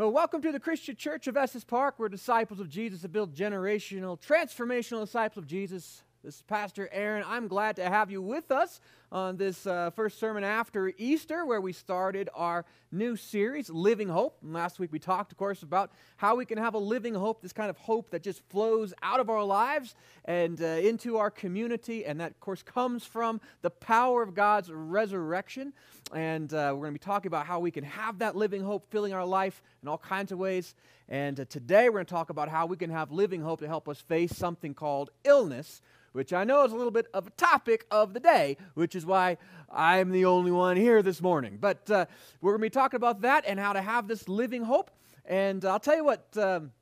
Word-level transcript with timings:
Well, 0.00 0.12
welcome 0.12 0.40
to 0.40 0.50
the 0.50 0.58
Christian 0.58 0.96
Church 0.96 1.26
of 1.26 1.36
Estes 1.36 1.62
Park. 1.62 1.96
We're 1.98 2.08
disciples 2.08 2.58
of 2.58 2.70
Jesus 2.70 3.02
that 3.02 3.12
build 3.12 3.34
generational, 3.34 4.18
transformational 4.18 5.04
disciples 5.04 5.42
of 5.44 5.46
Jesus. 5.46 6.04
This 6.22 6.34
is 6.36 6.42
Pastor 6.42 6.86
Aaron. 6.92 7.24
I'm 7.26 7.48
glad 7.48 7.76
to 7.76 7.88
have 7.88 8.10
you 8.10 8.20
with 8.20 8.50
us 8.50 8.82
on 9.10 9.38
this 9.38 9.66
uh, 9.66 9.88
first 9.88 10.20
sermon 10.20 10.44
after 10.44 10.92
Easter, 10.98 11.46
where 11.46 11.62
we 11.62 11.72
started 11.72 12.28
our 12.34 12.66
new 12.92 13.16
series, 13.16 13.70
Living 13.70 14.10
Hope. 14.10 14.36
And 14.42 14.52
last 14.52 14.78
week 14.78 14.92
we 14.92 14.98
talked, 14.98 15.32
of 15.32 15.38
course, 15.38 15.62
about 15.62 15.90
how 16.18 16.36
we 16.36 16.44
can 16.44 16.58
have 16.58 16.74
a 16.74 16.78
living 16.78 17.14
hope, 17.14 17.40
this 17.40 17.54
kind 17.54 17.70
of 17.70 17.78
hope 17.78 18.10
that 18.10 18.22
just 18.22 18.42
flows 18.50 18.92
out 19.02 19.18
of 19.18 19.30
our 19.30 19.42
lives 19.42 19.94
and 20.26 20.60
uh, 20.60 20.66
into 20.66 21.16
our 21.16 21.30
community. 21.30 22.04
And 22.04 22.20
that, 22.20 22.32
of 22.32 22.40
course, 22.40 22.62
comes 22.62 23.02
from 23.02 23.40
the 23.62 23.70
power 23.70 24.22
of 24.22 24.34
God's 24.34 24.70
resurrection. 24.70 25.72
And 26.12 26.52
uh, 26.52 26.72
we're 26.74 26.82
going 26.82 26.94
to 26.94 27.00
be 27.00 27.04
talking 27.04 27.28
about 27.28 27.46
how 27.46 27.60
we 27.60 27.70
can 27.70 27.84
have 27.84 28.18
that 28.18 28.36
living 28.36 28.62
hope 28.62 28.90
filling 28.90 29.14
our 29.14 29.24
life 29.24 29.62
in 29.82 29.88
all 29.88 29.96
kinds 29.96 30.32
of 30.32 30.38
ways. 30.38 30.74
And 31.10 31.40
uh, 31.40 31.44
today 31.44 31.88
we're 31.88 31.96
going 31.96 32.06
to 32.06 32.14
talk 32.14 32.30
about 32.30 32.48
how 32.48 32.66
we 32.66 32.76
can 32.76 32.90
have 32.90 33.10
living 33.10 33.42
hope 33.42 33.60
to 33.60 33.66
help 33.66 33.88
us 33.88 34.00
face 34.00 34.34
something 34.36 34.74
called 34.74 35.10
illness 35.24 35.82
which 36.12 36.32
I 36.32 36.44
know 36.44 36.64
is 36.64 36.72
a 36.72 36.76
little 36.76 36.90
bit 36.90 37.06
of 37.14 37.28
a 37.28 37.30
topic 37.30 37.86
of 37.90 38.14
the 38.14 38.20
day, 38.20 38.56
which 38.74 38.94
is 38.94 39.06
why 39.06 39.38
I'm 39.70 40.10
the 40.10 40.24
only 40.24 40.50
one 40.50 40.76
here 40.76 41.02
this 41.02 41.22
morning. 41.22 41.58
But 41.60 41.88
uh, 41.90 42.06
we're 42.40 42.52
going 42.52 42.60
to 42.60 42.66
be 42.66 42.70
talking 42.70 42.96
about 42.96 43.22
that 43.22 43.44
and 43.46 43.60
how 43.60 43.72
to 43.72 43.82
have 43.82 44.08
this 44.08 44.28
living 44.28 44.64
hope. 44.64 44.90
And 45.24 45.64
I'll 45.64 45.80
tell 45.80 45.96
you 45.96 46.04
what, 46.04 46.26
um, 46.36 46.72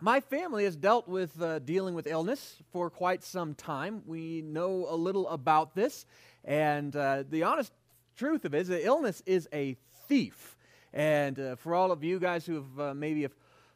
my 0.00 0.20
family 0.20 0.64
has 0.64 0.76
dealt 0.76 1.08
with 1.08 1.40
uh, 1.40 1.60
dealing 1.60 1.94
with 1.94 2.06
illness 2.06 2.56
for 2.72 2.90
quite 2.90 3.22
some 3.22 3.54
time. 3.54 4.02
We 4.06 4.42
know 4.42 4.86
a 4.88 4.96
little 4.96 5.28
about 5.28 5.74
this. 5.74 6.06
And 6.44 6.94
uh, 6.96 7.24
the 7.28 7.44
honest 7.44 7.72
truth 8.16 8.44
of 8.44 8.54
it 8.54 8.62
is 8.62 8.68
that 8.68 8.84
illness 8.84 9.22
is 9.26 9.48
a 9.52 9.76
thief. 10.08 10.56
And 10.92 11.38
uh, 11.38 11.56
for 11.56 11.74
all 11.74 11.92
of 11.92 12.02
you 12.02 12.18
guys 12.18 12.46
who 12.46 12.54
have 12.54 12.80
uh, 12.80 12.94
maybe 12.94 13.22
have 13.22 13.34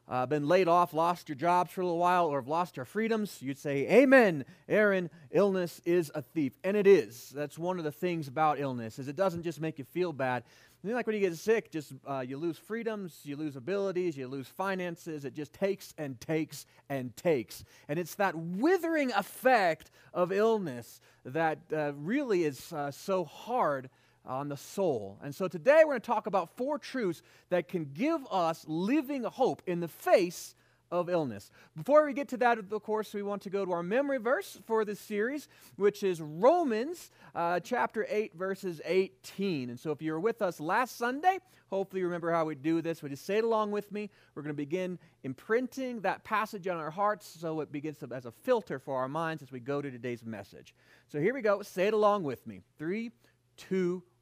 uh, 0.08 0.26
been 0.26 0.48
laid 0.48 0.68
off, 0.68 0.92
lost 0.92 1.28
your 1.28 1.36
jobs 1.36 1.70
for 1.70 1.80
a 1.80 1.84
little 1.84 1.98
while, 1.98 2.26
or 2.26 2.40
have 2.40 2.48
lost 2.48 2.76
your 2.76 2.84
freedoms, 2.84 3.40
you'd 3.40 3.58
say, 3.58 3.88
Amen, 3.88 4.44
Aaron, 4.68 5.10
illness 5.30 5.80
is 5.84 6.10
a 6.14 6.22
thief. 6.22 6.58
And 6.64 6.76
it 6.76 6.86
is. 6.86 7.30
That's 7.30 7.58
one 7.58 7.78
of 7.78 7.84
the 7.84 7.92
things 7.92 8.28
about 8.28 8.60
illness, 8.60 8.98
is 8.98 9.08
it 9.08 9.16
doesn't 9.16 9.42
just 9.42 9.60
make 9.60 9.78
you 9.78 9.84
feel 9.84 10.12
bad. 10.12 10.42
like 10.82 11.06
when 11.06 11.14
you 11.14 11.20
get 11.20 11.36
sick, 11.36 11.70
just 11.70 11.92
uh, 12.06 12.24
you 12.26 12.36
lose 12.36 12.58
freedoms, 12.58 13.20
you 13.22 13.36
lose 13.36 13.54
abilities, 13.54 14.16
you 14.16 14.26
lose 14.26 14.48
finances. 14.48 15.24
It 15.24 15.34
just 15.34 15.52
takes 15.52 15.94
and 15.96 16.20
takes 16.20 16.66
and 16.88 17.16
takes. 17.16 17.64
And 17.88 17.98
it's 17.98 18.16
that 18.16 18.34
withering 18.36 19.12
effect 19.12 19.90
of 20.12 20.32
illness 20.32 21.00
that 21.24 21.58
uh, 21.72 21.92
really 21.94 22.44
is 22.44 22.72
uh, 22.72 22.90
so 22.90 23.24
hard 23.24 23.88
on 24.24 24.48
the 24.48 24.56
soul. 24.56 25.18
And 25.22 25.34
so 25.34 25.48
today 25.48 25.82
we're 25.84 25.92
going 25.92 26.00
to 26.00 26.06
talk 26.06 26.26
about 26.26 26.56
four 26.56 26.78
truths 26.78 27.22
that 27.50 27.68
can 27.68 27.90
give 27.92 28.20
us 28.30 28.64
living 28.68 29.24
hope 29.24 29.62
in 29.66 29.80
the 29.80 29.88
face 29.88 30.54
of 30.92 31.08
illness. 31.08 31.50
Before 31.74 32.04
we 32.04 32.12
get 32.12 32.28
to 32.28 32.36
that, 32.36 32.58
of 32.58 32.82
course, 32.82 33.14
we 33.14 33.22
want 33.22 33.42
to 33.42 33.50
go 33.50 33.64
to 33.64 33.72
our 33.72 33.82
memory 33.82 34.18
verse 34.18 34.60
for 34.66 34.84
this 34.84 35.00
series, 35.00 35.48
which 35.76 36.02
is 36.02 36.20
Romans 36.20 37.10
uh, 37.34 37.60
chapter 37.60 38.06
8, 38.08 38.34
verses 38.34 38.80
18. 38.84 39.70
And 39.70 39.80
so 39.80 39.90
if 39.90 40.02
you 40.02 40.12
were 40.12 40.20
with 40.20 40.42
us 40.42 40.60
last 40.60 40.98
Sunday, 40.98 41.38
hopefully 41.70 42.00
you 42.00 42.06
remember 42.06 42.30
how 42.30 42.44
we 42.44 42.54
do 42.54 42.82
this. 42.82 43.02
We 43.02 43.08
just 43.08 43.24
say 43.24 43.38
it 43.38 43.44
along 43.44 43.70
with 43.70 43.90
me. 43.90 44.10
We're 44.34 44.42
going 44.42 44.54
to 44.54 44.56
begin 44.56 44.98
imprinting 45.24 46.02
that 46.02 46.24
passage 46.24 46.68
on 46.68 46.76
our 46.76 46.90
hearts 46.90 47.26
so 47.26 47.62
it 47.62 47.72
begins 47.72 47.96
to, 47.98 48.08
as 48.12 48.26
a 48.26 48.30
filter 48.30 48.78
for 48.78 48.98
our 48.98 49.08
minds 49.08 49.42
as 49.42 49.50
we 49.50 49.60
go 49.60 49.80
to 49.80 49.90
today's 49.90 50.24
message. 50.24 50.74
So 51.08 51.18
here 51.20 51.32
we 51.32 51.40
go. 51.40 51.62
Say 51.62 51.86
it 51.86 51.94
along 51.94 52.24
with 52.24 52.46
me. 52.46 52.60
Three, 52.78 53.08
two, 53.08 53.31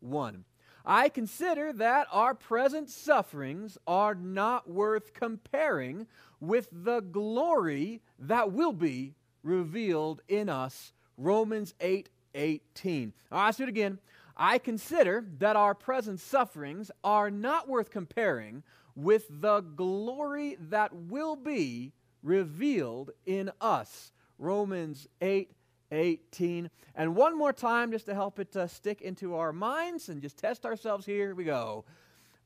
1. 0.00 0.44
I 0.84 1.08
consider 1.08 1.72
that 1.74 2.06
our 2.10 2.34
present 2.34 2.88
sufferings 2.88 3.77
are 3.86 4.14
not 4.14 4.69
worth 4.69 5.12
comparing 5.12 6.06
with 6.41 6.69
the 6.72 7.00
glory 7.00 8.02
that 8.19 8.52
will 8.52 8.72
be 8.72 9.14
revealed 9.42 10.22
in 10.28 10.48
us. 10.48 10.92
Romans 11.16 11.75
8 11.81 12.09
18. 12.34 13.12
I'll 13.32 13.48
ask 13.48 13.60
it 13.60 13.69
again. 13.69 13.98
I 14.37 14.59
consider 14.59 15.25
that 15.38 15.56
our 15.56 15.75
present 15.75 16.20
sufferings 16.20 16.91
are 17.04 17.31
not 17.31 17.69
worth 17.69 17.91
comparing 17.91 18.62
with 18.94 19.26
the 19.28 19.60
glory 19.60 20.56
that 20.60 20.94
will 20.94 21.37
be 21.37 21.93
revealed 22.22 23.10
in 23.26 23.50
us. 23.60 24.12
Romans 24.38 25.06
8 25.20 25.50
18. 25.90 26.70
And 26.94 27.16
one 27.16 27.36
more 27.36 27.52
time, 27.52 27.90
just 27.90 28.06
to 28.06 28.14
help 28.14 28.38
it 28.38 28.54
uh, 28.56 28.66
stick 28.66 29.00
into 29.02 29.34
our 29.34 29.52
minds 29.52 30.08
and 30.08 30.22
just 30.22 30.38
test 30.38 30.64
ourselves 30.64 31.06
here, 31.06 31.16
here 31.16 31.34
we 31.34 31.44
go. 31.44 31.84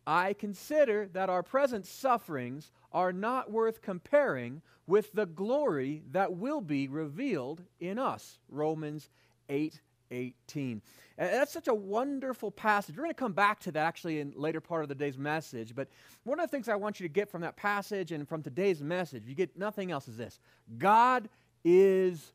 I 0.07 0.35
consider 0.35 1.09
that 1.13 1.31
our 1.31 1.43
present 1.43 1.87
sufferings 1.87 2.71
are 2.93 3.13
not 3.13 3.51
worth 3.51 3.81
comparing 3.81 4.63
with 4.87 5.13
the 5.13 5.27
glory 5.27 6.03
that 6.13 6.35
will 6.35 6.61
be 6.61 6.89
revealed 6.89 7.63
in 7.81 7.99
us. 7.99 8.39
Romans 8.49 9.09
8 9.49 9.81
18. 10.11 10.83
And 11.17 11.33
that's 11.33 11.53
such 11.53 11.69
a 11.69 11.75
wonderful 11.75 12.51
passage. 12.51 12.97
We're 12.97 13.05
going 13.05 13.11
to 13.11 13.15
come 13.15 13.33
back 13.33 13.61
to 13.61 13.73
that 13.73 13.87
actually 13.87 14.21
in 14.21 14.33
later 14.37 14.61
part 14.61 14.83
of 14.83 14.89
the 14.89 14.95
day's 14.95 15.19
message. 15.19 15.75
But 15.75 15.89
one 16.25 16.39
of 16.39 16.49
the 16.49 16.51
things 16.51 16.69
I 16.69 16.77
want 16.77 17.01
you 17.01 17.09
to 17.09 17.13
get 17.13 17.29
from 17.29 17.41
that 17.43 17.57
passage 17.57 18.13
and 18.13 18.29
from 18.29 18.43
today's 18.43 18.83
message, 18.83 19.25
you 19.27 19.35
get 19.35 19.57
nothing 19.59 19.91
else, 19.91 20.09
is 20.09 20.17
this 20.17 20.39
God 20.79 21.29
is 21.65 22.33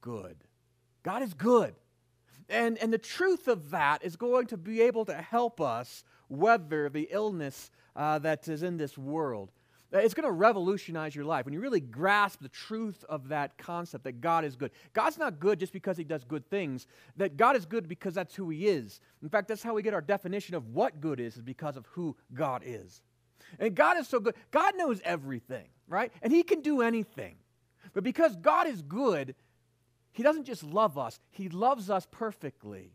good. 0.00 0.36
God 1.02 1.22
is 1.22 1.34
good. 1.34 1.74
And, 2.48 2.78
and 2.78 2.92
the 2.92 2.98
truth 2.98 3.48
of 3.48 3.70
that 3.70 4.02
is 4.02 4.16
going 4.16 4.46
to 4.48 4.56
be 4.56 4.80
able 4.82 5.04
to 5.06 5.14
help 5.14 5.60
us 5.60 6.04
weather 6.28 6.88
the 6.88 7.08
illness 7.10 7.70
uh, 7.94 8.18
that 8.20 8.48
is 8.48 8.62
in 8.62 8.76
this 8.76 8.96
world. 8.96 9.50
Uh, 9.92 9.98
it's 9.98 10.14
going 10.14 10.26
to 10.26 10.32
revolutionize 10.32 11.14
your 11.14 11.24
life 11.24 11.46
when 11.46 11.54
you 11.54 11.60
really 11.60 11.80
grasp 11.80 12.40
the 12.40 12.48
truth 12.48 13.04
of 13.08 13.28
that 13.28 13.56
concept 13.56 14.04
that 14.04 14.20
God 14.20 14.44
is 14.44 14.54
good. 14.54 14.70
God's 14.92 15.18
not 15.18 15.40
good 15.40 15.58
just 15.58 15.72
because 15.72 15.96
he 15.96 16.04
does 16.04 16.24
good 16.24 16.48
things, 16.48 16.86
that 17.16 17.36
God 17.36 17.56
is 17.56 17.64
good 17.64 17.88
because 17.88 18.14
that's 18.14 18.34
who 18.34 18.50
he 18.50 18.66
is. 18.66 19.00
In 19.22 19.28
fact, 19.30 19.48
that's 19.48 19.62
how 19.62 19.74
we 19.74 19.82
get 19.82 19.94
our 19.94 20.02
definition 20.02 20.54
of 20.54 20.68
what 20.68 21.00
good 21.00 21.20
is, 21.20 21.36
is 21.36 21.42
because 21.42 21.76
of 21.76 21.86
who 21.86 22.16
God 22.34 22.62
is. 22.64 23.02
And 23.58 23.74
God 23.74 23.96
is 23.96 24.06
so 24.06 24.20
good. 24.20 24.34
God 24.50 24.74
knows 24.76 25.00
everything, 25.04 25.68
right? 25.86 26.12
And 26.20 26.32
he 26.32 26.42
can 26.42 26.60
do 26.60 26.82
anything. 26.82 27.36
But 27.94 28.04
because 28.04 28.36
God 28.36 28.66
is 28.66 28.82
good, 28.82 29.34
he 30.18 30.24
doesn't 30.24 30.46
just 30.46 30.64
love 30.64 30.98
us, 30.98 31.20
He 31.30 31.48
loves 31.48 31.90
us 31.90 32.04
perfectly. 32.10 32.90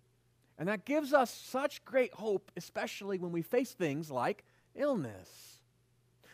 And 0.58 0.68
that 0.68 0.84
gives 0.84 1.14
us 1.14 1.34
such 1.34 1.86
great 1.86 2.14
hope, 2.14 2.52
especially 2.58 3.18
when 3.18 3.32
we 3.32 3.42
face 3.42 3.72
things 3.72 4.12
like 4.12 4.44
illness. 4.76 5.62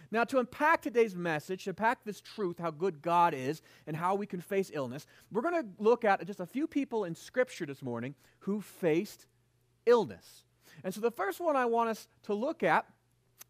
Now, 0.10 0.24
to 0.24 0.40
unpack 0.40 0.82
today's 0.82 1.16
message, 1.16 1.66
to 1.66 1.70
unpack 1.70 2.04
this 2.04 2.20
truth, 2.20 2.58
how 2.58 2.72
good 2.72 3.04
God 3.04 3.36
is, 3.36 3.62
and 3.86 3.96
how 3.96 4.16
we 4.16 4.26
can 4.26 4.42
face 4.42 4.72
illness, 4.74 5.06
we're 5.32 5.44
going 5.44 5.62
to 5.62 5.70
look 5.78 6.06
at 6.06 6.26
just 6.26 6.40
a 6.40 6.48
few 6.48 6.66
people 6.66 7.06
in 7.06 7.14
Scripture 7.14 7.68
this 7.68 7.84
morning 7.84 8.16
who 8.40 8.60
faced 8.60 9.28
illness. 9.86 10.44
And 10.84 10.92
so, 10.92 11.02
the 11.02 11.12
first 11.12 11.40
one 11.40 11.56
I 11.56 11.66
want 11.66 11.92
us 11.92 12.08
to 12.24 12.34
look 12.34 12.64
at 12.64 12.88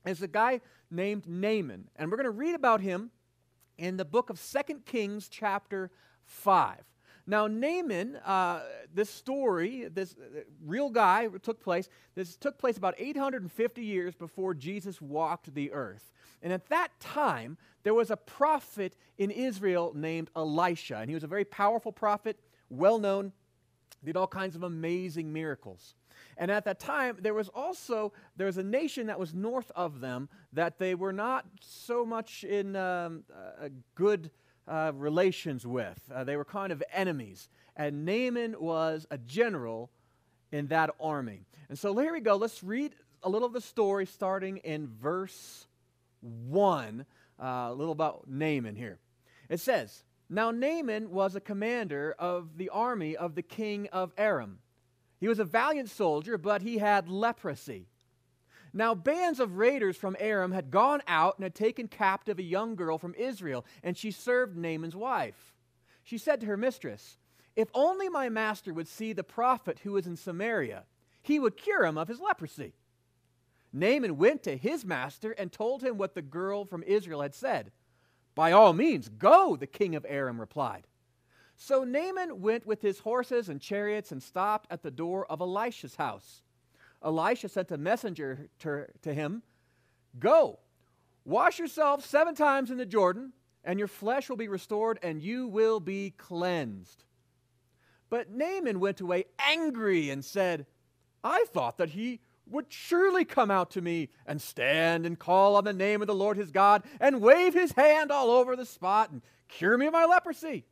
is 0.06 0.22
a 0.22 0.28
guy 0.28 0.60
named 0.92 1.26
Naaman. 1.26 1.88
And 1.96 2.12
we're 2.12 2.18
going 2.18 2.26
to 2.26 2.32
read 2.32 2.56
about 2.56 2.82
him 2.82 3.12
in 3.78 3.96
the 3.96 4.04
book 4.04 4.30
of 4.30 4.38
Second 4.40 4.86
Kings, 4.86 5.30
chapter 5.30 5.90
5. 6.26 6.84
Now, 7.30 7.46
Naaman, 7.46 8.16
uh, 8.26 8.64
this 8.92 9.08
story, 9.08 9.88
this 9.88 10.16
uh, 10.16 10.40
real 10.66 10.90
guy 10.90 11.28
took 11.44 11.62
place, 11.62 11.88
this 12.16 12.36
took 12.36 12.58
place 12.58 12.76
about 12.76 12.96
850 12.98 13.84
years 13.84 14.16
before 14.16 14.56
Jesus 14.56 15.00
walked 15.00 15.54
the 15.54 15.72
earth. 15.72 16.12
And 16.42 16.52
at 16.52 16.70
that 16.70 16.90
time, 17.00 17.60
there 17.84 17.94
was 17.94 18.10
a 18.10 18.18
prophet 18.18 18.96
in 19.20 19.30
Israel 19.30 19.92
named 19.94 20.32
Elisha. 20.36 20.98
And 20.98 21.08
he 21.08 21.14
was 21.14 21.24
a 21.24 21.28
very 21.28 21.46
powerful 21.46 21.92
prophet, 21.92 22.40
well 22.72 22.98
known, 22.98 23.32
did 24.04 24.18
all 24.18 24.26
kinds 24.26 24.56
of 24.56 24.64
amazing 24.64 25.32
miracles. 25.32 25.94
And 26.36 26.50
at 26.50 26.66
that 26.66 26.80
time, 26.80 27.18
there 27.22 27.36
was 27.36 27.50
also 27.50 28.12
there 28.38 28.48
was 28.48 28.58
a 28.58 28.64
nation 28.64 29.06
that 29.06 29.20
was 29.20 29.36
north 29.36 29.72
of 29.76 30.00
them 30.00 30.30
that 30.54 30.80
they 30.80 30.96
were 30.96 31.14
not 31.14 31.46
so 31.62 32.04
much 32.04 32.44
in 32.44 32.76
um, 32.76 33.24
a 33.62 33.70
good 33.94 34.32
uh, 34.70 34.92
relations 34.96 35.66
with. 35.66 36.00
Uh, 36.14 36.24
they 36.24 36.38
were 36.38 36.46
kind 36.46 36.72
of 36.72 36.84
enemies. 36.94 37.50
And 37.76 38.06
Naaman 38.06 38.56
was 38.60 39.08
a 39.10 39.18
general 39.18 39.90
in 40.52 40.68
that 40.68 40.92
army. 41.00 41.42
And 41.70 41.78
so 41.78 41.98
here 41.98 42.14
we 42.14 42.20
go. 42.20 42.36
Let's 42.36 42.64
read 42.64 42.94
a 43.24 43.30
little 43.30 43.48
of 43.48 43.54
the 43.54 43.62
story 43.62 44.06
starting 44.06 44.58
in 44.58 44.88
verse 44.88 45.68
1. 46.22 47.06
Uh, 47.42 47.44
a 47.44 47.74
little 47.74 47.94
about 47.94 48.26
Naaman 48.28 48.76
here. 48.76 49.00
It 49.50 49.60
says, 49.60 50.04
Now 50.30 50.52
Naaman 50.52 51.10
was 51.10 51.36
a 51.36 51.42
commander 51.42 52.16
of 52.20 52.58
the 52.58 52.70
army 52.70 53.16
of 53.16 53.36
the 53.36 53.42
king 53.42 53.88
of 53.92 54.14
Aram. 54.18 54.60
He 55.20 55.28
was 55.28 55.40
a 55.40 55.46
valiant 55.46 55.90
soldier, 55.90 56.38
but 56.38 56.62
he 56.62 56.78
had 56.78 57.10
leprosy. 57.10 57.88
Now, 58.74 58.94
bands 58.94 59.40
of 59.40 59.58
raiders 59.58 59.98
from 59.98 60.16
Aram 60.20 60.52
had 60.52 60.72
gone 60.72 61.02
out 61.08 61.38
and 61.38 61.44
had 61.44 61.56
taken 61.56 61.88
captive 61.88 62.38
a 62.40 62.44
young 62.44 62.76
girl 62.76 62.98
from 62.98 63.16
Israel, 63.16 63.66
and 63.84 63.98
she 63.98 64.12
served 64.12 64.56
Naaman's 64.56 64.96
wife. 64.96 65.56
She 66.04 66.18
said 66.18 66.42
to 66.42 66.48
her 66.48 66.58
mistress, 66.58 67.18
If 67.56 67.70
only 67.74 68.10
my 68.10 68.30
master 68.30 68.74
would 68.74 68.88
see 68.88 69.14
the 69.14 69.24
prophet 69.24 69.80
who 69.80 69.98
is 69.98 70.08
in 70.08 70.16
Samaria, 70.16 70.84
he 71.22 71.40
would 71.40 71.58
cure 71.58 71.86
him 71.86 71.98
of 71.98 72.08
his 72.08 72.20
leprosy. 72.20 72.74
Naaman 73.72 74.18
went 74.18 74.44
to 74.44 74.58
his 74.58 74.86
master 74.86 75.32
and 75.32 75.52
told 75.52 75.84
him 75.84 75.98
what 75.98 76.16
the 76.16 76.22
girl 76.22 76.66
from 76.66 76.84
Israel 76.84 77.22
had 77.22 77.36
said. 77.36 77.72
By 78.36 78.52
all 78.52 78.74
means, 78.74 79.10
go, 79.10 79.56
the 79.56 79.68
king 79.68 79.96
of 79.96 80.06
Aram 80.08 80.40
replied. 80.40 80.88
So 81.56 81.84
Naaman 81.84 82.42
went 82.42 82.66
with 82.66 82.82
his 82.82 83.00
horses 83.00 83.50
and 83.50 83.60
chariots 83.60 84.12
and 84.12 84.24
stopped 84.24 84.68
at 84.72 84.82
the 84.82 84.92
door 84.92 85.26
of 85.30 85.42
Elisha's 85.42 85.96
house. 85.96 86.42
Elisha 87.04 87.50
sent 87.50 87.72
a 87.72 87.78
messenger 87.78 88.50
to, 88.60 88.86
to 89.02 89.14
him 89.14 89.44
Go, 90.18 90.60
wash 91.24 91.60
yourself 91.60 92.06
seven 92.06 92.36
times 92.36 92.72
in 92.72 92.78
the 92.78 92.86
Jordan, 92.86 93.34
and 93.64 93.78
your 93.78 93.88
flesh 93.88 94.30
will 94.30 94.38
be 94.38 94.48
restored, 94.48 95.00
and 95.04 95.22
you 95.22 95.48
will 95.48 95.80
be 95.80 96.12
cleansed. 96.18 97.04
But 98.10 98.32
Naaman 98.32 98.80
went 98.80 99.02
away 99.02 99.26
angry 99.38 100.10
and 100.10 100.26
said, 100.26 100.66
I 101.24 101.46
thought 101.54 101.78
that 101.78 101.90
he 101.90 102.22
would 102.48 102.66
surely 102.70 103.24
come 103.24 103.52
out 103.52 103.72
to 103.72 103.82
me 103.82 104.10
and 104.26 104.42
stand 104.42 105.06
and 105.06 105.20
call 105.20 105.56
on 105.56 105.64
the 105.64 105.74
name 105.74 106.02
of 106.02 106.08
the 106.08 106.16
Lord 106.16 106.38
his 106.38 106.52
God 106.52 106.84
and 107.00 107.22
wave 107.22 107.54
his 107.54 107.74
hand 107.74 108.12
all 108.12 108.32
over 108.32 108.56
the 108.56 108.66
spot 108.66 109.12
and 109.12 109.22
cure 109.48 109.78
me 109.78 109.86
of 109.86 109.94
my 109.94 110.06
leprosy. 110.06 110.66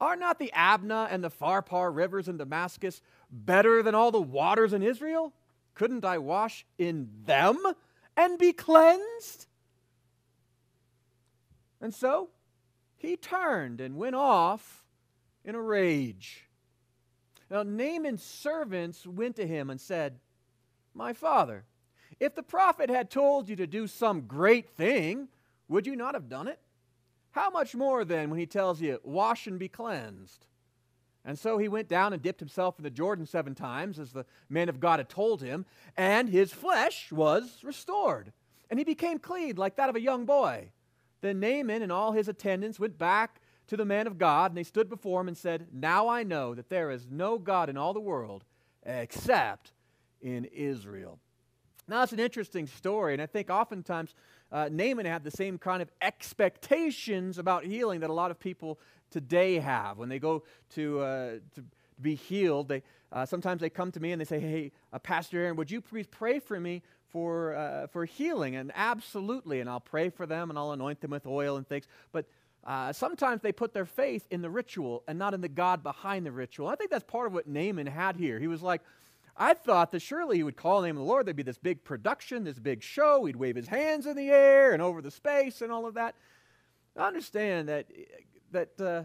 Are 0.00 0.16
not 0.16 0.38
the 0.38 0.52
Abana 0.54 1.08
and 1.10 1.22
the 1.22 1.30
Pharpar 1.30 1.94
rivers 1.94 2.28
in 2.28 2.36
Damascus 2.36 3.00
better 3.30 3.82
than 3.82 3.94
all 3.94 4.10
the 4.10 4.20
waters 4.20 4.72
in 4.72 4.82
Israel? 4.82 5.32
Couldn't 5.74 6.04
I 6.04 6.18
wash 6.18 6.66
in 6.78 7.08
them 7.24 7.58
and 8.16 8.38
be 8.38 8.52
cleansed? 8.52 9.46
And 11.80 11.94
so 11.94 12.30
he 12.96 13.16
turned 13.16 13.80
and 13.80 13.96
went 13.96 14.14
off 14.14 14.84
in 15.44 15.54
a 15.54 15.60
rage. 15.60 16.48
Now 17.50 17.62
Naaman's 17.62 18.22
servants 18.22 19.06
went 19.06 19.36
to 19.36 19.46
him 19.46 19.68
and 19.68 19.80
said, 19.80 20.20
My 20.94 21.12
father, 21.12 21.64
if 22.20 22.34
the 22.34 22.42
prophet 22.42 22.88
had 22.88 23.10
told 23.10 23.48
you 23.48 23.56
to 23.56 23.66
do 23.66 23.86
some 23.86 24.22
great 24.22 24.70
thing, 24.70 25.28
would 25.68 25.86
you 25.86 25.96
not 25.96 26.14
have 26.14 26.28
done 26.28 26.48
it? 26.48 26.60
How 27.32 27.50
much 27.50 27.74
more 27.74 28.04
then 28.04 28.30
when 28.30 28.38
he 28.38 28.46
tells 28.46 28.80
you, 28.80 29.00
Wash 29.02 29.46
and 29.46 29.58
be 29.58 29.68
cleansed? 29.68 30.46
And 31.24 31.38
so 31.38 31.58
he 31.58 31.68
went 31.68 31.88
down 31.88 32.12
and 32.12 32.20
dipped 32.20 32.40
himself 32.40 32.78
in 32.78 32.82
the 32.82 32.90
Jordan 32.90 33.26
seven 33.26 33.54
times, 33.54 33.98
as 33.98 34.12
the 34.12 34.26
man 34.48 34.68
of 34.68 34.80
God 34.80 34.98
had 34.98 35.08
told 35.08 35.40
him, 35.40 35.64
and 35.96 36.28
his 36.28 36.52
flesh 36.52 37.12
was 37.12 37.60
restored. 37.62 38.32
And 38.68 38.78
he 38.78 38.84
became 38.84 39.18
clean 39.18 39.56
like 39.56 39.76
that 39.76 39.88
of 39.88 39.96
a 39.96 40.00
young 40.00 40.24
boy. 40.24 40.70
Then 41.20 41.38
Naaman 41.38 41.82
and 41.82 41.92
all 41.92 42.12
his 42.12 42.28
attendants 42.28 42.80
went 42.80 42.98
back 42.98 43.40
to 43.68 43.76
the 43.76 43.84
man 43.84 44.06
of 44.06 44.18
God, 44.18 44.50
and 44.50 44.58
they 44.58 44.64
stood 44.64 44.88
before 44.88 45.20
him 45.20 45.28
and 45.28 45.36
said, 45.36 45.68
Now 45.72 46.08
I 46.08 46.24
know 46.24 46.54
that 46.54 46.68
there 46.68 46.90
is 46.90 47.06
no 47.08 47.38
God 47.38 47.68
in 47.70 47.76
all 47.76 47.94
the 47.94 48.00
world 48.00 48.44
except 48.84 49.72
in 50.20 50.44
Israel. 50.46 51.20
Now, 51.88 52.00
that's 52.00 52.12
an 52.12 52.20
interesting 52.20 52.66
story, 52.66 53.12
and 53.12 53.22
I 53.22 53.26
think 53.26 53.50
oftentimes 53.50 54.14
uh, 54.50 54.68
Naaman 54.70 55.06
had 55.06 55.24
the 55.24 55.30
same 55.30 55.58
kind 55.58 55.82
of 55.82 55.90
expectations 56.00 57.38
about 57.38 57.64
healing 57.64 58.00
that 58.00 58.10
a 58.10 58.12
lot 58.12 58.30
of 58.30 58.38
people 58.38 58.78
today 59.12 59.58
have. 59.58 59.98
When 59.98 60.08
they 60.08 60.18
go 60.18 60.42
to, 60.74 61.00
uh, 61.00 61.30
to 61.54 61.64
be 62.00 62.14
healed, 62.14 62.68
they, 62.68 62.82
uh, 63.12 63.26
sometimes 63.26 63.60
they 63.60 63.70
come 63.70 63.92
to 63.92 64.00
me 64.00 64.12
and 64.12 64.20
they 64.20 64.24
say, 64.24 64.40
Hey, 64.40 64.72
uh, 64.92 64.98
Pastor 64.98 65.38
Aaron, 65.38 65.56
would 65.56 65.70
you 65.70 65.80
please 65.80 66.06
pray 66.06 66.38
for 66.38 66.58
me 66.58 66.82
for, 67.10 67.54
uh, 67.54 67.86
for 67.88 68.04
healing? 68.04 68.56
And 68.56 68.72
absolutely, 68.74 69.60
and 69.60 69.70
I'll 69.70 69.80
pray 69.80 70.10
for 70.10 70.26
them 70.26 70.50
and 70.50 70.58
I'll 70.58 70.72
anoint 70.72 71.00
them 71.00 71.10
with 71.12 71.26
oil 71.26 71.56
and 71.56 71.68
things. 71.68 71.86
But 72.10 72.26
uh, 72.64 72.92
sometimes 72.92 73.42
they 73.42 73.52
put 73.52 73.74
their 73.74 73.86
faith 73.86 74.26
in 74.30 74.40
the 74.40 74.50
ritual 74.50 75.02
and 75.08 75.18
not 75.18 75.34
in 75.34 75.40
the 75.40 75.48
God 75.48 75.82
behind 75.82 76.24
the 76.24 76.32
ritual. 76.32 76.68
I 76.68 76.76
think 76.76 76.90
that's 76.90 77.04
part 77.04 77.26
of 77.26 77.32
what 77.32 77.48
Naaman 77.48 77.86
had 77.86 78.16
here. 78.16 78.38
He 78.38 78.46
was 78.46 78.62
like, 78.62 78.82
I 79.36 79.54
thought 79.54 79.92
that 79.92 80.00
surely 80.02 80.36
he 80.36 80.42
would 80.42 80.56
call 80.56 80.80
the 80.80 80.88
name 80.88 80.96
of 80.96 81.02
the 81.02 81.08
Lord. 81.08 81.26
There'd 81.26 81.36
be 81.36 81.42
this 81.42 81.58
big 81.58 81.84
production, 81.84 82.44
this 82.44 82.58
big 82.58 82.82
show. 82.82 83.24
He'd 83.24 83.36
wave 83.36 83.56
his 83.56 83.66
hands 83.66 84.06
in 84.06 84.16
the 84.16 84.30
air 84.30 84.72
and 84.72 84.82
over 84.82 85.00
the 85.00 85.10
space 85.10 85.62
and 85.62 85.72
all 85.72 85.86
of 85.86 85.94
that. 85.94 86.14
I 86.96 87.06
understand 87.06 87.68
that, 87.68 87.86
that 88.52 88.80
uh, 88.80 89.04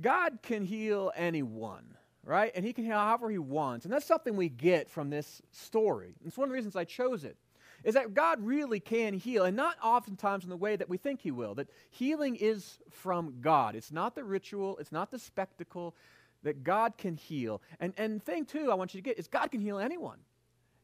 God 0.00 0.40
can 0.42 0.64
heal 0.64 1.12
anyone, 1.14 1.96
right? 2.24 2.52
And 2.54 2.64
he 2.64 2.72
can 2.72 2.84
heal 2.84 2.98
however 2.98 3.30
he 3.30 3.38
wants. 3.38 3.84
And 3.84 3.92
that's 3.92 4.06
something 4.06 4.36
we 4.36 4.48
get 4.48 4.90
from 4.90 5.10
this 5.10 5.40
story. 5.52 6.14
It's 6.24 6.36
one 6.36 6.44
of 6.44 6.50
the 6.50 6.54
reasons 6.54 6.76
I 6.76 6.84
chose 6.84 7.24
it 7.24 7.36
is 7.84 7.94
that 7.94 8.14
God 8.14 8.44
really 8.44 8.80
can 8.80 9.14
heal, 9.14 9.44
and 9.44 9.56
not 9.56 9.76
oftentimes 9.82 10.44
in 10.44 10.50
the 10.50 10.56
way 10.56 10.76
that 10.76 10.88
we 10.88 10.96
think 10.96 11.22
He 11.22 11.30
will. 11.30 11.54
That 11.54 11.68
healing 11.90 12.36
is 12.36 12.78
from 12.90 13.40
God. 13.40 13.74
It's 13.74 13.92
not 13.92 14.14
the 14.14 14.24
ritual, 14.24 14.76
it's 14.78 14.92
not 14.92 15.10
the 15.10 15.18
spectacle, 15.18 15.96
that 16.42 16.62
God 16.62 16.96
can 16.98 17.16
heal. 17.16 17.62
And, 17.80 17.92
and 17.96 18.22
thing, 18.22 18.44
too, 18.44 18.70
I 18.70 18.74
want 18.74 18.94
you 18.94 19.00
to 19.00 19.02
get 19.02 19.18
is 19.18 19.28
God 19.28 19.50
can 19.50 19.60
heal 19.60 19.78
anyone. 19.78 20.18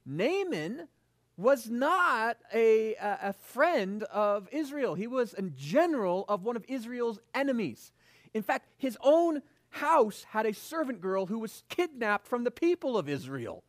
Naaman 0.04 0.88
was 1.36 1.68
not 1.68 2.38
a, 2.54 2.94
a, 2.94 3.32
friend 3.34 4.02
of 4.04 4.48
Israel, 4.52 4.94
he 4.94 5.06
was 5.06 5.34
a 5.34 5.42
general 5.42 6.24
of 6.28 6.44
one 6.44 6.56
of 6.56 6.64
Israel's 6.66 7.18
enemies. 7.34 7.92
In 8.32 8.42
fact, 8.42 8.68
his 8.78 8.96
own 9.02 9.42
house 9.68 10.24
had 10.30 10.46
a 10.46 10.54
servant 10.54 11.00
girl 11.00 11.26
who 11.26 11.38
was 11.38 11.62
kidnapped 11.68 12.26
from 12.26 12.44
the 12.44 12.50
people 12.50 12.96
of 12.96 13.08
Israel. 13.08 13.62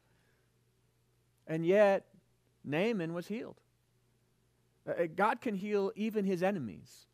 And 1.45 1.65
yet, 1.65 2.05
Naaman 2.63 3.13
was 3.13 3.27
healed. 3.27 3.59
Uh, 4.87 4.91
uh, 4.91 5.07
God 5.13 5.41
can 5.41 5.55
heal 5.55 5.91
even 5.95 6.25
his 6.25 6.43
enemies. 6.43 7.07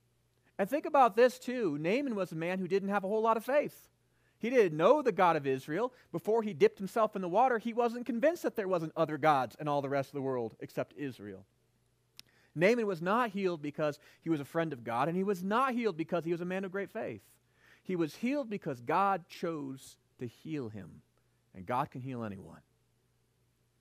And 0.59 0.69
think 0.69 0.85
about 0.85 1.15
this 1.15 1.39
too. 1.39 1.77
Naaman 1.79 2.15
was 2.15 2.31
a 2.31 2.35
man 2.35 2.59
who 2.59 2.67
didn't 2.67 2.89
have 2.89 3.03
a 3.03 3.07
whole 3.07 3.21
lot 3.21 3.37
of 3.37 3.45
faith. 3.45 3.89
He 4.43 4.49
didn't 4.49 4.75
know 4.75 5.01
the 5.01 5.13
God 5.13 5.37
of 5.37 5.47
Israel. 5.47 5.93
Before 6.11 6.43
he 6.43 6.53
dipped 6.53 6.77
himself 6.77 7.15
in 7.15 7.21
the 7.21 7.29
water, 7.29 7.59
he 7.59 7.71
wasn't 7.71 8.05
convinced 8.05 8.43
that 8.43 8.57
there 8.57 8.67
wasn't 8.67 8.91
other 8.93 9.17
gods 9.17 9.55
in 9.57 9.69
all 9.69 9.81
the 9.81 9.87
rest 9.87 10.09
of 10.09 10.15
the 10.15 10.21
world 10.21 10.53
except 10.59 10.93
Israel. 10.97 11.45
Naaman 12.53 12.85
was 12.85 13.01
not 13.01 13.29
healed 13.29 13.61
because 13.61 13.99
he 14.21 14.29
was 14.29 14.41
a 14.41 14.45
friend 14.45 14.73
of 14.73 14.83
God, 14.83 15.07
and 15.07 15.15
he 15.15 15.23
was 15.23 15.45
not 15.45 15.73
healed 15.73 15.95
because 15.95 16.25
he 16.25 16.33
was 16.33 16.41
a 16.41 16.45
man 16.45 16.65
of 16.65 16.73
great 16.73 16.91
faith. 16.91 17.21
He 17.83 17.95
was 17.95 18.17
healed 18.17 18.49
because 18.49 18.81
God 18.81 19.29
chose 19.29 19.95
to 20.19 20.27
heal 20.27 20.67
him, 20.67 21.01
and 21.55 21.65
God 21.65 21.89
can 21.89 22.01
heal 22.01 22.25
anyone. 22.25 22.59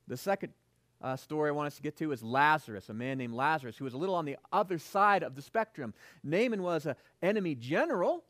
The 0.06 0.16
second 0.16 0.52
uh, 1.00 1.16
story 1.16 1.48
I 1.48 1.54
want 1.54 1.66
us 1.66 1.76
to 1.76 1.82
get 1.82 1.96
to 1.96 2.12
is 2.12 2.22
Lazarus, 2.22 2.88
a 2.88 2.94
man 2.94 3.18
named 3.18 3.34
Lazarus, 3.34 3.76
who 3.78 3.84
was 3.84 3.94
a 3.94 3.98
little 3.98 4.14
on 4.14 4.26
the 4.26 4.36
other 4.52 4.78
side 4.78 5.24
of 5.24 5.34
the 5.34 5.42
spectrum. 5.42 5.92
Naaman 6.22 6.62
was 6.62 6.86
an 6.86 6.94
enemy 7.20 7.56
general. 7.56 8.22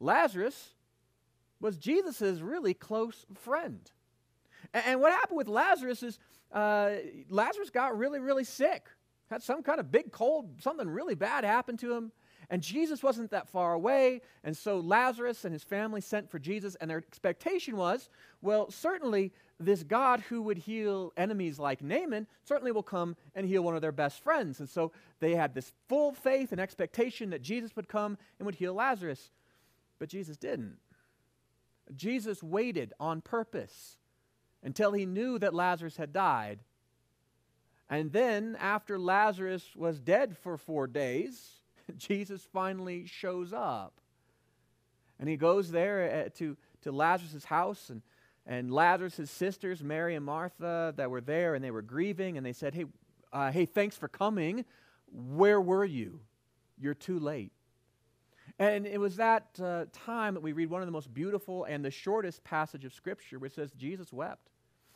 Lazarus 0.00 0.74
was 1.60 1.76
Jesus' 1.76 2.40
really 2.40 2.74
close 2.74 3.26
friend. 3.34 3.90
And, 4.72 4.84
and, 4.86 5.00
what 5.00 5.12
happened 5.12 5.38
with 5.38 5.48
Lazarus 5.48 6.02
is 6.02 6.18
uh, 6.52 6.90
Lazarus 7.28 7.70
got 7.70 7.98
really, 7.98 8.20
really 8.20 8.44
sick, 8.44 8.86
had 9.30 9.42
some 9.42 9.62
kind 9.62 9.80
of 9.80 9.90
big 9.90 10.12
cold, 10.12 10.60
something 10.60 10.88
really 10.88 11.14
bad 11.14 11.44
happened 11.44 11.78
to 11.80 11.92
him. 11.92 12.12
And 12.50 12.62
Jesus 12.62 13.02
wasn't 13.02 13.30
that 13.32 13.48
far 13.48 13.74
away. 13.74 14.22
And 14.42 14.56
so 14.56 14.80
Lazarus 14.80 15.44
and 15.44 15.52
his 15.52 15.62
family 15.62 16.00
sent 16.00 16.30
for 16.30 16.38
Jesus, 16.38 16.76
and 16.76 16.90
their 16.90 16.98
expectation 16.98 17.76
was 17.76 18.08
well, 18.40 18.70
certainly 18.70 19.32
this 19.60 19.82
God 19.82 20.20
who 20.20 20.42
would 20.42 20.58
heal 20.58 21.12
enemies 21.16 21.58
like 21.58 21.82
Naaman 21.82 22.26
certainly 22.44 22.70
will 22.70 22.82
come 22.82 23.16
and 23.34 23.44
heal 23.44 23.62
one 23.62 23.74
of 23.74 23.82
their 23.82 23.92
best 23.92 24.22
friends. 24.22 24.60
And 24.60 24.68
so 24.68 24.92
they 25.18 25.34
had 25.34 25.54
this 25.54 25.72
full 25.88 26.12
faith 26.12 26.52
and 26.52 26.60
expectation 26.60 27.30
that 27.30 27.42
Jesus 27.42 27.74
would 27.74 27.88
come 27.88 28.16
and 28.38 28.46
would 28.46 28.54
heal 28.54 28.74
Lazarus. 28.74 29.30
But 29.98 30.08
Jesus 30.08 30.36
didn't. 30.36 30.76
Jesus 31.94 32.42
waited 32.42 32.92
on 33.00 33.20
purpose 33.20 33.96
until 34.62 34.92
he 34.92 35.06
knew 35.06 35.38
that 35.38 35.54
Lazarus 35.54 35.96
had 35.96 36.12
died. 36.12 36.60
And 37.90 38.12
then, 38.12 38.56
after 38.60 38.98
Lazarus 38.98 39.70
was 39.74 39.98
dead 39.98 40.36
for 40.36 40.58
four 40.58 40.86
days, 40.86 41.60
Jesus 41.96 42.46
finally 42.52 43.06
shows 43.06 43.52
up. 43.52 44.00
And 45.18 45.28
he 45.28 45.36
goes 45.36 45.70
there 45.70 46.26
uh, 46.26 46.28
to, 46.38 46.56
to 46.82 46.92
Lazarus' 46.92 47.44
house, 47.44 47.90
and, 47.90 48.02
and 48.46 48.70
Lazarus' 48.70 49.30
sisters, 49.30 49.82
Mary 49.82 50.14
and 50.14 50.24
Martha, 50.24 50.92
that 50.96 51.10
were 51.10 51.20
there, 51.20 51.54
and 51.54 51.64
they 51.64 51.70
were 51.70 51.82
grieving, 51.82 52.36
and 52.36 52.44
they 52.44 52.52
said, 52.52 52.74
Hey, 52.74 52.84
uh, 53.32 53.50
hey, 53.50 53.64
thanks 53.64 53.96
for 53.96 54.08
coming. 54.08 54.64
Where 55.10 55.60
were 55.60 55.84
you? 55.84 56.20
You're 56.78 56.94
too 56.94 57.18
late. 57.18 57.52
And 58.58 58.86
it 58.86 58.98
was 58.98 59.16
that 59.16 59.58
uh, 59.62 59.84
time 59.92 60.34
that 60.34 60.42
we 60.42 60.52
read 60.52 60.68
one 60.68 60.82
of 60.82 60.86
the 60.86 60.92
most 60.92 61.14
beautiful 61.14 61.64
and 61.64 61.84
the 61.84 61.90
shortest 61.90 62.42
passage 62.42 62.84
of 62.84 62.92
Scripture, 62.92 63.38
which 63.38 63.54
says 63.54 63.70
Jesus 63.72 64.12
wept. 64.12 64.50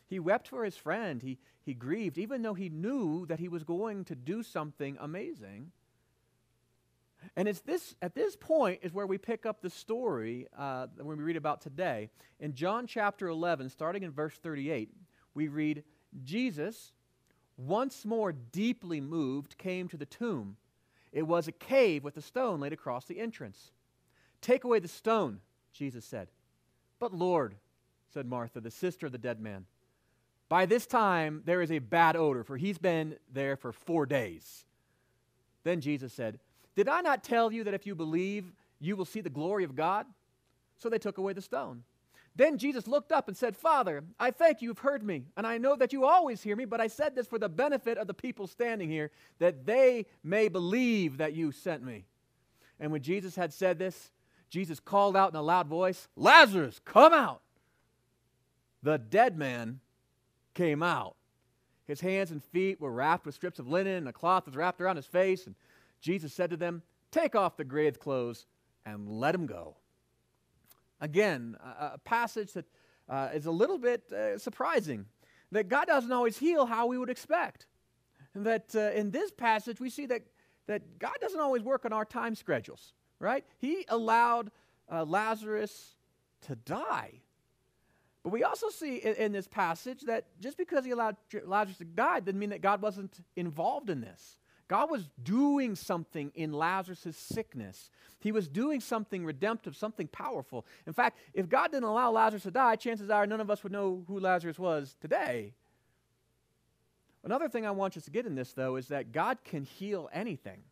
He 0.08 0.18
wept 0.18 0.48
for 0.48 0.64
his 0.64 0.76
friend. 0.76 1.22
He, 1.22 1.38
he 1.62 1.72
grieved, 1.72 2.18
even 2.18 2.42
though 2.42 2.54
he 2.54 2.68
knew 2.68 3.24
that 3.26 3.38
he 3.38 3.48
was 3.48 3.62
going 3.62 4.04
to 4.06 4.16
do 4.16 4.42
something 4.42 4.96
amazing. 5.00 5.70
And 7.36 7.46
it's 7.46 7.60
this, 7.60 7.94
at 8.02 8.14
this 8.14 8.36
point 8.36 8.80
is 8.82 8.92
where 8.92 9.06
we 9.06 9.16
pick 9.16 9.46
up 9.46 9.62
the 9.62 9.70
story 9.70 10.48
uh, 10.58 10.88
when 10.96 11.16
we 11.16 11.24
read 11.24 11.36
about 11.36 11.60
today. 11.60 12.10
In 12.40 12.54
John 12.54 12.86
chapter 12.88 13.28
11, 13.28 13.70
starting 13.70 14.02
in 14.02 14.10
verse 14.10 14.34
38, 14.34 14.90
we 15.34 15.46
read, 15.48 15.84
Jesus, 16.24 16.92
once 17.56 18.04
more 18.04 18.32
deeply 18.32 19.00
moved, 19.00 19.56
came 19.56 19.88
to 19.88 19.96
the 19.96 20.04
tomb. 20.04 20.56
It 21.12 21.26
was 21.26 21.46
a 21.46 21.52
cave 21.52 22.04
with 22.04 22.16
a 22.16 22.22
stone 22.22 22.60
laid 22.60 22.72
across 22.72 23.04
the 23.04 23.20
entrance. 23.20 23.70
Take 24.40 24.64
away 24.64 24.78
the 24.80 24.88
stone, 24.88 25.40
Jesus 25.72 26.04
said. 26.04 26.28
But 26.98 27.12
Lord, 27.12 27.54
said 28.12 28.26
Martha, 28.26 28.60
the 28.60 28.70
sister 28.70 29.06
of 29.06 29.12
the 29.12 29.18
dead 29.18 29.40
man, 29.40 29.66
By 30.48 30.66
this 30.66 30.86
time, 30.86 31.42
there 31.44 31.62
is 31.62 31.70
a 31.70 31.78
bad 31.78 32.16
odor, 32.16 32.44
for 32.44 32.56
he's 32.56 32.78
been 32.78 33.16
there 33.32 33.56
for 33.56 33.72
four 33.72 34.06
days. 34.06 34.66
Then 35.64 35.80
Jesus 35.80 36.12
said, 36.12 36.38
Did 36.74 36.88
I 36.88 37.00
not 37.00 37.24
tell 37.24 37.52
you 37.52 37.64
that 37.64 37.74
if 37.74 37.86
you 37.86 37.94
believe, 37.94 38.52
you 38.80 38.96
will 38.96 39.04
see 39.04 39.20
the 39.20 39.30
glory 39.30 39.64
of 39.64 39.76
God? 39.76 40.06
So 40.76 40.88
they 40.88 40.98
took 40.98 41.18
away 41.18 41.32
the 41.32 41.42
stone. 41.42 41.84
Then 42.34 42.56
Jesus 42.56 42.86
looked 42.86 43.12
up 43.12 43.28
and 43.28 43.36
said, 43.36 43.56
Father, 43.56 44.04
I 44.18 44.30
thank 44.30 44.62
you, 44.62 44.68
you've 44.68 44.78
heard 44.78 45.02
me, 45.02 45.24
and 45.36 45.46
I 45.46 45.58
know 45.58 45.76
that 45.76 45.92
you 45.92 46.06
always 46.06 46.42
hear 46.42 46.56
me, 46.56 46.64
but 46.64 46.80
I 46.80 46.86
said 46.86 47.14
this 47.14 47.26
for 47.26 47.38
the 47.38 47.48
benefit 47.48 47.98
of 47.98 48.06
the 48.06 48.14
people 48.14 48.46
standing 48.46 48.88
here, 48.88 49.10
that 49.38 49.66
they 49.66 50.06
may 50.24 50.48
believe 50.48 51.18
that 51.18 51.34
you 51.34 51.52
sent 51.52 51.82
me. 51.84 52.06
And 52.80 52.90
when 52.90 53.02
Jesus 53.02 53.36
had 53.36 53.52
said 53.52 53.78
this, 53.78 54.10
Jesus 54.48 54.80
called 54.80 55.16
out 55.16 55.30
in 55.30 55.36
a 55.36 55.42
loud 55.42 55.66
voice, 55.66 56.08
Lazarus, 56.16 56.80
come 56.84 57.12
out. 57.12 57.42
The 58.82 58.98
dead 58.98 59.38
man 59.38 59.80
came 60.54 60.82
out. 60.82 61.16
His 61.86 62.00
hands 62.00 62.30
and 62.30 62.42
feet 62.42 62.80
were 62.80 62.92
wrapped 62.92 63.26
with 63.26 63.34
strips 63.34 63.58
of 63.58 63.68
linen, 63.68 63.96
and 63.96 64.08
a 64.08 64.12
cloth 64.12 64.46
was 64.46 64.56
wrapped 64.56 64.80
around 64.80 64.96
his 64.96 65.06
face. 65.06 65.46
And 65.46 65.54
Jesus 66.00 66.32
said 66.32 66.50
to 66.50 66.56
them, 66.56 66.82
Take 67.10 67.34
off 67.34 67.56
the 67.56 67.64
grave 67.64 68.00
clothes 68.00 68.46
and 68.86 69.08
let 69.08 69.34
him 69.34 69.46
go. 69.46 69.76
Again, 71.02 71.56
a, 71.60 71.94
a 71.94 71.98
passage 71.98 72.52
that 72.52 72.64
uh, 73.08 73.28
is 73.34 73.46
a 73.46 73.50
little 73.50 73.76
bit 73.76 74.10
uh, 74.12 74.38
surprising 74.38 75.06
that 75.50 75.68
God 75.68 75.86
doesn't 75.86 76.12
always 76.12 76.38
heal 76.38 76.64
how 76.64 76.86
we 76.86 76.96
would 76.96 77.10
expect. 77.10 77.66
And 78.34 78.46
that 78.46 78.74
uh, 78.74 78.92
in 78.92 79.10
this 79.10 79.30
passage, 79.30 79.80
we 79.80 79.90
see 79.90 80.06
that, 80.06 80.22
that 80.68 80.98
God 81.00 81.16
doesn't 81.20 81.40
always 81.40 81.62
work 81.62 81.84
on 81.84 81.92
our 81.92 82.04
time 82.04 82.36
schedules, 82.36 82.94
right? 83.18 83.44
He 83.58 83.84
allowed 83.88 84.52
uh, 84.90 85.04
Lazarus 85.04 85.96
to 86.42 86.54
die. 86.54 87.20
But 88.22 88.30
we 88.30 88.44
also 88.44 88.70
see 88.70 88.96
in, 88.96 89.14
in, 89.16 89.32
this 89.32 89.48
passage 89.48 90.02
that 90.02 90.26
just 90.40 90.56
because 90.56 90.84
he 90.84 90.92
allowed 90.92 91.16
Lazarus 91.44 91.78
to 91.78 91.84
die 91.84 92.20
didn't 92.20 92.38
mean 92.38 92.50
that 92.50 92.62
God 92.62 92.80
wasn't 92.80 93.18
involved 93.34 93.90
in 93.90 94.00
this. 94.00 94.38
God 94.72 94.90
was 94.90 95.06
doing 95.22 95.74
something 95.76 96.32
in 96.34 96.50
Lazarus' 96.50 97.14
sickness. 97.14 97.90
He 98.20 98.32
was 98.32 98.48
doing 98.48 98.80
something 98.80 99.22
redemptive, 99.22 99.76
something 99.76 100.08
powerful. 100.08 100.64
In 100.86 100.94
fact, 100.94 101.18
if 101.34 101.46
God 101.46 101.72
didn't 101.72 101.84
allow 101.84 102.10
Lazarus 102.10 102.44
to 102.44 102.50
die, 102.50 102.76
chances 102.76 103.10
are 103.10 103.26
none 103.26 103.42
of 103.42 103.50
us 103.50 103.62
would 103.62 103.72
know 103.72 104.02
who 104.08 104.18
Lazarus 104.18 104.58
was 104.58 104.96
today. 104.98 105.52
Another 107.22 107.50
thing 107.50 107.66
I 107.66 107.70
want 107.70 107.96
you 107.96 108.00
to 108.00 108.10
get 108.10 108.24
in 108.24 108.34
this, 108.34 108.54
though, 108.54 108.76
is 108.76 108.88
that 108.88 109.12
God 109.12 109.44
can 109.44 109.64
heal 109.64 110.08
anything, 110.10 110.62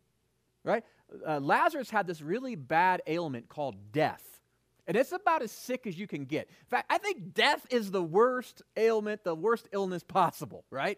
right? 0.63 0.83
Uh, 1.23 1.39
Lazarus 1.39 1.91
had 1.91 2.07
this 2.07 2.23
really 2.23 2.55
bad 2.55 3.03
ailment 3.05 3.49
called 3.49 3.75
death. 3.91 4.41
And 4.87 4.97
it's 4.97 5.11
about 5.11 5.43
as 5.43 5.51
sick 5.51 5.85
as 5.85 5.99
you 5.99 6.07
can 6.07 6.25
get. 6.25 6.47
In 6.47 6.67
fact, 6.69 6.87
I 6.91 6.97
think 6.97 7.35
death 7.35 7.67
is 7.69 7.91
the 7.91 8.01
worst 8.01 8.63
ailment, 8.75 9.23
the 9.23 9.35
worst 9.35 9.69
illness 9.71 10.01
possible, 10.01 10.65
right? 10.71 10.97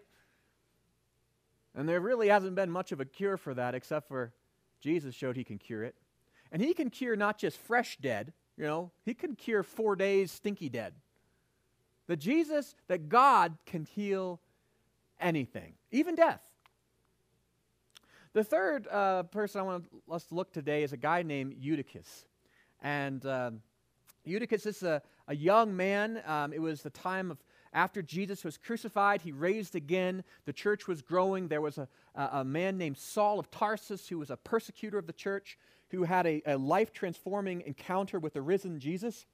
And 1.76 1.90
there 1.90 2.00
really 2.00 2.28
hasn't 2.28 2.56
been 2.56 2.70
much 2.70 2.92
of 2.92 3.00
a 3.00 3.06
cure 3.06 3.38
for 3.38 3.54
that 3.54 3.74
except 3.74 4.08
for 4.08 4.34
Jesus 4.80 5.16
showed 5.16 5.36
he 5.36 5.44
can 5.44 5.58
cure 5.58 5.84
it. 5.84 5.96
And 6.52 6.62
he 6.62 6.74
can 6.74 6.90
cure 6.90 7.16
not 7.16 7.38
just 7.38 7.58
fresh 7.58 7.98
dead, 7.98 8.34
you 8.58 8.66
know, 8.66 8.92
he 9.04 9.14
can 9.14 9.36
cure 9.36 9.64
four 9.64 9.96
days 9.96 10.32
stinky 10.32 10.70
dead. 10.70 10.94
The 12.08 12.16
Jesus, 12.16 12.76
that 12.88 13.10
God 13.10 13.58
can 13.66 13.86
heal 13.86 14.40
anything, 15.20 15.74
even 15.92 16.16
death. 16.16 16.42
The 18.34 18.44
third 18.44 18.88
uh, 18.88 19.24
person 19.24 19.62
I 19.62 19.64
want 19.64 19.86
us 20.12 20.26
to 20.26 20.36
look 20.36 20.52
today 20.52 20.84
is 20.84 20.92
a 20.92 20.98
guy 20.98 21.24
named 21.24 21.56
Eutychus. 21.60 22.26
And 22.82 23.26
uh, 23.26 23.52
Eutychus 24.26 24.66
is 24.66 24.84
a, 24.84 25.02
a 25.28 25.36
young 25.36 25.76
man. 25.76 26.22
Um, 26.26 26.52
it 26.52 26.62
was 26.62 26.82
the 26.82 26.90
time 26.90 27.32
of 27.32 27.38
after 27.74 28.02
Jesus 28.02 28.44
was 28.44 28.58
crucified, 28.58 29.22
he 29.22 29.32
raised 29.32 29.76
again. 29.76 30.24
The 30.46 30.54
church 30.54 30.88
was 30.88 31.02
growing. 31.02 31.48
There 31.48 31.62
was 31.62 31.78
a, 31.78 31.88
a, 32.16 32.44
man 32.44 32.78
named 32.78 32.98
Saul 32.98 33.40
of 33.40 33.50
Tarsus 33.50 34.08
who 34.08 34.20
was 34.20 34.30
a 34.30 34.38
persecutor 34.38 34.98
of 34.98 35.08
the 35.08 35.14
church, 35.14 35.58
who 35.90 36.04
had 36.04 36.28
a, 36.28 36.42
a 36.46 36.58
life 36.58 36.94
transforming 36.94 37.62
encounter 37.62 38.20
with 38.20 38.34
the 38.34 38.42
risen 38.42 38.80
Jesus. 38.80 39.26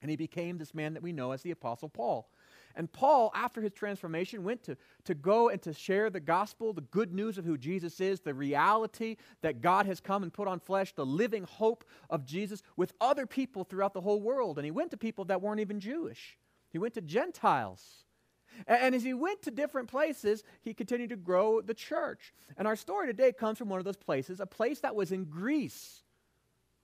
And 0.00 0.10
he 0.10 0.16
became 0.16 0.58
this 0.58 0.74
man 0.74 0.94
that 0.94 1.02
we 1.02 1.12
know 1.12 1.32
as 1.32 1.42
the 1.42 1.50
Apostle 1.50 1.88
Paul. 1.88 2.28
And 2.76 2.92
Paul, 2.92 3.32
after 3.34 3.62
his 3.62 3.72
transformation, 3.72 4.44
went 4.44 4.62
to, 4.64 4.76
to 5.04 5.14
go 5.14 5.48
and 5.48 5.60
to 5.62 5.72
share 5.72 6.10
the 6.10 6.20
gospel, 6.20 6.74
the 6.74 6.82
good 6.82 7.12
news 7.12 7.38
of 7.38 7.44
who 7.46 7.56
Jesus 7.56 8.00
is, 8.00 8.20
the 8.20 8.34
reality 8.34 9.16
that 9.40 9.62
God 9.62 9.86
has 9.86 9.98
come 9.98 10.22
and 10.22 10.32
put 10.32 10.46
on 10.46 10.60
flesh, 10.60 10.92
the 10.92 11.06
living 11.06 11.44
hope 11.44 11.84
of 12.10 12.26
Jesus 12.26 12.62
with 12.76 12.92
other 13.00 13.26
people 13.26 13.64
throughout 13.64 13.94
the 13.94 14.02
whole 14.02 14.20
world. 14.20 14.58
And 14.58 14.64
he 14.66 14.70
went 14.70 14.90
to 14.90 14.98
people 14.98 15.24
that 15.26 15.40
weren't 15.40 15.60
even 15.60 15.80
Jewish. 15.80 16.36
He 16.76 16.78
went 16.78 16.92
to 16.92 17.00
Gentiles. 17.00 18.04
And 18.66 18.94
as 18.94 19.02
he 19.02 19.14
went 19.14 19.40
to 19.44 19.50
different 19.50 19.88
places, 19.88 20.44
he 20.60 20.74
continued 20.74 21.08
to 21.08 21.16
grow 21.16 21.62
the 21.62 21.72
church. 21.72 22.34
And 22.58 22.68
our 22.68 22.76
story 22.76 23.06
today 23.06 23.32
comes 23.32 23.56
from 23.56 23.70
one 23.70 23.78
of 23.78 23.86
those 23.86 23.96
places, 23.96 24.40
a 24.40 24.46
place 24.46 24.80
that 24.80 24.94
was 24.94 25.10
in 25.10 25.24
Greece, 25.24 26.02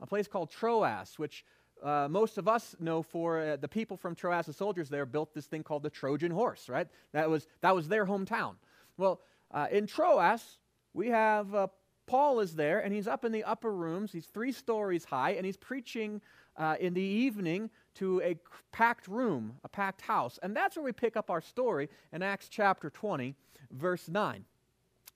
a 0.00 0.06
place 0.06 0.26
called 0.26 0.50
Troas, 0.50 1.18
which 1.18 1.44
uh, 1.82 2.08
most 2.08 2.38
of 2.38 2.49
us 2.49 2.75
know 2.80 3.02
for 3.02 3.38
uh, 3.38 3.56
the 3.56 3.68
people 3.68 3.99
from 3.99 4.14
Troas, 4.14 4.46
the 4.46 4.54
soldiers 4.54 4.88
there, 4.88 5.04
built 5.04 5.34
this 5.34 5.44
thing 5.44 5.62
called 5.62 5.82
the 5.82 5.90
Trojan 5.90 6.32
horse, 6.32 6.70
right? 6.70 6.88
That 7.12 7.28
was, 7.28 7.46
that 7.61 7.75
was 7.75 7.87
their 7.87 8.06
hometown. 8.06 8.54
Well, 8.96 9.20
uh, 9.50 9.66
in 9.70 9.87
Troas, 9.87 10.56
we 10.94 11.08
have 11.08 11.54
uh, 11.54 11.66
Paul 12.06 12.40
is 12.40 12.54
there, 12.54 12.80
and 12.80 12.94
he's 12.94 13.08
up 13.08 13.26
in 13.26 13.32
the 13.32 13.44
upper 13.44 13.70
rooms. 13.70 14.11
He's 14.11 14.25
three 14.25 14.52
stories 14.52 15.04
high, 15.04 15.32
and 15.32 15.44
he's 15.44 15.58
preaching 15.58 16.22
uh, 16.56 16.76
in 16.80 16.94
the 16.94 17.02
evening 17.02 17.68
to 17.94 18.20
a 18.22 18.37
packed 18.72 19.08
room, 19.08 19.54
a 19.64 19.68
packed 19.68 20.02
house. 20.02 20.38
And 20.42 20.56
that's 20.56 20.76
where 20.76 20.84
we 20.84 20.92
pick 20.92 21.16
up 21.16 21.30
our 21.30 21.40
story 21.40 21.88
in 22.12 22.22
Acts 22.22 22.49
chapter 22.49 22.90
20, 22.90 23.34
verse 23.70 24.08
9. 24.08 24.44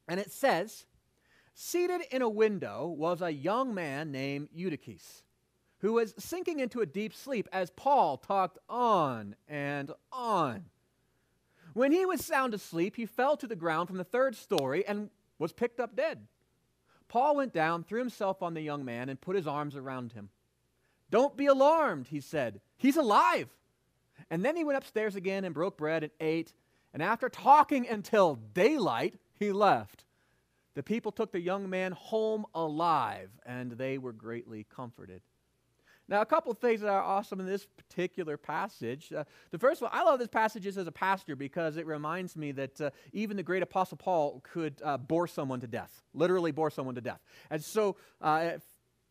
And 0.08 0.20
it 0.20 0.30
says, 0.30 0.86
Seated 1.54 2.02
in 2.10 2.22
a 2.22 2.28
window 2.28 2.86
was 2.86 3.22
a 3.22 3.32
young 3.32 3.74
man 3.74 4.12
named 4.12 4.48
Eutychus, 4.52 5.22
who 5.80 5.94
was 5.94 6.14
sinking 6.18 6.60
into 6.60 6.80
a 6.80 6.86
deep 6.86 7.14
sleep 7.14 7.48
as 7.52 7.70
Paul 7.70 8.18
talked 8.18 8.58
on 8.68 9.36
and 9.48 9.90
on. 10.12 10.66
When 11.72 11.92
he 11.92 12.06
was 12.06 12.24
sound 12.24 12.54
asleep, 12.54 12.96
he 12.96 13.06
fell 13.06 13.36
to 13.38 13.46
the 13.46 13.56
ground 13.56 13.88
from 13.88 13.98
the 13.98 14.04
third 14.04 14.36
story 14.36 14.86
and 14.86 15.10
was 15.38 15.52
picked 15.52 15.80
up 15.80 15.96
dead. 15.96 16.26
Paul 17.08 17.36
went 17.36 17.52
down, 17.52 17.84
threw 17.84 18.00
himself 18.00 18.42
on 18.42 18.54
the 18.54 18.60
young 18.60 18.84
man, 18.84 19.08
and 19.08 19.20
put 19.20 19.36
his 19.36 19.46
arms 19.46 19.76
around 19.76 20.12
him. 20.12 20.30
Don't 21.10 21.36
be 21.36 21.46
alarmed, 21.46 22.08
he 22.08 22.20
said. 22.20 22.60
He's 22.76 22.96
alive. 22.96 23.48
And 24.30 24.44
then 24.44 24.56
he 24.56 24.64
went 24.64 24.78
upstairs 24.78 25.14
again 25.14 25.44
and 25.44 25.54
broke 25.54 25.76
bread 25.76 26.02
and 26.02 26.12
ate. 26.20 26.52
And 26.92 27.02
after 27.02 27.28
talking 27.28 27.86
until 27.86 28.36
daylight, 28.36 29.14
he 29.38 29.52
left. 29.52 30.04
The 30.74 30.82
people 30.82 31.12
took 31.12 31.32
the 31.32 31.40
young 31.40 31.70
man 31.70 31.92
home 31.92 32.44
alive, 32.54 33.30
and 33.44 33.72
they 33.72 33.98
were 33.98 34.12
greatly 34.12 34.66
comforted. 34.74 35.22
Now, 36.08 36.20
a 36.20 36.26
couple 36.26 36.52
of 36.52 36.58
things 36.58 36.82
that 36.82 36.88
are 36.88 37.02
awesome 37.02 37.40
in 37.40 37.46
this 37.46 37.66
particular 37.66 38.36
passage. 38.36 39.12
Uh, 39.12 39.24
the 39.50 39.58
first 39.58 39.82
one, 39.82 39.90
I 39.92 40.04
love 40.04 40.20
this 40.20 40.28
passage 40.28 40.66
as 40.66 40.86
a 40.86 40.92
pastor 40.92 41.34
because 41.34 41.76
it 41.76 41.86
reminds 41.86 42.36
me 42.36 42.52
that 42.52 42.80
uh, 42.80 42.90
even 43.12 43.36
the 43.36 43.42
great 43.42 43.62
Apostle 43.62 43.96
Paul 43.96 44.40
could 44.52 44.80
uh, 44.84 44.98
bore 44.98 45.26
someone 45.26 45.60
to 45.60 45.66
death, 45.66 46.02
literally 46.14 46.52
bore 46.52 46.70
someone 46.70 46.94
to 46.94 47.00
death. 47.00 47.20
And 47.50 47.62
so, 47.62 47.96
uh, 48.20 48.52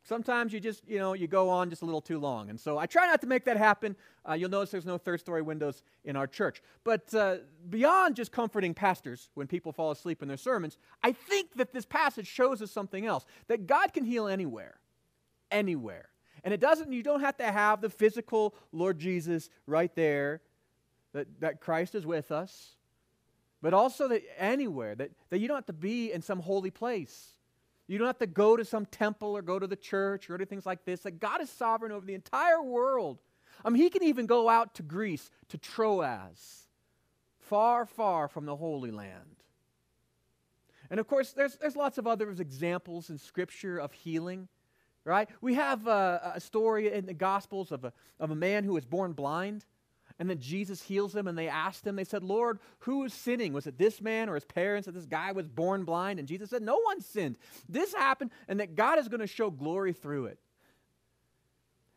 sometimes 0.06 0.54
you 0.54 0.60
just, 0.60 0.88
you 0.88 0.98
know, 1.00 1.14
you 1.14 1.28
go 1.28 1.50
on 1.50 1.70
just 1.70 1.82
a 1.82 1.86
little 1.86 2.02
too 2.02 2.20
long. 2.20 2.50
And 2.50 2.60
so 2.60 2.78
I 2.78 2.86
try 2.86 3.08
not 3.08 3.22
to 3.22 3.28
make 3.28 3.44
that 3.46 3.58
happen. 3.58 3.96
Uh, 4.28 4.34
you'll 4.34 4.50
notice 4.50 4.72
there's 4.72 4.86
no 4.86 4.98
third 4.98 5.20
story 5.20 5.42
windows 5.42 5.84
in 6.06 6.16
our 6.16 6.28
church. 6.28 6.62
But 6.84 7.14
uh, 7.14 7.38
beyond 7.70 8.16
just 8.16 8.32
comforting 8.32 8.74
pastors 8.74 9.30
when 9.34 9.48
people 9.48 9.74
fall 9.74 9.92
asleep 9.92 10.22
in 10.22 10.28
their 10.28 10.38
sermons, 10.38 10.78
I 11.04 11.12
think 11.12 11.56
that 11.56 11.74
this 11.74 11.86
passage 11.86 12.28
shows 12.28 12.62
us 12.62 12.72
something 12.72 13.06
else 13.06 13.26
that 13.48 13.68
God 13.68 13.94
can 13.94 14.06
heal 14.06 14.28
anywhere. 14.28 14.76
Anywhere. 15.52 16.10
And 16.44 16.54
it 16.54 16.60
doesn't, 16.60 16.92
you 16.92 17.04
don't 17.04 17.22
have 17.22 17.38
to 17.38 17.52
have 17.52 17.82
the 17.82 17.90
physical 17.90 18.56
Lord 18.72 19.00
Jesus 19.00 19.50
right 19.66 19.94
there, 19.96 20.42
that, 21.14 21.28
that 21.40 21.60
Christ 21.62 21.96
is 21.96 22.06
with 22.06 22.32
us, 22.32 22.76
but 23.62 23.74
also 23.74 24.08
that 24.10 24.22
anywhere, 24.38 24.94
that, 24.96 25.12
that 25.30 25.40
you 25.40 25.48
don't 25.48 25.56
have 25.56 25.66
to 25.68 25.74
be 25.74 26.12
in 26.12 26.22
some 26.22 26.40
holy 26.40 26.70
place 26.70 27.35
you 27.88 27.98
don't 27.98 28.08
have 28.08 28.20
to 28.20 28.28
go 28.28 28.58
to 28.58 28.66
some 28.66 28.86
temple 28.86 29.36
or 29.38 29.42
go 29.42 29.60
to 29.60 29.68
the 29.68 29.76
church 29.76 30.30
or 30.30 30.38
do 30.38 30.46
things 30.46 30.66
like 30.66 30.86
this. 30.86 31.02
That 31.02 31.20
God 31.20 31.42
is 31.42 31.50
sovereign 31.50 31.92
over 31.92 32.06
the 32.06 32.16
entire 32.16 32.62
world. 32.62 33.20
I 33.64 33.70
mean, 33.70 33.82
He 33.82 33.90
can 33.90 34.04
even 34.04 34.26
go 34.26 34.50
out 34.50 34.76
to 34.76 34.84
Greece, 34.84 35.30
to 35.50 35.58
Troas, 35.58 36.68
far, 37.40 37.86
far 37.86 38.28
from 38.28 38.46
the 38.46 38.56
Holy 38.56 38.92
Land. 38.92 39.44
And 40.90 41.00
of 41.00 41.08
course, 41.08 41.32
there's, 41.32 41.58
there's 41.58 41.76
lots 41.76 41.98
of 41.98 42.08
other 42.08 42.30
examples 42.30 43.10
in 43.10 43.18
Scripture 43.18 43.78
of 43.78 43.92
healing, 43.92 44.48
right? 45.04 45.30
We 45.42 45.56
have 45.56 45.88
a, 45.88 46.34
a 46.36 46.40
story 46.40 46.92
in 46.92 47.06
the 47.06 47.14
Gospels 47.14 47.72
of 47.72 47.86
a, 47.86 47.94
of 48.20 48.32
a 48.32 48.36
man 48.36 48.64
who 48.64 48.74
was 48.74 48.86
born 48.86 49.14
blind. 49.14 49.66
And 50.18 50.30
then 50.30 50.40
Jesus 50.40 50.82
heals 50.82 51.12
them, 51.12 51.28
and 51.28 51.38
they 51.38 51.50
asked 51.50 51.86
him, 51.86 51.98
they 51.98 52.06
said, 52.06 52.24
Lord, 52.24 52.60
who 52.80 53.04
is 53.04 53.14
sinning? 53.14 53.52
Was 53.52 53.68
it 53.68 53.78
this 53.78 54.00
man 54.00 54.30
or 54.30 54.36
his 54.36 54.46
parents 54.46 54.86
that 54.86 54.94
this 54.94 55.06
guy 55.06 55.34
was 55.34 55.50
born 55.50 55.84
blind? 55.84 56.20
And 56.20 56.28
Jesus 56.28 56.50
said, 56.50 56.62
No 56.62 56.80
one 56.80 57.02
sinned. 57.02 57.38
This 57.68 57.94
happened, 57.94 58.32
and 58.48 58.62
that 58.62 58.76
God 58.76 58.98
is 58.98 59.10
going 59.10 59.20
to 59.20 59.28
show 59.28 59.50
glory 59.50 59.92
through 59.92 60.28
it. 60.28 60.40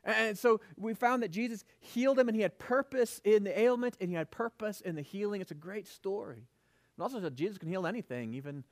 And 0.04 0.38
so 0.38 0.60
we 0.76 0.94
found 0.94 1.22
that 1.22 1.30
Jesus 1.30 1.64
healed 1.80 2.18
him 2.18 2.28
and 2.28 2.36
he 2.36 2.42
had 2.42 2.58
purpose 2.58 3.20
in 3.24 3.44
the 3.44 3.58
ailment 3.58 3.96
and 4.00 4.08
he 4.08 4.16
had 4.16 4.30
purpose 4.30 4.80
in 4.80 4.94
the 4.94 5.02
healing. 5.02 5.42
It's 5.42 5.50
a 5.50 5.56
great 5.56 5.86
story. 5.86 6.46
And 6.96 7.02
also 7.02 7.28
Jesus 7.28 7.58
can 7.58 7.68
heal 7.68 7.86
anything, 7.86 8.32
even 8.32 8.64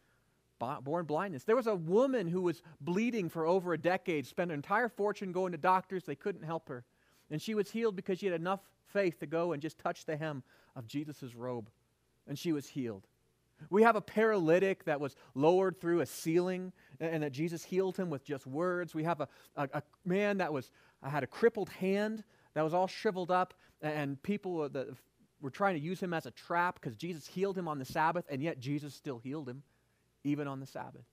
born 0.59 1.05
blindness. 1.05 1.45
There 1.45 1.57
was 1.57 1.67
a 1.67 1.75
woman 1.75 2.27
who 2.29 2.41
was 2.41 2.63
bleeding 2.81 3.29
for 3.29 3.45
over 3.45 3.75
a 3.75 3.79
decade, 3.79 4.27
spent 4.27 4.51
an 4.51 4.55
entire 4.55 4.89
fortune 4.89 5.33
going 5.33 5.53
to 5.53 5.59
doctors, 5.59 6.05
they 6.05 6.15
couldn't 6.15 6.45
help 6.45 6.69
her. 6.69 6.85
And 7.31 7.41
she 7.41 7.55
was 7.55 7.71
healed 7.71 7.97
because 7.97 8.19
she 8.19 8.27
had 8.27 8.41
enough 8.41 8.61
faith 8.87 9.19
to 9.21 9.27
go 9.27 9.53
and 9.53 9.63
just 9.63 9.79
touch 9.79 10.05
the 10.05 10.17
hem 10.17 10.43
of 10.75 10.87
Jesus' 10.87 11.35
robe. 11.35 11.69
And 12.27 12.39
she 12.39 12.53
was 12.53 12.69
healed. 12.69 13.07
We 13.71 13.83
have 13.83 13.97
a 13.97 14.01
paralytic 14.01 14.85
that 14.85 15.01
was 15.01 15.17
lowered 15.35 15.81
through 15.81 16.01
a 16.01 16.07
ceiling 16.07 16.73
and 17.01 17.23
that 17.23 17.33
Jesus 17.33 17.65
healed 17.65 17.97
him 17.97 18.11
with 18.11 18.25
just 18.25 18.47
words. 18.47 18.95
We 18.95 19.05
have 19.05 19.21
a, 19.21 19.29
a, 19.57 19.69
a 19.73 19.83
man 20.05 20.39
that 20.39 20.53
was 20.53 20.71
uh, 21.03 21.09
had 21.09 21.23
a 21.23 21.27
crippled 21.27 21.71
hand 21.71 22.23
that 22.55 22.63
was 22.63 22.75
all 22.75 22.87
shriveled 22.87 23.31
up, 23.31 23.53
and 23.83 24.23
people 24.23 24.69
that 24.71 24.89
were 25.43 25.51
trying 25.51 25.75
to 25.75 25.81
use 25.81 26.01
him 26.01 26.15
as 26.15 26.25
a 26.25 26.31
trap 26.31 26.81
because 26.81 26.97
Jesus 26.97 27.27
healed 27.27 27.57
him 27.57 27.69
on 27.69 27.79
the 27.79 27.85
Sabbath, 27.85 28.25
and 28.31 28.43
yet 28.43 28.59
Jesus 28.59 28.95
still 28.95 29.19
healed 29.19 29.49
him 29.49 29.63
even 30.25 30.49
on 30.49 30.59
the 30.59 30.67
Sabbath. 30.67 31.05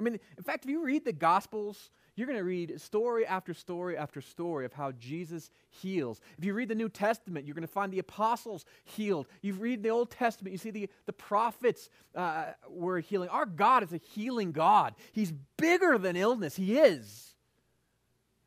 I 0.00 0.02
mean, 0.02 0.18
in 0.38 0.42
fact, 0.42 0.64
if 0.64 0.70
you 0.70 0.82
read 0.82 1.04
the 1.04 1.12
Gospels, 1.12 1.90
you're 2.16 2.26
going 2.26 2.38
to 2.38 2.44
read 2.44 2.80
story 2.80 3.26
after 3.26 3.52
story 3.52 3.98
after 3.98 4.22
story 4.22 4.64
of 4.64 4.72
how 4.72 4.92
Jesus 4.92 5.50
heals. 5.68 6.22
If 6.38 6.44
you 6.44 6.54
read 6.54 6.68
the 6.68 6.74
New 6.74 6.88
Testament, 6.88 7.46
you're 7.46 7.54
going 7.54 7.66
to 7.66 7.72
find 7.72 7.92
the 7.92 7.98
apostles 7.98 8.64
healed. 8.84 9.26
You 9.42 9.52
read 9.52 9.82
the 9.82 9.90
Old 9.90 10.10
Testament, 10.10 10.52
you 10.52 10.58
see 10.58 10.70
the, 10.70 10.88
the 11.04 11.12
prophets 11.12 11.90
uh, 12.14 12.46
were 12.70 13.00
healing. 13.00 13.28
Our 13.28 13.44
God 13.44 13.82
is 13.82 13.92
a 13.92 13.98
healing 13.98 14.52
God, 14.52 14.94
He's 15.12 15.32
bigger 15.58 15.98
than 15.98 16.16
illness. 16.16 16.56
He 16.56 16.78
is. 16.78 17.34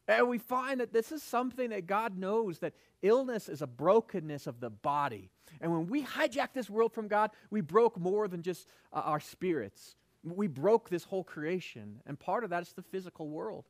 And 0.07 0.27
we 0.27 0.39
find 0.39 0.79
that 0.79 0.91
this 0.91 1.11
is 1.11 1.21
something 1.21 1.69
that 1.69 1.85
God 1.85 2.17
knows 2.17 2.59
that 2.59 2.73
illness 3.03 3.47
is 3.47 3.61
a 3.61 3.67
brokenness 3.67 4.47
of 4.47 4.59
the 4.59 4.69
body. 4.69 5.29
And 5.61 5.71
when 5.71 5.87
we 5.87 6.03
hijack 6.03 6.49
this 6.53 6.69
world 6.69 6.93
from 6.93 7.07
God, 7.07 7.31
we 7.51 7.61
broke 7.61 7.97
more 7.97 8.27
than 8.27 8.41
just 8.41 8.67
uh, 8.91 9.01
our 9.05 9.19
spirits. 9.19 9.95
We 10.23 10.47
broke 10.47 10.89
this 10.89 11.03
whole 11.03 11.23
creation, 11.23 12.01
and 12.05 12.17
part 12.17 12.43
of 12.43 12.49
that 12.51 12.61
is 12.61 12.73
the 12.73 12.81
physical 12.81 13.27
world. 13.27 13.65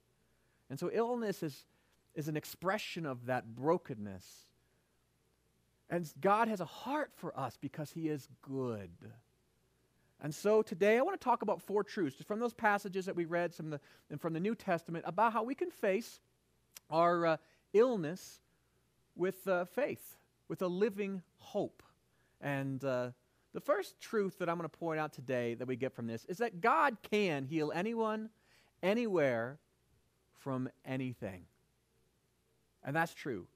And 0.70 0.80
so 0.80 0.90
illness 0.94 1.44
is, 1.44 1.66
is 2.16 2.28
an 2.28 2.38
expression 2.38 3.06
of 3.06 3.26
that 3.26 3.56
brokenness. 3.56 4.26
And 5.90 6.12
God 6.22 6.48
has 6.48 6.62
a 6.62 6.66
heart 6.66 7.12
for 7.16 7.38
us 7.38 7.58
because 7.60 7.92
He 7.92 8.08
is 8.08 8.28
good. 8.42 8.92
And 10.22 10.34
so 10.34 10.62
today 10.62 10.98
I 10.98 11.02
want 11.02 11.20
to 11.20 11.24
talk 11.24 11.42
about 11.42 11.62
four 11.62 11.84
truths 11.84 12.24
from 12.26 12.40
those 12.40 12.54
passages 12.54 13.06
that 13.06 13.16
we 13.16 13.26
read 13.26 13.54
from 13.54 13.72
the, 13.72 13.80
and 14.10 14.22
from 14.22 14.34
the 14.34 14.40
New 14.40 14.56
Testament 14.56 15.04
about 15.08 15.34
how 15.34 15.44
we 15.44 15.54
can 15.54 15.70
face 15.70 16.22
our 16.90 17.26
uh, 17.26 17.38
illness 17.74 18.40
with 19.16 19.48
uh, 19.48 19.66
faith, 19.66 20.16
with 20.48 20.62
a 20.62 20.68
living 20.68 21.22
hope. 21.40 21.84
And 22.40 22.84
uh, 22.84 23.10
the 23.54 23.62
first 23.62 24.00
truth 24.00 24.40
that 24.40 24.50
I'm 24.50 24.58
going 24.58 24.70
to 24.70 24.78
point 24.78 25.00
out 25.00 25.14
today 25.14 25.54
that 25.56 25.68
we 25.68 25.76
get 25.76 25.94
from 25.94 26.08
this 26.08 26.26
is 26.26 26.38
that 26.40 26.60
God 26.62 26.98
can 27.10 27.46
heal 27.46 27.72
anyone, 27.74 28.30
anywhere, 28.82 29.60
from 30.40 30.70
anything. 30.86 31.44
And 32.84 32.96
that's 32.96 33.14
true. 33.14 33.48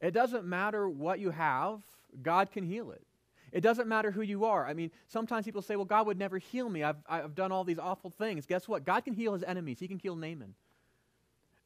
It 0.00 0.12
doesn't 0.12 0.44
matter 0.44 0.88
what 0.88 1.18
you 1.18 1.30
have, 1.30 1.80
God 2.22 2.50
can 2.50 2.64
heal 2.64 2.90
it. 2.90 3.02
It 3.52 3.62
doesn't 3.62 3.88
matter 3.88 4.10
who 4.10 4.22
you 4.22 4.44
are. 4.44 4.66
I 4.66 4.74
mean, 4.74 4.92
sometimes 5.08 5.44
people 5.44 5.62
say, 5.62 5.74
well, 5.74 5.84
God 5.84 6.06
would 6.06 6.18
never 6.18 6.38
heal 6.38 6.68
me. 6.68 6.84
I've, 6.84 6.96
I've 7.08 7.34
done 7.34 7.50
all 7.50 7.64
these 7.64 7.80
awful 7.80 8.10
things. 8.10 8.46
Guess 8.46 8.68
what? 8.68 8.84
God 8.84 9.04
can 9.04 9.12
heal 9.12 9.32
his 9.32 9.42
enemies, 9.42 9.78
he 9.80 9.88
can 9.88 9.98
heal 9.98 10.16
Naaman. 10.16 10.54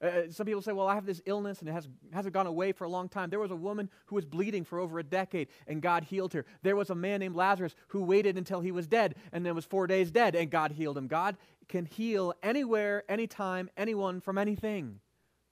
Uh, 0.02 0.06
uh, 0.06 0.22
some 0.30 0.46
people 0.46 0.62
say, 0.62 0.72
well, 0.72 0.88
I 0.88 0.94
have 0.94 1.06
this 1.06 1.22
illness 1.26 1.60
and 1.60 1.68
it 1.68 1.72
has, 1.72 1.88
hasn't 2.12 2.34
gone 2.34 2.46
away 2.46 2.72
for 2.72 2.84
a 2.84 2.88
long 2.88 3.08
time. 3.08 3.30
There 3.30 3.40
was 3.40 3.50
a 3.50 3.56
woman 3.56 3.88
who 4.06 4.16
was 4.16 4.24
bleeding 4.24 4.64
for 4.64 4.78
over 4.78 4.98
a 4.98 5.04
decade 5.04 5.48
and 5.66 5.80
God 5.80 6.04
healed 6.04 6.32
her. 6.34 6.44
There 6.62 6.76
was 6.76 6.90
a 6.90 6.94
man 6.94 7.20
named 7.20 7.36
Lazarus 7.36 7.74
who 7.88 8.02
waited 8.02 8.36
until 8.36 8.60
he 8.60 8.72
was 8.72 8.86
dead 8.86 9.14
and 9.32 9.44
then 9.44 9.54
was 9.54 9.64
four 9.64 9.86
days 9.86 10.10
dead 10.10 10.34
and 10.34 10.50
God 10.50 10.72
healed 10.72 10.98
him. 10.98 11.06
God 11.06 11.36
can 11.68 11.86
heal 11.86 12.34
anywhere, 12.42 13.04
anytime, 13.08 13.70
anyone 13.76 14.20
from 14.20 14.38
anything. 14.38 15.00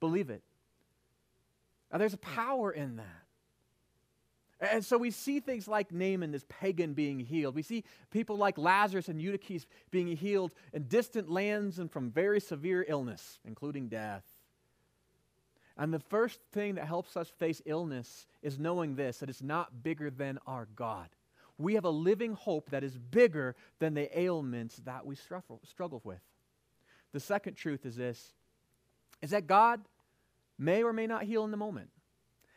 Believe 0.00 0.30
it. 0.30 0.42
Now, 1.90 1.98
there's 1.98 2.14
a 2.14 2.18
power 2.18 2.70
in 2.70 2.96
that. 2.96 3.22
And 4.70 4.84
so 4.84 4.96
we 4.96 5.10
see 5.10 5.40
things 5.40 5.66
like 5.66 5.90
Naaman, 5.90 6.30
this 6.30 6.44
pagan, 6.48 6.94
being 6.94 7.18
healed. 7.18 7.56
We 7.56 7.62
see 7.62 7.82
people 8.10 8.36
like 8.36 8.56
Lazarus 8.58 9.08
and 9.08 9.20
Eutychus 9.20 9.66
being 9.90 10.16
healed 10.16 10.54
in 10.72 10.84
distant 10.84 11.28
lands 11.28 11.80
and 11.80 11.90
from 11.90 12.10
very 12.10 12.38
severe 12.40 12.84
illness, 12.86 13.40
including 13.44 13.88
death. 13.88 14.22
And 15.76 15.92
the 15.92 16.00
first 16.00 16.40
thing 16.52 16.74
that 16.74 16.86
helps 16.86 17.16
us 17.16 17.28
face 17.28 17.62
illness 17.64 18.26
is 18.42 18.58
knowing 18.58 18.94
this 18.94 19.18
that 19.18 19.30
it's 19.30 19.42
not 19.42 19.82
bigger 19.82 20.10
than 20.10 20.38
our 20.46 20.68
God. 20.76 21.08
We 21.58 21.74
have 21.74 21.84
a 21.84 21.90
living 21.90 22.34
hope 22.34 22.70
that 22.70 22.84
is 22.84 22.96
bigger 22.96 23.54
than 23.78 23.94
the 23.94 24.18
ailments 24.18 24.76
that 24.84 25.06
we 25.06 25.14
struggle, 25.14 25.60
with. 26.04 26.20
The 27.12 27.20
second 27.20 27.54
truth 27.54 27.86
is 27.86 27.96
this 27.96 28.32
is 29.20 29.30
that 29.30 29.46
God 29.46 29.80
may 30.58 30.82
or 30.82 30.92
may 30.92 31.06
not 31.06 31.22
heal 31.22 31.44
in 31.44 31.50
the 31.50 31.56
moment. 31.56 31.90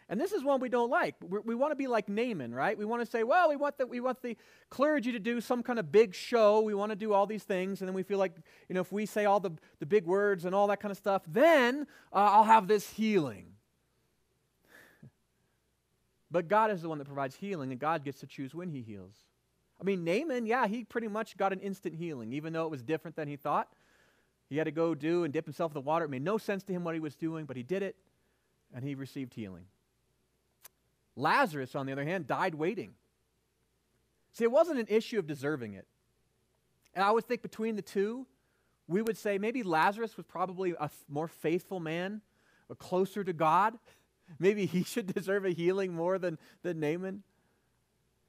And 0.07 0.21
this 0.21 0.33
is 0.33 0.43
one 0.43 0.59
we 0.59 0.69
don't 0.69 0.91
like. 0.91 1.15
We're, 1.21 1.41
we 1.41 1.55
want 1.55 1.71
to 1.71 1.75
be 1.75 1.87
like 1.87 2.07
Naaman, 2.07 2.53
right? 2.53 2.77
We 2.77 2.85
want 2.85 3.01
to 3.01 3.07
say, 3.07 3.23
well, 3.23 3.49
we 3.49 3.55
want, 3.55 3.79
the, 3.79 3.87
we 3.87 3.99
want 3.99 4.21
the 4.21 4.37
clergy 4.69 5.11
to 5.11 5.19
do 5.19 5.41
some 5.41 5.63
kind 5.63 5.79
of 5.79 5.91
big 5.91 6.13
show. 6.13 6.61
We 6.61 6.75
want 6.75 6.91
to 6.91 6.95
do 6.95 7.11
all 7.11 7.25
these 7.25 7.43
things. 7.43 7.81
And 7.81 7.87
then 7.87 7.95
we 7.95 8.03
feel 8.03 8.19
like, 8.19 8.33
you 8.69 8.75
know, 8.75 8.81
if 8.81 8.91
we 8.91 9.07
say 9.07 9.25
all 9.25 9.39
the, 9.39 9.51
the 9.79 9.85
big 9.87 10.05
words 10.05 10.45
and 10.45 10.53
all 10.53 10.67
that 10.67 10.79
kind 10.79 10.91
of 10.91 10.97
stuff, 10.97 11.23
then 11.27 11.87
uh, 12.13 12.17
I'll 12.17 12.43
have 12.43 12.67
this 12.67 12.87
healing. 12.91 13.47
but 16.31 16.47
God 16.47 16.69
is 16.69 16.83
the 16.83 16.89
one 16.89 16.99
that 16.99 17.05
provides 17.05 17.35
healing, 17.35 17.71
and 17.71 17.79
God 17.79 18.03
gets 18.03 18.19
to 18.19 18.27
choose 18.27 18.53
when 18.53 18.69
he 18.69 18.83
heals. 18.83 19.15
I 19.81 19.83
mean, 19.83 20.03
Naaman, 20.03 20.45
yeah, 20.45 20.67
he 20.67 20.83
pretty 20.83 21.07
much 21.07 21.35
got 21.35 21.51
an 21.51 21.59
instant 21.61 21.95
healing, 21.95 22.31
even 22.31 22.53
though 22.53 22.65
it 22.65 22.71
was 22.71 22.83
different 22.83 23.15
than 23.15 23.27
he 23.27 23.37
thought. 23.37 23.69
He 24.49 24.57
had 24.57 24.65
to 24.65 24.71
go 24.71 24.93
do 24.93 25.23
and 25.23 25.33
dip 25.33 25.45
himself 25.45 25.71
in 25.71 25.73
the 25.73 25.81
water. 25.81 26.05
It 26.05 26.11
made 26.11 26.23
no 26.23 26.37
sense 26.37 26.61
to 26.65 26.73
him 26.73 26.83
what 26.83 26.93
he 26.93 26.99
was 26.99 27.15
doing, 27.15 27.45
but 27.45 27.57
he 27.57 27.63
did 27.63 27.81
it, 27.81 27.95
and 28.71 28.83
he 28.83 28.93
received 28.93 29.33
healing. 29.33 29.65
Lazarus, 31.15 31.75
on 31.75 31.85
the 31.85 31.91
other 31.91 32.03
hand, 32.03 32.27
died 32.27 32.55
waiting. 32.55 32.93
See, 34.33 34.43
it 34.43 34.51
wasn't 34.51 34.79
an 34.79 34.87
issue 34.89 35.17
of 35.17 35.27
deserving 35.27 35.73
it. 35.73 35.87
And 36.93 37.03
I 37.03 37.11
would 37.11 37.25
think 37.25 37.41
between 37.41 37.75
the 37.75 37.81
two, 37.81 38.25
we 38.87 39.01
would 39.01 39.17
say 39.17 39.37
maybe 39.37 39.63
Lazarus 39.63 40.17
was 40.17 40.25
probably 40.25 40.71
a 40.71 40.83
f- 40.83 41.03
more 41.09 41.27
faithful 41.27 41.79
man, 41.79 42.21
or 42.69 42.75
closer 42.75 43.23
to 43.23 43.33
God. 43.33 43.77
Maybe 44.39 44.65
he 44.65 44.83
should 44.83 45.13
deserve 45.13 45.45
a 45.45 45.51
healing 45.51 45.93
more 45.93 46.17
than, 46.17 46.37
than 46.63 46.79
Naaman. 46.79 47.23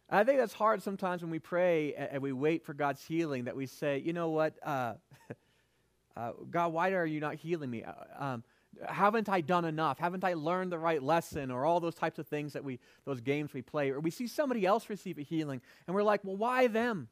And 0.08 0.20
I 0.20 0.24
think 0.24 0.38
that's 0.38 0.52
hard 0.52 0.82
sometimes 0.82 1.22
when 1.22 1.30
we 1.30 1.38
pray 1.38 1.94
and 1.94 2.22
we 2.22 2.32
wait 2.32 2.64
for 2.64 2.74
God's 2.74 3.04
healing 3.04 3.44
that 3.44 3.56
we 3.56 3.66
say, 3.66 3.98
you 3.98 4.12
know 4.12 4.30
what, 4.30 4.54
uh, 4.62 4.94
uh, 6.16 6.32
God, 6.50 6.72
why 6.72 6.92
are 6.92 7.06
you 7.06 7.18
not 7.18 7.34
healing 7.34 7.70
me? 7.70 7.82
Uh, 7.82 7.92
um, 8.18 8.44
haven't 8.86 9.28
I 9.28 9.40
done 9.40 9.64
enough? 9.64 9.98
Haven't 9.98 10.24
I 10.24 10.34
learned 10.34 10.72
the 10.72 10.78
right 10.78 11.02
lesson? 11.02 11.50
Or 11.50 11.64
all 11.64 11.80
those 11.80 11.94
types 11.94 12.18
of 12.18 12.26
things 12.26 12.52
that 12.52 12.64
we, 12.64 12.78
those 13.04 13.20
games 13.20 13.52
we 13.52 13.62
play. 13.62 13.90
Or 13.90 14.00
we 14.00 14.10
see 14.10 14.26
somebody 14.26 14.66
else 14.66 14.88
receive 14.90 15.18
a 15.18 15.22
healing 15.22 15.60
and 15.86 15.94
we're 15.94 16.02
like, 16.02 16.24
well, 16.24 16.36
why 16.36 16.66
them? 16.66 17.08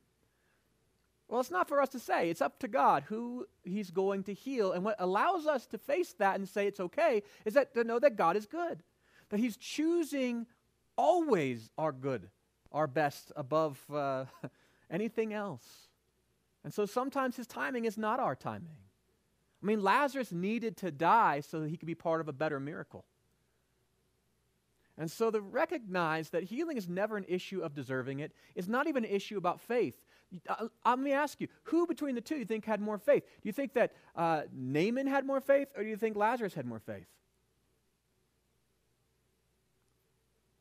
Well, 1.28 1.40
it's 1.40 1.50
not 1.50 1.68
for 1.68 1.80
us 1.80 1.88
to 1.90 1.98
say. 1.98 2.28
It's 2.28 2.42
up 2.42 2.58
to 2.60 2.68
God 2.68 3.04
who 3.08 3.46
He's 3.62 3.90
going 3.90 4.24
to 4.24 4.34
heal. 4.34 4.72
And 4.72 4.84
what 4.84 4.96
allows 4.98 5.46
us 5.46 5.66
to 5.68 5.78
face 5.78 6.12
that 6.18 6.36
and 6.36 6.48
say 6.48 6.66
it's 6.66 6.80
okay 6.80 7.22
is 7.44 7.54
that 7.54 7.74
to 7.74 7.84
know 7.84 7.98
that 7.98 8.16
God 8.16 8.36
is 8.36 8.46
good, 8.46 8.82
that 9.30 9.40
He's 9.40 9.56
choosing 9.56 10.46
always 10.96 11.70
our 11.78 11.92
good, 11.92 12.28
our 12.72 12.86
best 12.86 13.32
above 13.36 13.80
uh, 13.92 14.26
anything 14.90 15.32
else. 15.32 15.64
And 16.62 16.72
so 16.72 16.84
sometimes 16.86 17.36
His 17.36 17.46
timing 17.46 17.84
is 17.86 17.96
not 17.96 18.20
our 18.20 18.36
timing. 18.36 18.76
I 19.64 19.66
mean, 19.66 19.82
Lazarus 19.82 20.30
needed 20.30 20.76
to 20.78 20.90
die 20.90 21.40
so 21.40 21.60
that 21.60 21.70
he 21.70 21.78
could 21.78 21.86
be 21.86 21.94
part 21.94 22.20
of 22.20 22.28
a 22.28 22.34
better 22.34 22.60
miracle. 22.60 23.06
And 24.98 25.10
so 25.10 25.30
to 25.30 25.40
recognize 25.40 26.28
that 26.30 26.44
healing 26.44 26.76
is 26.76 26.86
never 26.86 27.16
an 27.16 27.24
issue 27.26 27.62
of 27.62 27.74
deserving 27.74 28.20
it, 28.20 28.32
it's 28.54 28.68
not 28.68 28.88
even 28.88 29.06
an 29.06 29.10
issue 29.10 29.38
about 29.38 29.62
faith. 29.62 29.96
Uh, 30.48 30.66
uh, 30.84 30.90
let 30.90 30.98
me 30.98 31.12
ask 31.12 31.40
you, 31.40 31.48
who 31.64 31.86
between 31.86 32.14
the 32.14 32.20
two 32.20 32.34
do 32.34 32.40
you 32.40 32.44
think 32.44 32.66
had 32.66 32.82
more 32.82 32.98
faith? 32.98 33.24
Do 33.24 33.48
you 33.48 33.52
think 33.52 33.72
that 33.72 33.94
uh, 34.14 34.42
Naaman 34.52 35.06
had 35.06 35.24
more 35.24 35.40
faith, 35.40 35.68
or 35.74 35.82
do 35.82 35.88
you 35.88 35.96
think 35.96 36.14
Lazarus 36.14 36.52
had 36.52 36.66
more 36.66 36.78
faith? 36.78 37.06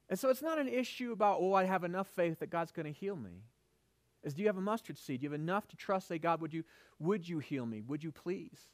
And 0.10 0.18
so 0.18 0.30
it's 0.30 0.42
not 0.42 0.60
an 0.60 0.70
issue 0.70 1.12
about, 1.12 1.40
oh, 1.42 1.54
I 1.54 1.66
have 1.66 1.84
enough 1.84 2.08
faith 2.08 2.40
that 2.40 2.50
God's 2.50 2.72
going 2.72 2.86
to 2.86 2.98
heal 2.98 3.18
me. 3.18 3.44
Is 4.24 4.34
do 4.34 4.44
you 4.44 4.48
have 4.48 4.58
a 4.58 4.62
mustard 4.62 4.98
seed? 4.98 5.20
Do 5.20 5.26
you 5.26 5.32
have 5.32 5.40
enough 5.40 5.68
to 5.68 5.76
trust, 5.76 6.08
say, 6.08 6.20
God, 6.20 6.40
would 6.40 6.54
you, 6.54 6.64
would 7.00 7.28
you 7.28 7.40
heal 7.40 7.66
me? 7.66 7.82
Would 7.82 8.02
you 8.02 8.14
please? 8.14 8.70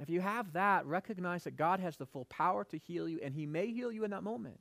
If 0.00 0.08
you 0.08 0.20
have 0.20 0.52
that, 0.52 0.86
recognize 0.86 1.44
that 1.44 1.56
God 1.56 1.80
has 1.80 1.96
the 1.96 2.06
full 2.06 2.24
power 2.26 2.64
to 2.64 2.78
heal 2.78 3.08
you, 3.08 3.18
and 3.22 3.34
He 3.34 3.46
may 3.46 3.66
heal 3.72 3.90
you 3.90 4.04
in 4.04 4.12
that 4.12 4.22
moment. 4.22 4.60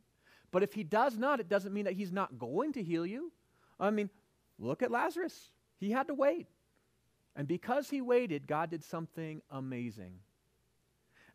But 0.51 0.63
if 0.63 0.73
He 0.73 0.83
does 0.83 1.17
not, 1.17 1.39
it 1.39 1.49
doesn't 1.49 1.73
mean 1.73 1.85
that 1.85 1.93
He's 1.93 2.11
not 2.11 2.39
going 2.39 2.73
to 2.73 2.83
heal 2.83 3.05
you. 3.05 3.31
I 3.79 3.91
mean, 3.91 4.09
look 4.57 4.81
at 4.81 4.91
Lazarus. 4.91 5.51
He 5.79 5.91
had 5.91 6.07
to 6.07 6.13
wait. 6.13 6.47
And 7.35 7.47
because 7.47 7.87
he 7.87 8.01
waited, 8.01 8.47
God 8.47 8.71
did 8.71 8.83
something 8.83 9.43
amazing. 9.51 10.13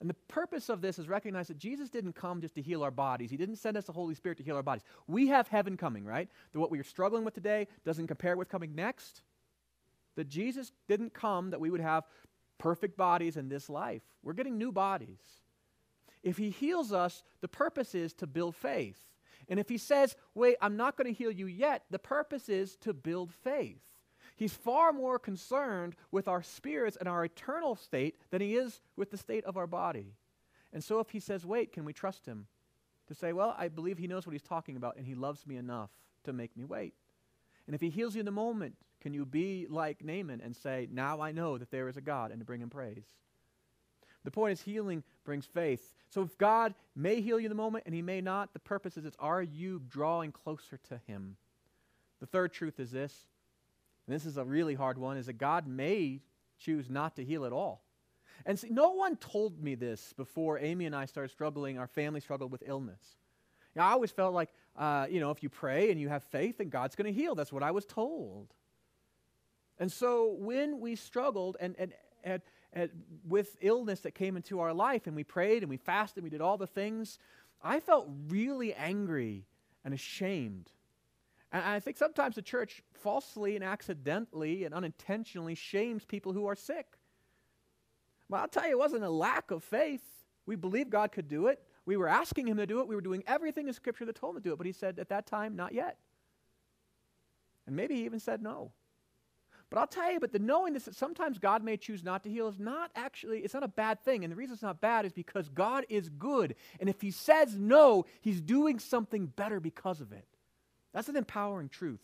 And 0.01 0.11
the 0.11 0.15
purpose 0.27 0.69
of 0.69 0.81
this 0.81 0.99
is 0.99 1.09
recognize 1.09 1.47
that 1.47 1.59
Jesus 1.59 1.89
didn't 1.89 2.15
come 2.15 2.41
just 2.41 2.57
to 2.57 2.63
heal 2.63 2.83
our 2.83 2.91
bodies. 2.91 3.31
He 3.31 3.37
didn't 3.37 3.57
send 3.57 3.77
us 3.77 3.85
the 3.85 3.93
Holy 3.93 4.17
Spirit 4.17 4.39
to 4.39 4.45
heal 4.45 4.57
our 4.57 4.63
bodies. 4.65 4.83
We 5.07 5.29
have 5.29 5.47
heaven 5.47 5.77
coming, 5.77 6.05
right? 6.05 6.29
That 6.53 6.59
what 6.59 6.73
we 6.73 6.81
are 6.81 6.85
struggling 6.85 7.25
with 7.25 7.35
today 7.35 7.69
doesn't 7.85 8.09
compare 8.09 8.37
with 8.37 8.49
coming 8.49 8.75
next. 8.75 9.23
That 10.17 10.29
Jesus 10.29 10.73
didn't 10.89 11.15
come 11.15 11.51
that 11.51 11.61
we 11.61 11.71
would 11.71 11.81
have 11.81 12.03
perfect 12.59 12.97
bodies 12.97 13.37
in 13.37 13.49
this 13.49 13.69
life. 13.69 14.03
We're 14.23 14.33
getting 14.33 14.59
new 14.59 14.73
bodies. 14.73 15.21
If 16.23 16.39
he 16.39 16.51
heals 16.51 16.93
us, 16.93 17.25
the 17.41 17.49
purpose 17.49 17.95
is 17.95 18.13
to 18.15 18.27
build 18.27 18.55
faith. 18.55 18.99
And 19.49 19.59
if 19.59 19.69
he 19.69 19.79
says, 19.79 20.15
wait, 20.35 20.57
I'm 20.61 20.77
not 20.77 20.97
going 20.97 21.13
to 21.13 21.19
heal 21.19 21.33
you 21.33 21.47
yet, 21.47 21.85
the 21.91 21.99
purpose 21.99 22.49
is 22.49 22.77
to 22.77 22.93
build 22.93 23.33
faith. 23.33 23.83
He's 24.37 24.55
far 24.55 24.93
more 24.93 25.19
concerned 25.19 25.95
with 26.11 26.29
our 26.29 26.43
spirits 26.43 26.97
and 26.97 27.09
our 27.09 27.25
eternal 27.25 27.77
state 27.77 28.17
than 28.31 28.41
he 28.41 28.57
is 28.57 28.81
with 28.97 29.11
the 29.11 29.17
state 29.17 29.45
of 29.45 29.57
our 29.57 29.67
body. 29.67 30.15
And 30.73 30.83
so 30.83 31.01
if 31.01 31.11
he 31.11 31.21
says, 31.21 31.45
wait, 31.45 31.73
can 31.73 31.85
we 31.85 31.93
trust 31.93 32.25
him? 32.27 32.47
To 33.09 33.15
say, 33.15 33.33
well, 33.33 33.55
I 33.59 33.69
believe 33.69 33.99
he 33.99 34.07
knows 34.07 34.27
what 34.27 34.33
he's 34.33 34.43
talking 34.43 34.77
about 34.77 34.97
and 34.97 35.07
he 35.07 35.15
loves 35.15 35.47
me 35.47 35.57
enough 35.57 35.91
to 36.25 36.33
make 36.33 36.57
me 36.57 36.65
wait. 36.65 36.95
And 37.67 37.75
if 37.75 37.81
he 37.81 37.91
heals 37.91 38.15
you 38.15 38.21
in 38.21 38.27
the 38.27 38.33
moment, 38.33 38.77
can 39.03 39.13
you 39.13 39.27
be 39.27 39.67
like 39.69 40.05
Naaman 40.05 40.41
and 40.41 40.55
say, 40.55 40.89
now 40.91 41.21
I 41.21 41.33
know 41.33 41.59
that 41.59 41.73
there 41.73 41.89
is 41.89 41.97
a 41.97 42.01
God 42.01 42.31
and 42.31 42.41
to 42.41 42.47
bring 42.47 42.63
him 42.63 42.71
praise? 42.71 43.05
The 44.25 44.31
point 44.31 44.53
is, 44.53 44.63
healing 44.63 45.03
brings 45.25 45.45
faith. 45.45 45.95
So 46.09 46.23
if 46.23 46.39
God 46.39 46.75
may 46.95 47.21
heal 47.21 47.41
you 47.41 47.47
in 47.47 47.51
the 47.51 47.57
moment 47.57 47.85
and 47.85 47.95
he 47.95 48.03
may 48.03 48.21
not, 48.21 48.53
the 48.53 48.61
purpose 48.61 48.97
is, 48.97 49.05
it's 49.05 49.17
are 49.19 49.43
you 49.43 49.83
drawing 49.89 50.31
closer 50.31 50.79
to 50.89 51.01
him? 51.09 51.37
The 52.21 52.27
third 52.27 52.53
truth 52.53 52.79
is 52.79 52.93
this 52.93 53.27
and 54.07 54.15
this 54.15 54.25
is 54.25 54.37
a 54.37 54.45
really 54.45 54.75
hard 54.75 54.99
one, 54.99 55.17
is 55.17 55.27
that 55.27 55.35
God 55.35 55.67
may 55.67 56.21
choose 56.59 56.89
not 56.89 57.17
to 57.17 57.25
heal 57.25 57.45
at 57.45 57.53
all. 57.53 57.83
And 58.47 58.59
see, 58.59 58.69
no 58.71 58.91
one 58.91 59.17
told 59.17 59.63
me 59.63 59.75
this 59.75 60.13
before 60.13 60.59
Amy 60.59 60.87
and 60.87 60.95
I 60.95 61.07
started 61.07 61.31
struggling, 61.31 61.79
our 61.79 61.87
family 61.87 62.21
struggled 62.21 62.51
with 62.51 62.63
illness. 62.67 63.17
I 63.77 63.93
always 63.93 64.11
felt 64.11 64.35
like, 64.35 64.51
uh, 64.77 65.07
you 65.09 65.21
know, 65.21 65.31
if 65.31 65.43
you 65.43 65.49
pray 65.49 65.91
and 65.91 66.01
you 66.01 66.09
have 66.09 66.23
faith, 66.25 66.59
then 66.59 66.69
God's 66.69 66.95
going 66.95 67.13
to 67.13 67.21
heal. 67.21 67.35
That's 67.35 67.53
what 67.53 67.63
I 67.63 67.71
was 67.71 67.87
told. 67.87 68.53
And 69.83 69.91
so 69.91 70.37
when 70.39 70.79
we 70.79 70.95
struggled 70.95 71.57
and, 71.59 71.75
and, 71.77 71.93
and, 72.23 72.41
and 72.73 72.91
with 73.29 73.57
illness 73.61 74.01
that 74.01 74.15
came 74.15 74.37
into 74.37 74.61
our 74.61 74.73
life, 74.73 75.07
and 75.07 75.17
we 75.17 75.25
prayed 75.25 75.63
and 75.63 75.69
we 75.69 75.77
fasted, 75.77 76.19
and 76.19 76.25
we 76.25 76.31
did 76.31 76.41
all 76.41 76.57
the 76.57 76.67
things, 76.67 77.19
I 77.63 77.81
felt 77.81 78.09
really 78.29 78.73
angry 78.75 79.45
and 79.85 79.93
ashamed 79.93 80.71
and 81.53 81.63
I 81.63 81.81
think 81.81 81.99
sometimes 81.99 82.35
the 82.35 82.43
church 82.43 82.83
falsely 82.95 83.55
and 83.57 83.65
accidentally 83.65 84.65
and 84.65 84.75
unintentionally 84.75 85.55
shames 85.55 86.05
people 86.05 86.33
who 86.33 86.47
are 86.47 86.57
sick. 86.57 86.87
But 88.31 88.41
I'll 88.41 88.49
tell 88.49 88.65
you, 88.65 88.71
it 88.71 88.79
wasn't 88.79 89.05
a 89.05 89.11
lack 89.11 89.51
of 89.51 89.63
faith. 89.63 90.03
We 90.47 90.57
believed 90.57 90.91
God 90.91 91.13
could 91.13 91.29
do 91.29 91.49
it. 91.49 91.63
We 91.85 91.99
were 91.99 92.09
asking 92.09 92.49
Him 92.49 92.57
to 92.57 92.67
do 92.67 92.81
it. 92.81 92.89
We 92.89 92.95
were 92.95 93.03
doing 93.03 93.23
everything 93.27 93.69
in 93.69 93.75
Scripture 93.75 94.07
that 94.07 94.17
told 94.17 94.35
Him 94.35 94.43
to 94.43 94.49
do 94.49 94.53
it. 94.55 94.57
But 94.57 94.67
He 94.67 94.73
said 94.73 94.99
at 94.99 95.11
that 95.11 95.27
time, 95.27 95.55
not 95.55 95.75
yet. 95.75 95.99
And 97.67 97.77
maybe 97.77 97.97
He 97.97 98.07
even 98.07 98.19
said 98.21 98.43
no. 98.43 98.73
But 99.73 99.81
I'll 99.81 99.87
tell 99.87 100.13
you, 100.13 100.21
but 100.21 100.33
the 100.33 100.39
knowing 100.39 100.75
this 100.75 100.85
that 100.85 100.95
sometimes 100.95 101.39
God 101.39 101.65
may 101.65 101.79
choose 101.79 102.05
not 102.05 102.23
to 102.25 102.31
heal 102.31 102.47
is 102.47 102.59
not 102.59 102.91
actually, 102.95 103.39
it's 103.39 103.55
not 103.55 103.63
a 103.63 103.69
bad 103.69 104.05
thing. 104.05 104.23
And 104.23 104.31
the 104.31 104.37
reason 104.37 104.53
it's 104.53 104.63
not 104.63 104.83
bad 104.83 105.07
is 105.07 105.15
because 105.15 105.49
God 105.49 105.87
is 105.89 106.11
good. 106.11 106.57
And 106.79 106.91
if 106.91 107.01
He 107.01 107.11
says 107.11 107.57
no, 107.57 108.05
He's 108.21 108.43
doing 108.43 108.79
something 108.79 109.27
better 109.29 109.61
because 109.61 110.03
of 110.03 110.13
it. 110.13 110.27
That's 110.93 111.09
an 111.09 111.17
empowering 111.17 111.71
truth. 111.71 112.03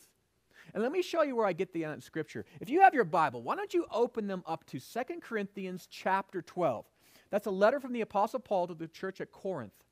And 0.72 0.82
let 0.82 0.92
me 0.92 1.02
show 1.02 1.20
you 1.20 1.36
where 1.36 1.46
I 1.46 1.52
get 1.52 1.74
the 1.74 1.84
uh, 1.84 2.00
scripture. 2.00 2.46
If 2.58 2.70
you 2.70 2.80
have 2.80 2.94
your 2.94 3.04
Bible, 3.04 3.42
why 3.42 3.54
don't 3.54 3.74
you 3.74 3.84
open 3.90 4.28
them 4.28 4.42
up 4.46 4.64
to 4.68 4.78
Second 4.78 5.20
Corinthians 5.20 5.86
chapter 5.90 6.40
12. 6.40 6.86
That's 7.30 7.46
a 7.46 7.50
letter 7.50 7.80
from 7.80 7.92
the 7.92 8.00
Apostle 8.00 8.40
Paul 8.40 8.68
to 8.68 8.74
the 8.74 8.88
church 8.88 9.20
at 9.20 9.30
Corinth. 9.30 9.84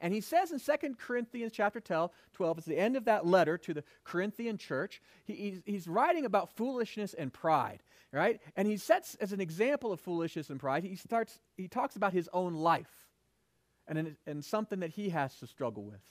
And 0.00 0.12
he 0.12 0.20
says 0.20 0.52
in 0.52 0.58
Second 0.58 0.98
Corinthians 0.98 1.52
chapter 1.54 1.80
12, 1.80 2.10
12, 2.34 2.58
it's 2.58 2.66
the 2.66 2.78
end 2.78 2.96
of 2.96 3.06
that 3.06 3.26
letter 3.26 3.56
to 3.58 3.72
the 3.72 3.84
Corinthian 4.04 4.58
church, 4.58 5.00
he, 5.24 5.34
he's, 5.34 5.62
he's 5.64 5.88
writing 5.88 6.26
about 6.26 6.54
foolishness 6.54 7.14
and 7.14 7.32
pride, 7.32 7.82
right? 8.12 8.40
And 8.56 8.68
he 8.68 8.76
sets 8.76 9.14
as 9.16 9.32
an 9.32 9.40
example 9.40 9.92
of 9.92 10.00
foolishness 10.00 10.50
and 10.50 10.60
pride, 10.60 10.84
he, 10.84 10.96
starts, 10.96 11.40
he 11.56 11.66
talks 11.66 11.96
about 11.96 12.12
his 12.12 12.28
own 12.32 12.54
life 12.54 13.06
and, 13.88 14.16
and 14.26 14.44
something 14.44 14.80
that 14.80 14.90
he 14.90 15.10
has 15.10 15.34
to 15.38 15.46
struggle 15.46 15.84
with. 15.84 16.02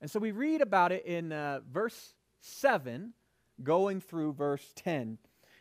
And 0.00 0.10
so 0.10 0.18
we 0.18 0.30
read 0.30 0.60
about 0.60 0.92
it 0.92 1.04
in 1.04 1.32
uh, 1.32 1.60
verse 1.70 2.14
7, 2.40 3.12
going 3.62 4.00
through 4.00 4.34
verse 4.34 4.72
10. 4.76 5.18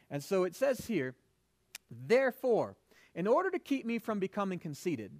And 0.09 0.23
so 0.23 0.43
it 0.43 0.55
says 0.55 0.87
here, 0.87 1.15
Therefore, 1.89 2.75
in 3.13 3.27
order 3.27 3.49
to 3.49 3.59
keep 3.59 3.85
me 3.85 3.99
from 3.99 4.19
becoming 4.19 4.59
conceited, 4.59 5.11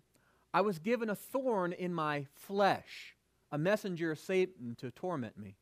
I 0.56 0.62
was 0.62 0.80
given 0.80 1.10
a 1.10 1.16
thorn 1.16 1.74
in 1.74 1.94
my 1.94 2.28
flesh, 2.34 3.18
a 3.52 3.58
messenger 3.58 4.12
of 4.12 4.20
Satan 4.20 4.74
to 4.76 4.90
torment 4.90 5.38
me. 5.38 5.58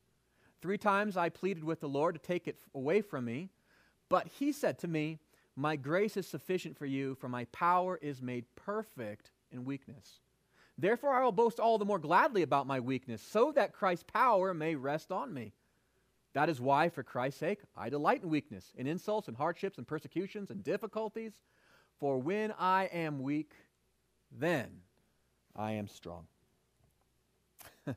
Three 0.62 0.78
times 0.78 1.18
I 1.18 1.30
pleaded 1.30 1.64
with 1.64 1.80
the 1.80 1.90
Lord 1.90 2.14
to 2.14 2.22
take 2.22 2.48
it 2.48 2.60
away 2.76 3.02
from 3.02 3.26
me, 3.26 3.50
but 4.08 4.28
he 4.38 4.52
said 4.52 4.78
to 4.78 4.88
me, 4.88 5.18
My 5.56 5.78
grace 5.78 6.16
is 6.16 6.28
sufficient 6.28 6.78
for 6.78 6.86
you, 6.86 7.16
for 7.16 7.28
my 7.28 7.46
power 7.46 7.98
is 8.04 8.22
made 8.22 8.46
perfect 8.56 9.32
in 9.52 9.66
weakness. 9.66 10.20
Therefore, 10.78 11.16
I 11.16 11.24
will 11.24 11.32
boast 11.32 11.60
all 11.60 11.80
the 11.80 11.86
more 11.86 11.98
gladly 11.98 12.44
about 12.44 12.68
my 12.68 12.80
weakness, 12.80 13.24
so 13.24 13.52
that 13.54 13.74
Christ's 13.74 14.06
power 14.14 14.54
may 14.54 14.76
rest 14.76 15.12
on 15.12 15.34
me. 15.34 15.54
That 16.34 16.50
is 16.50 16.62
why, 16.62 16.90
for 16.90 17.02
Christ's 17.02 17.40
sake, 17.40 17.62
I 17.76 17.90
delight 17.90 18.22
in 18.22 18.30
weakness, 18.30 18.72
in 18.76 18.86
insults, 18.86 19.28
and 19.28 19.38
hardships, 19.38 19.80
and 19.80 19.88
persecutions, 19.88 20.52
and 20.52 20.64
difficulties. 20.64 21.34
For 22.00 22.20
when 22.20 22.54
I 22.60 22.86
am 22.94 23.24
weak, 23.24 23.54
then 24.38 24.70
I 25.56 25.74
am 25.74 25.88
strong. 25.88 26.28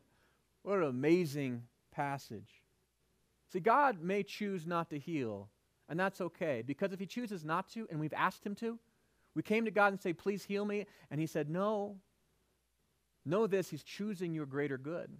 what 0.63 0.79
an 0.79 0.85
amazing 0.85 1.63
passage. 1.93 2.63
See, 3.53 3.61
God 3.61 4.03
may 4.03 4.23
choose 4.23 4.67
not 4.67 4.91
to 4.91 4.99
heal, 4.99 5.49
and 5.89 5.99
that's 5.99 6.21
okay, 6.21 6.63
because 6.67 6.93
if 6.93 6.99
He 6.99 7.07
chooses 7.07 7.45
not 7.45 7.69
to, 7.71 7.87
and 7.91 8.01
we've 8.01 8.13
asked 8.13 8.45
Him 8.45 8.55
to, 8.57 8.79
we 9.35 9.43
came 9.43 9.65
to 9.65 9.71
God 9.71 9.93
and 9.93 10.01
say, 10.01 10.13
Please 10.13 10.45
heal 10.45 10.65
me, 10.65 10.87
and 11.11 11.21
He 11.21 11.27
said, 11.27 11.49
No, 11.49 11.97
Know 13.27 13.49
this, 13.49 13.69
he's 13.69 13.83
choosing 13.83 14.33
your 14.33 14.47
greater 14.47 14.79
good. 14.79 15.11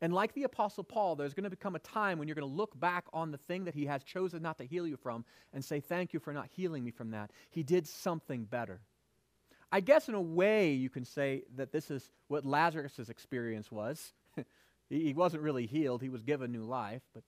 And 0.00 0.12
like 0.12 0.34
the 0.34 0.42
Apostle 0.42 0.84
Paul, 0.84 1.14
there's 1.16 1.34
going 1.34 1.44
to 1.44 1.50
become 1.50 1.76
a 1.76 1.80
time 1.80 2.18
when 2.18 2.26
you're 2.26 2.34
going 2.34 2.48
to 2.48 2.54
look 2.54 2.78
back 2.78 3.06
on 3.12 3.30
the 3.30 3.38
thing 3.38 3.64
that 3.64 3.74
he 3.74 3.86
has 3.86 4.02
chosen 4.02 4.42
not 4.42 4.58
to 4.58 4.64
heal 4.64 4.86
you 4.86 4.96
from 4.96 5.24
and 5.52 5.64
say, 5.64 5.80
Thank 5.80 6.12
you 6.12 6.20
for 6.20 6.32
not 6.32 6.48
healing 6.50 6.84
me 6.84 6.90
from 6.90 7.12
that. 7.12 7.30
He 7.50 7.62
did 7.62 7.86
something 7.86 8.44
better. 8.44 8.80
I 9.70 9.80
guess 9.80 10.08
in 10.08 10.14
a 10.14 10.20
way 10.20 10.72
you 10.72 10.88
can 10.88 11.04
say 11.04 11.42
that 11.56 11.72
this 11.72 11.90
is 11.90 12.10
what 12.28 12.44
Lazarus' 12.44 13.08
experience 13.08 13.70
was. 13.70 14.12
he 14.88 15.12
wasn't 15.12 15.42
really 15.42 15.66
healed, 15.66 16.02
he 16.02 16.08
was 16.08 16.22
given 16.22 16.52
new 16.52 16.64
life, 16.64 17.02
but 17.12 17.22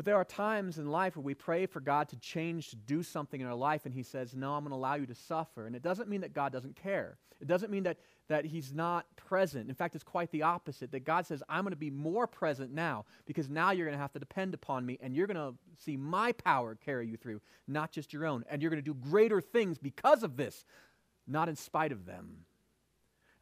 but 0.00 0.06
there 0.06 0.16
are 0.16 0.24
times 0.24 0.78
in 0.78 0.90
life 0.90 1.14
where 1.14 1.22
we 1.22 1.34
pray 1.34 1.66
for 1.66 1.78
God 1.78 2.08
to 2.08 2.16
change, 2.16 2.70
to 2.70 2.76
do 2.76 3.02
something 3.02 3.38
in 3.38 3.46
our 3.46 3.54
life, 3.54 3.84
and 3.84 3.94
He 3.94 4.02
says, 4.02 4.34
No, 4.34 4.54
I'm 4.54 4.62
going 4.62 4.70
to 4.70 4.76
allow 4.76 4.94
you 4.94 5.04
to 5.04 5.14
suffer. 5.14 5.66
And 5.66 5.76
it 5.76 5.82
doesn't 5.82 6.08
mean 6.08 6.22
that 6.22 6.32
God 6.32 6.54
doesn't 6.54 6.74
care. 6.74 7.18
It 7.38 7.46
doesn't 7.46 7.70
mean 7.70 7.82
that, 7.82 7.98
that 8.28 8.46
He's 8.46 8.72
not 8.72 9.04
present. 9.14 9.68
In 9.68 9.74
fact, 9.74 9.94
it's 9.94 10.02
quite 10.02 10.30
the 10.30 10.40
opposite 10.40 10.90
that 10.92 11.00
God 11.00 11.26
says, 11.26 11.42
I'm 11.50 11.64
going 11.64 11.72
to 11.72 11.76
be 11.76 11.90
more 11.90 12.26
present 12.26 12.72
now 12.72 13.04
because 13.26 13.50
now 13.50 13.72
you're 13.72 13.84
going 13.84 13.94
to 13.94 14.00
have 14.00 14.14
to 14.14 14.18
depend 14.18 14.54
upon 14.54 14.86
me, 14.86 14.96
and 15.02 15.14
you're 15.14 15.26
going 15.26 15.36
to 15.36 15.54
see 15.76 15.98
my 15.98 16.32
power 16.32 16.78
carry 16.82 17.06
you 17.06 17.18
through, 17.18 17.42
not 17.68 17.92
just 17.92 18.14
your 18.14 18.24
own. 18.24 18.42
And 18.48 18.62
you're 18.62 18.70
going 18.70 18.82
to 18.82 18.94
do 18.94 18.94
greater 18.94 19.42
things 19.42 19.76
because 19.76 20.22
of 20.22 20.38
this, 20.38 20.64
not 21.26 21.50
in 21.50 21.56
spite 21.56 21.92
of 21.92 22.06
them. 22.06 22.46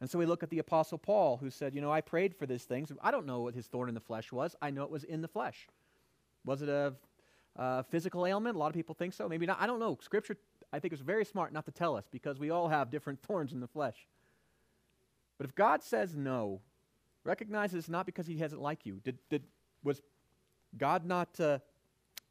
And 0.01 0.09
so 0.09 0.19
we 0.19 0.25
look 0.25 0.43
at 0.43 0.49
the 0.49 0.59
Apostle 0.59 0.97
Paul, 0.97 1.37
who 1.37 1.51
said, 1.51 1.73
You 1.73 1.79
know, 1.79 1.91
I 1.93 2.01
prayed 2.01 2.35
for 2.35 2.45
these 2.45 2.65
things. 2.65 2.91
I 3.01 3.11
don't 3.11 3.25
know 3.25 3.39
what 3.39 3.55
his 3.55 3.67
thorn 3.67 3.87
in 3.87 3.95
the 3.95 4.01
flesh 4.01 4.33
was, 4.33 4.57
I 4.61 4.71
know 4.71 4.83
it 4.83 4.91
was 4.91 5.05
in 5.05 5.21
the 5.21 5.29
flesh. 5.29 5.69
Was 6.45 6.61
it 6.61 6.69
a, 6.69 6.93
physical 7.89 8.25
ailment? 8.25 8.55
A 8.55 8.59
lot 8.59 8.67
of 8.67 8.73
people 8.73 8.95
think 8.95 9.13
so. 9.13 9.27
Maybe 9.27 9.45
not. 9.45 9.57
I 9.59 9.67
don't 9.67 9.79
know. 9.79 9.97
Scripture, 10.01 10.37
I 10.71 10.79
think, 10.79 10.93
is 10.93 11.01
very 11.01 11.25
smart 11.25 11.51
not 11.51 11.65
to 11.65 11.71
tell 11.71 11.95
us 11.95 12.05
because 12.09 12.39
we 12.39 12.49
all 12.49 12.69
have 12.69 12.89
different 12.89 13.21
thorns 13.27 13.51
in 13.51 13.59
the 13.59 13.67
flesh. 13.67 14.07
But 15.37 15.45
if 15.45 15.55
God 15.55 15.83
says 15.83 16.15
no, 16.15 16.61
recognize 17.23 17.73
it's 17.73 17.89
not 17.89 18.05
because 18.05 18.27
he 18.27 18.37
hasn't 18.37 18.61
liked 18.61 18.85
you. 18.85 18.99
Did, 19.03 19.17
did, 19.29 19.43
was 19.83 20.01
God 20.77 21.05
not 21.05 21.39
uh, 21.39 21.59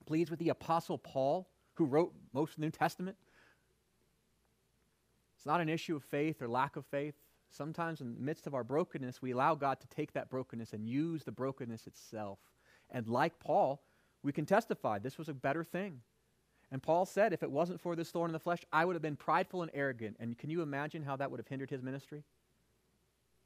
pleased 0.07 0.31
with 0.31 0.38
the 0.38 0.51
Apostle 0.51 0.99
Paul, 0.99 1.49
who 1.75 1.85
wrote 1.85 2.12
most 2.33 2.51
of 2.51 2.57
the 2.57 2.62
New 2.62 2.71
Testament? 2.71 3.16
It's 5.37 5.47
not 5.47 5.61
an 5.61 5.68
issue 5.68 5.97
of 5.97 6.03
faith 6.03 6.42
or 6.42 6.49
lack 6.49 6.77
of 6.77 6.85
faith. 6.87 7.14
Sometimes, 7.51 8.01
in 8.01 8.14
the 8.14 8.21
midst 8.21 8.47
of 8.47 8.55
our 8.55 8.64
brokenness, 8.64 9.23
we 9.23 9.31
allow 9.31 9.55
God 9.55 9.81
to 9.81 9.87
take 9.87 10.12
that 10.12 10.29
brokenness 10.29 10.73
and 10.73 10.87
use 10.87 11.25
the 11.25 11.33
brokenness 11.33 11.87
itself. 11.87 12.38
And 12.90 13.09
like 13.09 13.38
Paul, 13.38 13.83
we 14.22 14.33
can 14.33 14.46
testify 14.46 14.98
this 14.98 15.18
was 15.18 15.28
a 15.28 15.35
better 15.35 15.64
thing. 15.64 16.00
And 16.70 16.83
Paul 16.83 17.07
said, 17.07 17.33
if 17.33 17.42
it 17.42 17.50
wasn't 17.50 17.81
for 17.81 17.96
this 17.96 18.11
thorn 18.11 18.28
in 18.28 18.33
the 18.33 18.38
flesh, 18.38 18.61
I 18.72 18.85
would 18.85 18.94
have 18.94 19.02
been 19.02 19.16
prideful 19.16 19.62
and 19.62 19.70
arrogant. 19.72 20.16
And 20.20 20.37
can 20.37 20.50
you 20.50 20.61
imagine 20.61 21.02
how 21.02 21.16
that 21.16 21.31
would 21.31 21.40
have 21.40 21.48
hindered 21.48 21.70
his 21.70 21.83
ministry? 21.83 22.24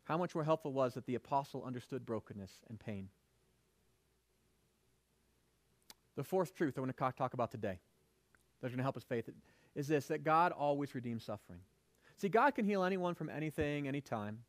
How 0.04 0.18
much 0.18 0.34
more 0.34 0.42
helpful 0.42 0.72
was 0.72 0.94
that 0.94 1.06
the 1.06 1.14
apostle 1.14 1.62
understood 1.64 2.04
brokenness 2.04 2.50
and 2.68 2.80
pain? 2.80 3.08
The 6.16 6.24
fourth 6.24 6.54
truth 6.54 6.74
I 6.76 6.80
want 6.80 6.96
to 6.96 7.12
talk 7.16 7.32
about 7.32 7.50
today 7.50 7.78
that's 8.60 8.72
going 8.72 8.78
to 8.78 8.82
help 8.82 8.96
us 8.96 9.04
faith 9.04 9.28
is 9.74 9.86
this 9.86 10.06
that 10.06 10.24
God 10.24 10.52
always 10.52 10.94
redeems 10.94 11.24
suffering. 11.24 11.60
See, 12.16 12.28
God 12.28 12.54
can 12.54 12.64
heal 12.64 12.84
anyone 12.84 13.14
from 13.14 13.30
anything, 13.30 13.88
anytime. 13.88 14.40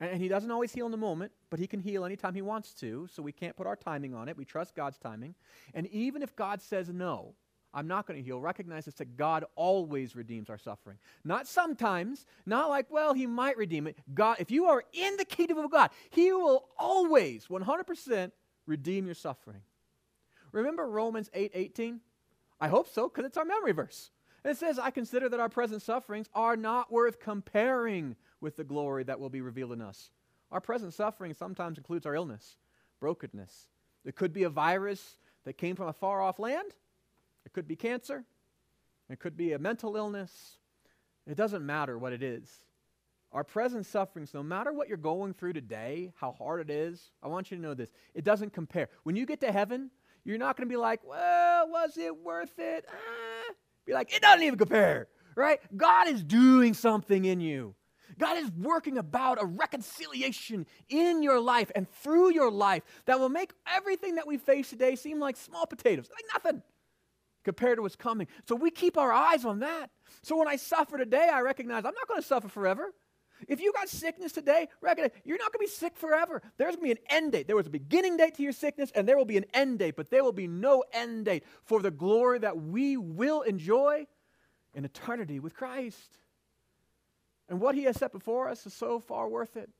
And 0.00 0.20
he 0.20 0.28
doesn't 0.28 0.50
always 0.50 0.72
heal 0.72 0.86
in 0.86 0.92
the 0.92 0.98
moment, 0.98 1.32
but 1.50 1.60
he 1.60 1.66
can 1.66 1.80
heal 1.80 2.04
anytime 2.04 2.34
he 2.34 2.42
wants 2.42 2.74
to, 2.74 3.08
so 3.12 3.22
we 3.22 3.32
can't 3.32 3.56
put 3.56 3.66
our 3.66 3.76
timing 3.76 4.14
on 4.14 4.28
it. 4.28 4.36
We 4.36 4.44
trust 4.44 4.74
God's 4.74 4.98
timing. 4.98 5.34
And 5.72 5.86
even 5.88 6.22
if 6.22 6.34
God 6.34 6.60
says 6.60 6.88
no, 6.88 7.34
I'm 7.72 7.88
not 7.88 8.06
going 8.06 8.18
to 8.18 8.24
heal, 8.24 8.40
recognize 8.40 8.84
this 8.84 8.94
that 8.94 9.16
God 9.16 9.44
always 9.56 10.14
redeems 10.14 10.48
our 10.48 10.58
suffering. 10.58 10.98
Not 11.24 11.46
sometimes, 11.46 12.26
not 12.46 12.70
like, 12.70 12.86
well, 12.90 13.14
he 13.14 13.26
might 13.26 13.56
redeem 13.56 13.86
it. 13.86 13.98
God, 14.14 14.36
if 14.38 14.50
you 14.50 14.66
are 14.66 14.84
in 14.92 15.16
the 15.16 15.24
kingdom 15.24 15.58
of 15.58 15.70
God, 15.70 15.90
he 16.10 16.32
will 16.32 16.68
always 16.78 17.46
100% 17.46 18.30
redeem 18.66 19.06
your 19.06 19.14
suffering. 19.14 19.62
Remember 20.52 20.88
Romans 20.88 21.28
8 21.34 21.50
18? 21.52 22.00
I 22.60 22.68
hope 22.68 22.88
so, 22.88 23.08
because 23.08 23.26
it's 23.26 23.36
our 23.36 23.44
memory 23.44 23.72
verse. 23.72 24.10
It 24.44 24.56
says, 24.58 24.78
I 24.78 24.90
consider 24.90 25.28
that 25.28 25.40
our 25.40 25.48
present 25.48 25.82
sufferings 25.82 26.28
are 26.34 26.56
not 26.56 26.92
worth 26.92 27.18
comparing 27.18 28.14
with 28.44 28.56
the 28.56 28.62
glory 28.62 29.02
that 29.02 29.18
will 29.18 29.30
be 29.30 29.40
revealed 29.40 29.72
in 29.72 29.80
us. 29.80 30.10
Our 30.52 30.60
present 30.60 30.94
suffering 30.94 31.34
sometimes 31.34 31.78
includes 31.78 32.06
our 32.06 32.14
illness, 32.14 32.58
brokenness. 33.00 33.68
It 34.04 34.14
could 34.14 34.32
be 34.32 34.44
a 34.44 34.50
virus 34.50 35.16
that 35.44 35.54
came 35.54 35.74
from 35.74 35.88
a 35.88 35.92
far 35.92 36.22
off 36.22 36.38
land, 36.38 36.70
it 37.44 37.52
could 37.52 37.66
be 37.66 37.74
cancer, 37.74 38.24
it 39.10 39.18
could 39.18 39.36
be 39.36 39.52
a 39.52 39.58
mental 39.58 39.96
illness. 39.96 40.58
It 41.26 41.36
doesn't 41.38 41.64
matter 41.64 41.98
what 41.98 42.12
it 42.12 42.22
is. 42.22 42.50
Our 43.32 43.44
present 43.44 43.86
sufferings, 43.86 44.34
no 44.34 44.42
matter 44.42 44.74
what 44.74 44.88
you're 44.88 44.98
going 44.98 45.32
through 45.32 45.54
today, 45.54 46.12
how 46.20 46.32
hard 46.32 46.60
it 46.60 46.70
is, 46.70 47.10
I 47.22 47.28
want 47.28 47.50
you 47.50 47.56
to 47.56 47.62
know 47.62 47.72
this. 47.72 47.90
It 48.14 48.24
doesn't 48.24 48.52
compare. 48.52 48.90
When 49.04 49.16
you 49.16 49.24
get 49.24 49.40
to 49.40 49.50
heaven, 49.50 49.90
you're 50.22 50.38
not 50.38 50.56
going 50.56 50.68
to 50.68 50.72
be 50.72 50.76
like, 50.76 51.00
well, 51.02 51.68
was 51.70 51.96
it 51.96 52.14
worth 52.14 52.58
it? 52.58 52.84
Ah. 52.88 53.54
Be 53.86 53.94
like, 53.94 54.14
it 54.14 54.20
doesn't 54.20 54.42
even 54.42 54.58
compare, 54.58 55.08
right? 55.34 55.60
God 55.74 56.08
is 56.08 56.22
doing 56.22 56.74
something 56.74 57.24
in 57.24 57.40
you. 57.40 57.74
God 58.18 58.38
is 58.38 58.50
working 58.52 58.98
about 58.98 59.42
a 59.42 59.46
reconciliation 59.46 60.66
in 60.88 61.22
your 61.22 61.40
life 61.40 61.70
and 61.74 61.88
through 61.88 62.32
your 62.32 62.50
life 62.50 62.82
that 63.06 63.18
will 63.20 63.28
make 63.28 63.52
everything 63.72 64.16
that 64.16 64.26
we 64.26 64.36
face 64.36 64.70
today 64.70 64.96
seem 64.96 65.20
like 65.20 65.36
small 65.36 65.66
potatoes, 65.66 66.08
like 66.10 66.24
nothing 66.32 66.62
compared 67.44 67.78
to 67.78 67.82
what's 67.82 67.96
coming. 67.96 68.26
So 68.48 68.56
we 68.56 68.70
keep 68.70 68.96
our 68.96 69.12
eyes 69.12 69.44
on 69.44 69.60
that. 69.60 69.90
So 70.22 70.36
when 70.36 70.48
I 70.48 70.56
suffer 70.56 70.96
today, 70.98 71.28
I 71.32 71.40
recognize 71.40 71.84
I'm 71.84 71.94
not 71.94 72.08
going 72.08 72.20
to 72.20 72.26
suffer 72.26 72.48
forever. 72.48 72.92
If 73.48 73.60
you 73.60 73.72
got 73.72 73.88
sickness 73.88 74.32
today, 74.32 74.68
recognize 74.80 75.10
you're 75.24 75.38
not 75.38 75.52
going 75.52 75.66
to 75.66 75.70
be 75.70 75.76
sick 75.76 75.96
forever. 75.96 76.40
There's 76.56 76.76
going 76.76 76.88
to 76.88 76.94
be 76.94 77.00
an 77.00 77.06
end 77.10 77.32
date. 77.32 77.46
There 77.46 77.56
was 77.56 77.66
a 77.66 77.70
beginning 77.70 78.16
date 78.16 78.36
to 78.36 78.42
your 78.42 78.52
sickness, 78.52 78.90
and 78.94 79.06
there 79.08 79.18
will 79.18 79.24
be 79.24 79.36
an 79.36 79.46
end 79.52 79.80
date, 79.80 79.96
but 79.96 80.10
there 80.10 80.24
will 80.24 80.32
be 80.32 80.46
no 80.46 80.84
end 80.92 81.26
date 81.26 81.44
for 81.64 81.82
the 81.82 81.90
glory 81.90 82.38
that 82.38 82.56
we 82.56 82.96
will 82.96 83.42
enjoy 83.42 84.06
in 84.74 84.84
eternity 84.84 85.40
with 85.40 85.54
Christ. 85.54 86.18
And 87.48 87.60
what 87.60 87.74
he 87.74 87.84
has 87.84 87.96
set 87.96 88.12
before 88.12 88.48
us 88.48 88.66
is 88.66 88.72
so 88.72 88.98
far 88.98 89.28
worth 89.28 89.56
it. 89.56 89.70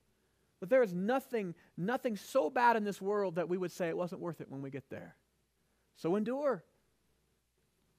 But 0.61 0.70
there 0.70 0.83
is 0.83 0.94
nothing, 0.94 1.55
nothing 1.77 2.16
so 2.16 2.50
bad 2.50 2.77
in 2.77 2.85
this 2.85 3.00
world 3.00 3.37
that 3.37 3.48
we 3.48 3.59
would 3.59 3.72
say 3.72 3.88
it 3.88 3.96
wasn't 3.96 4.20
worth 4.20 4.40
it 4.40 4.50
when 4.50 4.62
we 4.62 4.70
get 4.70 4.88
there. 4.90 5.16
So 5.96 6.16
endure. 6.16 6.64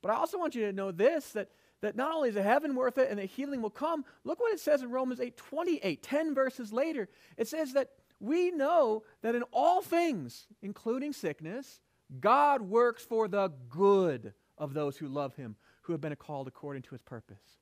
But 0.02 0.12
I 0.12 0.16
also 0.16 0.38
want 0.38 0.56
you 0.56 0.66
to 0.66 0.74
know 0.74 0.92
this 0.92 1.32
that, 1.32 1.50
that 1.82 1.96
not 1.96 2.14
only 2.14 2.30
is 2.30 2.36
the 2.36 2.44
heaven 2.44 2.76
worth 2.76 2.98
it 2.98 3.10
and 3.10 3.20
that 3.20 3.26
healing 3.26 3.62
will 3.62 3.70
come, 3.70 4.06
look 4.24 4.40
what 4.40 4.54
it 4.54 4.60
says 4.60 4.82
in 4.82 4.92
Romans 4.92 5.20
8 5.20 5.36
28, 5.36 6.04
10 6.04 6.36
verses 6.36 6.72
later. 6.72 7.10
It 7.38 7.48
says 7.48 7.74
that 7.74 7.90
we 8.20 8.52
know 8.52 9.04
that 9.22 9.36
in 9.36 9.44
all 9.52 9.82
things, 9.82 10.48
including 10.62 11.14
sickness, 11.14 11.82
God 12.20 12.62
works 12.62 13.04
for 13.04 13.28
the 13.28 13.52
good 13.70 14.34
of 14.58 14.74
those 14.74 14.98
who 14.98 15.08
love 15.08 15.36
him, 15.36 15.56
who 15.82 15.94
have 15.94 16.02
been 16.02 16.16
called 16.16 16.48
according 16.48 16.84
to 16.84 16.92
his 16.92 17.02
purpose. 17.02 17.60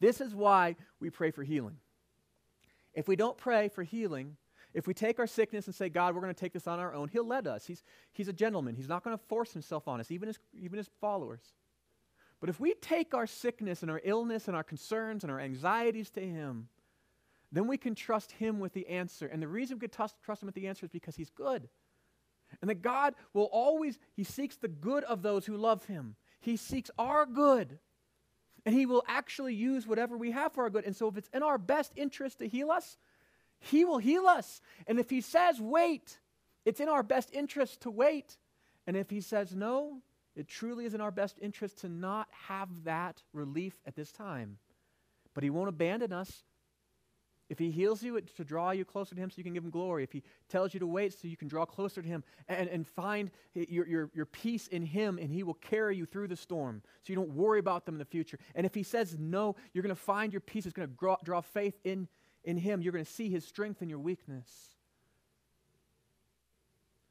This 0.00 0.20
is 0.20 0.34
why 0.34 0.76
we 1.00 1.10
pray 1.10 1.30
for 1.30 1.42
healing. 1.42 1.76
If 2.94 3.08
we 3.08 3.16
don't 3.16 3.36
pray 3.36 3.68
for 3.68 3.82
healing, 3.82 4.36
if 4.74 4.86
we 4.86 4.94
take 4.94 5.18
our 5.18 5.26
sickness 5.26 5.66
and 5.66 5.74
say, 5.74 5.88
God, 5.88 6.14
we're 6.14 6.20
going 6.20 6.34
to 6.34 6.38
take 6.38 6.52
this 6.52 6.66
on 6.66 6.78
our 6.78 6.92
own, 6.92 7.08
He'll 7.08 7.26
let 7.26 7.46
us. 7.46 7.66
He's, 7.66 7.82
he's 8.12 8.28
a 8.28 8.32
gentleman. 8.32 8.74
He's 8.74 8.88
not 8.88 9.04
going 9.04 9.16
to 9.16 9.24
force 9.24 9.52
Himself 9.52 9.88
on 9.88 10.00
us, 10.00 10.10
even 10.10 10.28
his, 10.28 10.38
even 10.54 10.76
his 10.76 10.90
followers. 11.00 11.40
But 12.40 12.50
if 12.50 12.60
we 12.60 12.74
take 12.74 13.14
our 13.14 13.26
sickness 13.26 13.82
and 13.82 13.90
our 13.90 14.00
illness 14.04 14.48
and 14.48 14.56
our 14.56 14.62
concerns 14.62 15.24
and 15.24 15.30
our 15.30 15.40
anxieties 15.40 16.10
to 16.10 16.20
Him, 16.20 16.68
then 17.50 17.66
we 17.66 17.78
can 17.78 17.94
trust 17.94 18.32
Him 18.32 18.60
with 18.60 18.74
the 18.74 18.86
answer. 18.88 19.26
And 19.26 19.42
the 19.42 19.48
reason 19.48 19.76
we 19.76 19.80
can 19.80 19.90
trust, 19.90 20.16
trust 20.22 20.42
Him 20.42 20.46
with 20.46 20.54
the 20.54 20.68
answer 20.68 20.84
is 20.84 20.90
because 20.90 21.16
He's 21.16 21.30
good. 21.30 21.68
And 22.60 22.68
that 22.68 22.82
God 22.82 23.14
will 23.32 23.48
always, 23.52 23.98
He 24.14 24.24
seeks 24.24 24.56
the 24.56 24.68
good 24.68 25.04
of 25.04 25.22
those 25.22 25.46
who 25.46 25.56
love 25.56 25.86
Him. 25.86 26.16
He 26.40 26.56
seeks 26.56 26.90
our 26.98 27.24
good. 27.24 27.78
And 28.66 28.74
He 28.74 28.84
will 28.84 29.04
actually 29.06 29.54
use 29.54 29.86
whatever 29.86 30.18
we 30.18 30.32
have 30.32 30.52
for 30.52 30.64
our 30.64 30.70
good. 30.70 30.84
And 30.84 30.94
so, 30.94 31.08
if 31.08 31.16
it's 31.16 31.30
in 31.32 31.42
our 31.42 31.56
best 31.56 31.92
interest 31.96 32.40
to 32.40 32.48
heal 32.48 32.70
us, 32.70 32.98
He 33.60 33.84
will 33.84 33.98
heal 33.98 34.26
us. 34.26 34.60
And 34.88 34.98
if 34.98 35.08
He 35.08 35.20
says, 35.20 35.60
wait, 35.60 36.18
it's 36.64 36.80
in 36.80 36.88
our 36.88 37.04
best 37.04 37.32
interest 37.32 37.82
to 37.82 37.90
wait. 37.90 38.36
And 38.86 38.96
if 38.96 39.08
He 39.08 39.20
says, 39.20 39.54
no, 39.54 40.02
it 40.34 40.48
truly 40.48 40.84
is 40.84 40.94
in 40.94 41.00
our 41.00 41.12
best 41.12 41.38
interest 41.40 41.78
to 41.78 41.88
not 41.88 42.28
have 42.48 42.68
that 42.84 43.22
relief 43.32 43.80
at 43.86 43.94
this 43.94 44.10
time. 44.10 44.58
But 45.32 45.44
He 45.44 45.50
won't 45.50 45.68
abandon 45.68 46.12
us. 46.12 46.42
If 47.48 47.60
he 47.60 47.70
heals 47.70 48.02
you, 48.02 48.16
it's 48.16 48.32
to 48.34 48.44
draw 48.44 48.72
you 48.72 48.84
closer 48.84 49.14
to 49.14 49.20
him 49.20 49.30
so 49.30 49.34
you 49.38 49.44
can 49.44 49.54
give 49.54 49.62
him 49.62 49.70
glory. 49.70 50.02
If 50.02 50.10
he 50.10 50.24
tells 50.48 50.74
you 50.74 50.80
to 50.80 50.86
wait 50.86 51.12
so 51.12 51.28
you 51.28 51.36
can 51.36 51.46
draw 51.46 51.64
closer 51.64 52.02
to 52.02 52.08
him 52.08 52.24
and, 52.48 52.68
and 52.68 52.86
find 52.86 53.30
your, 53.54 53.86
your, 53.86 54.10
your 54.14 54.26
peace 54.26 54.66
in 54.66 54.84
him 54.84 55.18
and 55.18 55.30
he 55.30 55.44
will 55.44 55.54
carry 55.54 55.96
you 55.96 56.06
through 56.06 56.26
the 56.26 56.36
storm 56.36 56.82
so 57.02 57.12
you 57.12 57.14
don't 57.14 57.30
worry 57.30 57.60
about 57.60 57.86
them 57.86 57.94
in 57.94 57.98
the 58.00 58.04
future. 58.04 58.38
And 58.56 58.66
if 58.66 58.74
he 58.74 58.82
says 58.82 59.16
no, 59.18 59.54
you're 59.72 59.82
going 59.82 59.94
to 59.94 60.00
find 60.00 60.32
your 60.32 60.40
peace. 60.40 60.66
It's 60.66 60.72
going 60.72 60.88
to 60.88 61.16
draw, 61.22 61.40
faith 61.40 61.78
in, 61.84 62.08
in 62.42 62.56
him. 62.56 62.82
You're 62.82 62.92
going 62.92 63.04
to 63.04 63.10
see 63.10 63.28
his 63.28 63.44
strength 63.44 63.80
in 63.80 63.88
your 63.88 64.00
weakness. 64.00 64.74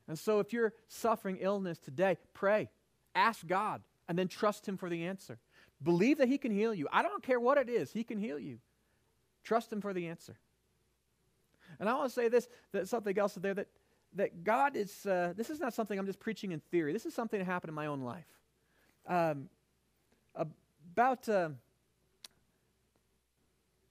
And 0.10 0.20
so 0.20 0.40
if 0.40 0.52
you're 0.52 0.74
suffering 0.90 1.38
illness 1.40 1.80
today, 1.80 2.18
pray, 2.34 2.70
ask 3.16 3.48
God, 3.48 3.82
and 4.10 4.20
then 4.20 4.28
trust 4.28 4.68
him 4.68 4.76
for 4.76 4.90
the 4.90 5.06
answer. 5.06 5.40
Believe 5.82 6.18
that 6.18 6.28
he 6.28 6.38
can 6.38 6.52
heal 6.52 6.74
you. 6.74 6.88
I 6.92 7.02
don't 7.02 7.24
care 7.24 7.40
what 7.40 7.58
it 7.58 7.70
is, 7.70 7.94
he 7.94 8.04
can 8.04 8.20
heal 8.20 8.38
you. 8.38 8.60
Trust 9.46 9.72
Him 9.72 9.80
for 9.80 9.94
the 9.94 10.08
answer. 10.08 10.36
And 11.80 11.88
I 11.88 11.94
want 11.94 12.10
to 12.10 12.14
say 12.14 12.28
this, 12.28 12.50
that 12.74 12.90
something 12.90 13.18
else 13.18 13.36
there 13.36 13.54
that, 13.54 13.68
that 14.16 14.44
God 14.44 14.76
is, 14.76 15.06
uh, 15.06 15.34
this 15.38 15.50
is 15.50 15.62
not 15.62 15.74
something 15.74 15.98
I'm 15.98 16.06
just 16.06 16.20
preaching 16.20 16.52
in 16.52 16.60
theory. 16.60 16.92
This 16.92 17.06
is 17.06 17.14
something 17.14 17.40
that 17.40 17.46
happened 17.46 17.70
in 17.70 17.76
my 17.76 17.86
own 17.86 18.02
life. 18.02 18.28
Um, 19.08 19.50
about, 20.36 21.30
uh, 21.30 21.50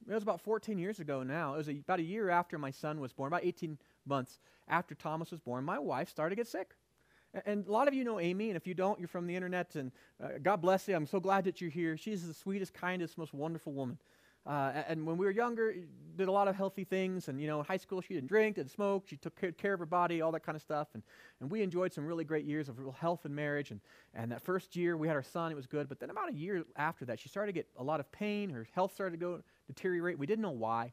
it 0.09 0.13
was 0.13 0.23
about 0.23 0.41
14 0.43 0.79
years 0.79 1.01
ago 1.01 1.23
now. 1.23 1.55
It 1.55 1.59
was 1.59 1.69
a, 1.69 1.73
about 1.73 2.01
a 2.01 2.05
year 2.05 2.29
after 2.29 2.59
my 2.59 2.71
son 2.71 3.01
was 3.01 3.13
born, 3.13 3.29
about 3.29 3.45
18 3.45 3.79
months 4.07 4.39
after 4.69 4.95
Thomas 4.95 5.31
was 5.31 5.41
born, 5.41 5.65
my 5.65 5.79
wife 5.79 6.09
started 6.09 6.37
to 6.37 6.37
get 6.37 6.49
sick. 6.49 6.75
And 7.47 7.67
a 7.67 7.73
lot 7.73 7.89
of 7.89 7.95
you 7.95 8.05
know 8.05 8.21
Amy, 8.21 8.51
and 8.51 8.57
if 8.57 8.67
you 8.67 8.75
don't, 8.75 8.99
you're 8.99 9.09
from 9.09 9.27
the 9.27 9.35
internet, 9.35 9.75
and 9.75 9.91
uh, 10.23 10.39
God 10.41 10.61
bless 10.61 10.87
you. 10.87 10.95
I'm 10.95 11.07
so 11.07 11.19
glad 11.19 11.45
that 11.45 11.61
you're 11.61 11.71
here. 11.71 11.97
She's 11.97 12.25
the 12.27 12.33
sweetest, 12.33 12.73
kindest, 12.75 13.19
most 13.19 13.35
wonderful 13.35 13.73
woman. 13.73 13.99
Uh, 14.47 14.83
and 14.89 15.07
when 15.07 15.17
we 15.17 15.25
were 15.25 15.33
younger, 15.33 15.75
did 16.17 16.29
a 16.29 16.33
lot 16.33 16.49
of 16.49 16.55
healthy 16.55 16.85
things. 16.85 17.29
And, 17.29 17.41
you 17.41 17.47
know, 17.47 17.61
in 17.61 17.65
high 17.65 17.77
school, 17.77 18.01
she 18.01 18.15
didn't 18.15 18.29
drink, 18.29 18.57
didn't 18.57 18.71
smoke. 18.71 19.05
She 19.07 19.17
took 19.17 19.35
care 19.57 19.75
of 19.75 19.81
her 19.81 19.87
body, 19.87 20.21
all 20.21 20.33
that 20.33 20.45
kind 20.45 20.57
of 20.57 20.63
stuff. 20.63 20.89
And, 20.95 21.03
and 21.41 21.51
we 21.51 21.63
enjoyed 21.63 21.93
some 21.93 22.05
really 22.05 22.25
great 22.25 22.45
years 22.45 22.69
of 22.69 22.79
real 22.79 22.93
health 22.93 23.25
and 23.25 23.35
marriage. 23.35 23.71
And, 23.71 23.81
and 24.13 24.31
that 24.33 24.43
first 24.43 24.77
year, 24.77 24.97
we 24.97 25.09
had 25.09 25.17
our 25.17 25.23
son. 25.23 25.51
It 25.51 25.55
was 25.55 25.67
good. 25.67 25.89
But 25.89 25.99
then 26.01 26.11
about 26.11 26.31
a 26.31 26.35
year 26.35 26.65
after 26.77 27.05
that, 27.07 27.19
she 27.19 27.29
started 27.29 27.53
to 27.53 27.59
get 27.59 27.69
a 27.79 27.83
lot 27.83 28.01
of 28.01 28.11
pain. 28.13 28.51
Her 28.51 28.67
health 28.75 28.93
started 28.93 29.19
to 29.19 29.25
go 29.25 29.41
deteriorate. 29.67 30.19
We 30.19 30.27
didn't 30.27 30.43
know 30.43 30.51
why. 30.51 30.93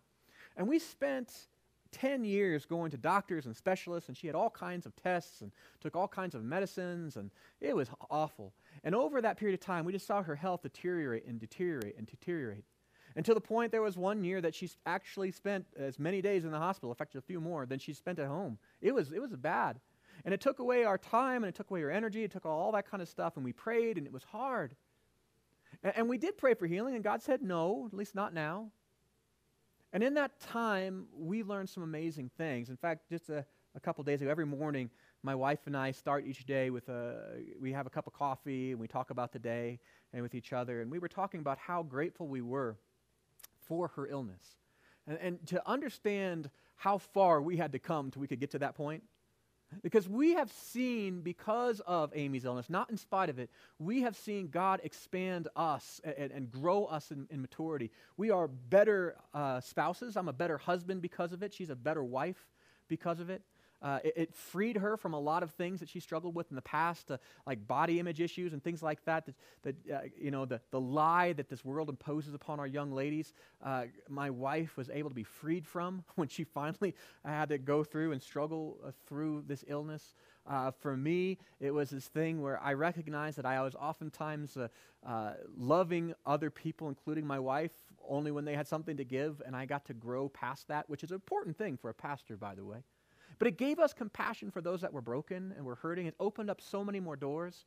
And 0.56 0.68
we 0.68 0.80
spent 0.80 1.48
10 1.92 2.24
years 2.24 2.66
going 2.66 2.92
to 2.92 2.98
doctors 2.98 3.46
and 3.46 3.56
specialists. 3.56 4.08
And 4.08 4.18
she 4.18 4.28
had 4.28 4.36
all 4.36 4.50
kinds 4.50 4.86
of 4.86 4.96
tests 4.96 5.42
and 5.42 5.52
took 5.82 5.96
all 5.98 6.08
kinds 6.08 6.36
of 6.36 6.44
medicines. 6.44 7.18
And 7.18 7.32
it 7.60 7.76
was 7.76 7.90
awful. 8.10 8.54
And 8.86 8.96
over 8.96 9.22
that 9.22 9.38
period 9.38 9.60
of 9.60 9.66
time, 9.66 9.84
we 9.84 9.92
just 9.92 10.08
saw 10.08 10.24
her 10.24 10.36
health 10.36 10.62
deteriorate 10.62 11.26
and 11.28 11.38
deteriorate 11.38 11.98
and 11.98 12.08
deteriorate. 12.08 12.64
And 13.16 13.26
to 13.26 13.34
the 13.34 13.42
point 13.42 13.72
there 13.72 13.82
was 13.82 13.98
one 13.98 14.24
year 14.24 14.42
that 14.42 14.56
she 14.56 14.70
actually 14.86 15.32
spent 15.32 15.66
as 15.78 16.00
many 16.00 16.22
days 16.22 16.46
in 16.46 16.52
the 16.52 16.58
hospital, 16.58 16.92
in 16.92 16.96
fact, 16.96 17.16
a 17.16 17.22
few 17.22 17.42
more 17.42 17.66
than 17.66 17.80
she 17.80 17.94
spent 17.94 18.20
at 18.20 18.28
home. 18.28 18.58
It 18.82 18.94
was, 18.94 19.12
it 19.12 19.22
was 19.22 19.32
bad. 19.32 19.80
And 20.24 20.34
it 20.34 20.42
took 20.42 20.60
away 20.60 20.84
our 20.84 20.98
time 20.98 21.44
and 21.44 21.46
it 21.46 21.56
took 21.56 21.72
away 21.72 21.84
our 21.84 21.92
energy. 21.92 22.24
It 22.24 22.32
took 22.32 22.46
all 22.46 22.72
that 22.74 22.90
kind 22.90 23.02
of 23.02 23.10
stuff. 23.10 23.36
And 23.36 23.46
we 23.46 23.54
prayed 23.54 23.98
and 23.98 24.06
it 24.06 24.14
was 24.14 24.24
hard. 24.24 24.76
And, 25.84 25.94
and 25.96 26.10
we 26.10 26.18
did 26.18 26.38
pray 26.38 26.54
for 26.54 26.68
healing, 26.68 26.96
and 26.96 27.04
God 27.04 27.22
said 27.22 27.42
no, 27.42 27.88
at 27.92 27.98
least 27.98 28.16
not 28.16 28.34
now. 28.34 28.72
And 29.94 30.04
in 30.04 30.14
that 30.14 30.40
time, 30.40 31.08
we 31.18 31.44
learned 31.44 31.70
some 31.70 31.84
amazing 31.84 32.30
things. 32.38 32.70
In 32.70 32.78
fact, 32.78 33.10
just 33.10 33.30
a, 33.30 33.46
a 33.76 33.80
couple 33.80 34.04
days 34.04 34.22
ago, 34.22 34.32
every 34.32 34.46
morning, 34.46 34.90
my 35.24 35.36
wife 35.36 35.60
and 35.66 35.76
I 35.76 35.92
start 35.92 36.26
each 36.26 36.46
day 36.46 36.70
with 36.70 36.88
a, 36.90 37.42
we 37.60 37.74
have 37.74 37.86
a 37.86 37.90
cup 37.90 38.08
of 38.08 38.14
coffee 38.14 38.72
and 38.72 38.80
we 38.80 38.88
talk 38.88 39.10
about 39.10 39.34
the 39.34 39.40
day 39.40 39.80
and 40.14 40.22
with 40.24 40.34
each 40.34 40.54
other. 40.54 40.82
And 40.82 40.90
we 40.90 41.00
were 41.00 41.10
talking 41.10 41.42
about 41.42 41.58
how 41.58 41.84
grateful 41.84 42.28
we 42.28 42.42
were 42.42 42.78
for 43.72 43.88
her 43.96 44.06
illness. 44.06 44.58
And, 45.08 45.18
and 45.22 45.48
to 45.48 45.66
understand 45.66 46.50
how 46.76 46.98
far 46.98 47.42
we 47.42 47.56
had 47.56 47.72
to 47.72 47.80
come 47.80 48.12
till 48.12 48.20
we 48.20 48.28
could 48.28 48.42
get 48.42 48.52
to 48.52 48.60
that 48.60 48.76
point, 48.76 49.02
Because 49.82 50.10
we 50.10 50.34
have 50.34 50.52
seen, 50.52 51.22
because 51.22 51.80
of 51.88 52.12
Amy's 52.14 52.44
illness, 52.44 52.70
not 52.70 52.90
in 52.90 52.98
spite 52.98 53.30
of 53.30 53.40
it, 53.40 53.50
we 53.80 54.02
have 54.02 54.18
seen 54.18 54.50
God 54.50 54.82
expand 54.84 55.48
us 55.56 56.02
and, 56.04 56.32
and 56.32 56.52
grow 56.52 56.84
us 56.84 57.12
in, 57.12 57.28
in, 57.30 57.42
maturity. 57.42 57.92
We 58.18 58.30
are 58.32 58.50
better 58.50 59.16
uh, 59.34 59.62
spouses. 59.62 60.18
I'm 60.18 60.28
a 60.28 60.34
better 60.34 60.58
husband 60.58 61.02
because 61.02 61.32
of 61.32 61.42
it. 61.42 61.54
She's 61.54 61.70
a 61.70 61.76
better 61.76 62.04
wife 62.04 62.50
because 62.90 63.22
of 63.22 63.30
it. 63.30 63.42
Uh, 63.82 64.00
it, 64.04 64.14
it, 64.16 64.36
freed 64.36 64.78
her 64.78 64.96
from 64.96 65.14
a 65.14 65.20
lot 65.20 65.42
of 65.42 65.52
things 65.52 65.80
that 65.80 65.90
she 65.90 66.00
struggled 66.00 66.36
with 66.36 66.50
in 66.52 66.56
the 66.56 66.62
past, 66.62 67.10
uh, 67.10 67.18
like 67.48 67.68
body 67.68 68.00
image 68.00 68.22
issues 68.22 68.54
and 68.54 68.64
things 68.64 68.84
like 68.84 69.04
that. 69.06 69.26
That, 69.26 69.36
that 69.64 69.76
uh, 69.92 70.00
you 70.20 70.30
know, 70.30 70.46
the, 70.46 70.62
the 70.70 70.80
lie 70.80 71.34
that 71.34 71.50
this 71.50 71.66
world 71.66 71.90
imposes 71.90 72.36
upon 72.36 72.60
our 72.60 72.68
young 72.68 72.92
ladies. 72.92 73.34
Uh, 73.64 73.86
my 74.08 74.30
wife 74.30 74.78
was 74.78 74.90
able 74.92 75.10
to 75.10 75.16
be 75.16 75.24
freed 75.24 75.66
from 75.66 76.04
when 76.16 76.28
she 76.28 76.44
finally 76.44 76.94
had 77.26 77.50
to 77.50 77.58
go 77.58 77.84
through 77.84 78.12
and 78.12 78.22
struggle 78.22 78.78
uh, 78.86 78.92
through 79.08 79.44
this 79.48 79.64
illness. 79.68 80.14
Uh, 80.46 80.70
for 80.72 80.96
me, 80.96 81.40
it 81.60 81.72
was 81.72 81.90
this 81.90 82.06
thing 82.06 82.42
where 82.42 82.62
I 82.62 82.74
recognized 82.74 83.38
that 83.38 83.46
I 83.46 83.62
was 83.62 83.76
oftentimes 83.76 84.58
loving 85.58 86.14
other 86.26 86.50
people, 86.50 86.90
including 86.90 87.26
my 87.26 87.40
wife, 87.40 87.74
only 88.08 88.32
when 88.32 88.46
they 88.46 88.56
had 88.56 88.68
something 88.68 88.98
to 88.98 89.06
give, 89.06 89.42
and 89.46 89.56
I 89.56 89.66
got 89.66 89.86
to 89.86 89.94
grow 89.94 90.30
past 90.30 90.68
that, 90.68 90.90
which 90.90 91.04
is 91.04 91.12
an 91.12 91.16
important 91.16 91.58
thing 91.58 91.78
for 91.78 91.90
a 91.90 91.94
pastor, 91.94 92.38
by 92.38 92.56
the 92.56 92.66
way. 92.66 92.84
But 93.42 93.48
it 93.48 93.58
gave 93.58 93.80
us 93.80 93.92
compassion 93.92 94.52
for 94.52 94.62
those 94.62 94.82
that 94.82 94.94
were 94.94 95.02
broken 95.02 95.52
and 95.58 95.66
were 95.66 95.74
hurting. 95.74 96.06
It 96.06 96.14
opened 96.20 96.52
up 96.52 96.62
so 96.62 96.86
many 96.86 97.00
more 97.00 97.16
doors. 97.16 97.66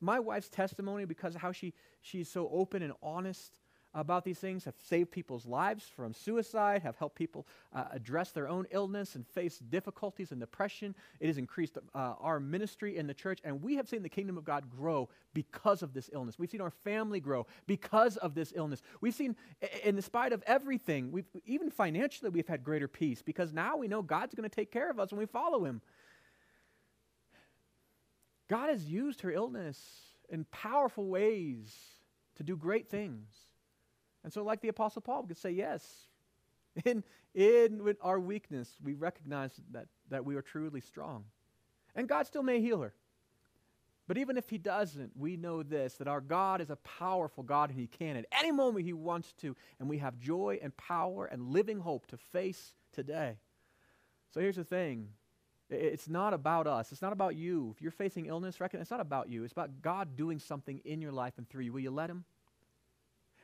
My 0.00 0.18
wife's 0.18 0.48
testimony, 0.48 1.04
because 1.04 1.36
of 1.36 1.40
how 1.40 1.52
she, 1.52 1.74
she's 2.00 2.28
so 2.28 2.50
open 2.52 2.82
and 2.82 2.92
honest 3.04 3.60
about 3.94 4.24
these 4.24 4.38
things, 4.38 4.64
have 4.64 4.74
saved 4.82 5.10
people's 5.10 5.44
lives 5.44 5.84
from 5.94 6.14
suicide, 6.14 6.82
have 6.82 6.96
helped 6.96 7.16
people 7.16 7.46
uh, 7.74 7.84
address 7.90 8.30
their 8.30 8.48
own 8.48 8.66
illness 8.70 9.14
and 9.14 9.26
face 9.26 9.58
difficulties 9.58 10.32
and 10.32 10.40
depression. 10.40 10.94
It 11.20 11.26
has 11.26 11.38
increased 11.38 11.76
uh, 11.94 11.98
our 12.20 12.40
ministry 12.40 12.96
in 12.96 13.06
the 13.06 13.14
church, 13.14 13.40
and 13.44 13.62
we 13.62 13.76
have 13.76 13.88
seen 13.88 14.02
the 14.02 14.08
kingdom 14.08 14.38
of 14.38 14.44
God 14.44 14.70
grow 14.70 15.08
because 15.34 15.82
of 15.82 15.92
this 15.92 16.08
illness. 16.12 16.38
We've 16.38 16.50
seen 16.50 16.60
our 16.60 16.70
family 16.70 17.20
grow 17.20 17.46
because 17.66 18.16
of 18.16 18.34
this 18.34 18.52
illness. 18.56 18.82
We've 19.00 19.14
seen, 19.14 19.36
in 19.84 20.00
spite 20.00 20.32
of 20.32 20.42
everything, 20.46 21.12
we've, 21.12 21.26
even 21.44 21.70
financially, 21.70 22.30
we've 22.30 22.48
had 22.48 22.64
greater 22.64 22.88
peace 22.88 23.22
because 23.22 23.52
now 23.52 23.76
we 23.76 23.88
know 23.88 24.02
God's 24.02 24.34
going 24.34 24.48
to 24.48 24.54
take 24.54 24.70
care 24.70 24.90
of 24.90 24.98
us 24.98 25.10
when 25.10 25.18
we 25.18 25.26
follow 25.26 25.64
Him. 25.64 25.82
God 28.48 28.68
has 28.68 28.84
used 28.84 29.22
her 29.22 29.30
illness 29.30 29.78
in 30.28 30.44
powerful 30.44 31.06
ways 31.06 31.74
to 32.36 32.42
do 32.42 32.56
great 32.56 32.88
things. 32.88 33.28
And 34.24 34.32
so, 34.32 34.42
like 34.44 34.60
the 34.60 34.68
Apostle 34.68 35.02
Paul, 35.02 35.22
we 35.22 35.28
could 35.28 35.38
say, 35.38 35.50
yes, 35.50 35.84
in, 36.84 37.02
in 37.34 37.96
our 38.00 38.20
weakness, 38.20 38.76
we 38.82 38.94
recognize 38.94 39.52
that, 39.72 39.86
that 40.10 40.24
we 40.24 40.36
are 40.36 40.42
truly 40.42 40.80
strong. 40.80 41.24
And 41.94 42.08
God 42.08 42.26
still 42.26 42.42
may 42.42 42.60
heal 42.60 42.80
her. 42.80 42.94
But 44.08 44.18
even 44.18 44.36
if 44.36 44.50
he 44.50 44.58
doesn't, 44.58 45.12
we 45.16 45.36
know 45.36 45.62
this 45.62 45.94
that 45.94 46.08
our 46.08 46.20
God 46.20 46.60
is 46.60 46.70
a 46.70 46.76
powerful 46.76 47.42
God 47.42 47.70
and 47.70 47.78
he 47.78 47.86
can 47.86 48.16
at 48.16 48.26
any 48.32 48.50
moment 48.50 48.84
he 48.84 48.92
wants 48.92 49.32
to. 49.34 49.56
And 49.78 49.88
we 49.88 49.98
have 49.98 50.18
joy 50.18 50.58
and 50.62 50.76
power 50.76 51.26
and 51.26 51.48
living 51.48 51.78
hope 51.78 52.06
to 52.08 52.16
face 52.16 52.74
today. 52.92 53.36
So 54.30 54.40
here's 54.40 54.56
the 54.56 54.64
thing 54.64 55.08
it's 55.70 56.08
not 56.08 56.34
about 56.34 56.66
us. 56.66 56.92
It's 56.92 57.00
not 57.00 57.12
about 57.12 57.36
you. 57.36 57.72
If 57.74 57.80
you're 57.80 57.90
facing 57.90 58.26
illness, 58.26 58.60
recognize 58.60 58.82
it's 58.82 58.90
not 58.90 59.00
about 59.00 59.30
you. 59.30 59.44
It's 59.44 59.52
about 59.52 59.80
God 59.80 60.16
doing 60.16 60.38
something 60.38 60.80
in 60.84 61.00
your 61.00 61.12
life 61.12 61.34
and 61.38 61.48
through 61.48 61.64
you. 61.64 61.72
Will 61.72 61.80
you 61.80 61.90
let 61.90 62.10
him? 62.10 62.24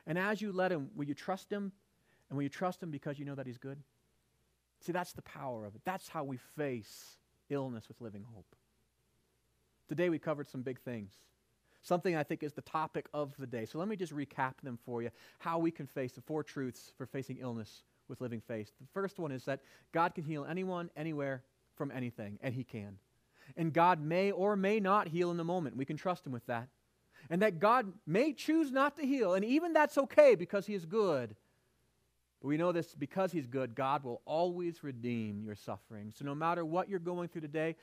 And 0.08 0.18
as 0.18 0.42
you 0.42 0.50
let 0.50 0.72
Him, 0.72 0.88
will 0.96 1.04
you 1.04 1.14
trust 1.14 1.52
Him? 1.52 1.70
And 2.28 2.36
will 2.36 2.42
you 2.42 2.48
trust 2.48 2.82
Him 2.82 2.90
because 2.90 3.18
you 3.18 3.24
know 3.24 3.36
that 3.36 3.46
He's 3.46 3.58
good? 3.58 3.78
See, 4.80 4.90
that's 4.90 5.12
the 5.12 5.22
power 5.22 5.64
of 5.66 5.74
it. 5.74 5.82
That's 5.84 6.08
how 6.08 6.24
we 6.24 6.38
face 6.56 7.18
illness 7.50 7.88
with 7.88 8.00
living 8.00 8.24
hope. 8.34 8.56
Today 9.88 10.08
we 10.08 10.18
covered 10.18 10.48
some 10.48 10.62
big 10.62 10.80
things. 10.80 11.12
Something 11.82 12.16
I 12.16 12.22
think 12.22 12.42
is 12.42 12.54
the 12.54 12.62
topic 12.62 13.06
of 13.14 13.34
the 13.38 13.46
day. 13.46 13.64
So 13.66 13.78
let 13.78 13.86
me 13.86 13.96
just 13.96 14.14
recap 14.14 14.54
them 14.62 14.78
for 14.84 15.02
you 15.02 15.10
how 15.38 15.58
we 15.58 15.70
can 15.70 15.86
face 15.86 16.12
the 16.12 16.20
four 16.20 16.42
truths 16.42 16.92
for 16.96 17.06
facing 17.06 17.38
illness 17.38 17.84
with 18.08 18.20
living 18.20 18.40
faith. 18.40 18.72
The 18.80 18.86
first 18.92 19.18
one 19.18 19.30
is 19.30 19.44
that 19.44 19.60
God 19.92 20.14
can 20.14 20.24
heal 20.24 20.44
anyone, 20.48 20.90
anywhere, 20.96 21.42
from 21.76 21.90
anything, 21.90 22.38
and 22.42 22.54
He 22.54 22.64
can. 22.64 22.98
And 23.56 23.72
God 23.72 24.00
may 24.00 24.30
or 24.30 24.56
may 24.56 24.80
not 24.80 25.08
heal 25.08 25.30
in 25.30 25.36
the 25.36 25.44
moment. 25.44 25.76
We 25.76 25.84
can 25.84 25.96
trust 25.96 26.26
Him 26.26 26.32
with 26.32 26.46
that 26.46 26.68
and 27.30 27.42
that 27.42 27.58
God 27.58 27.92
may 28.06 28.32
choose 28.32 28.70
not 28.70 28.96
to 28.96 29.06
heal, 29.06 29.34
and 29.34 29.44
even 29.44 29.72
that's 29.72 29.98
okay 29.98 30.34
because 30.34 30.66
He 30.66 30.74
is 30.74 30.84
good. 30.84 31.34
But 32.40 32.48
we 32.48 32.56
know 32.56 32.72
this 32.72 32.94
because 32.94 33.32
He's 33.32 33.46
good, 33.46 33.74
God 33.74 34.04
will 34.04 34.22
always 34.24 34.84
redeem 34.84 35.42
your 35.42 35.54
suffering. 35.54 36.12
So 36.16 36.24
no 36.24 36.34
matter 36.34 36.64
what 36.64 36.88
you're 36.88 36.98
going 36.98 37.28
through 37.28 37.42
today, 37.42 37.76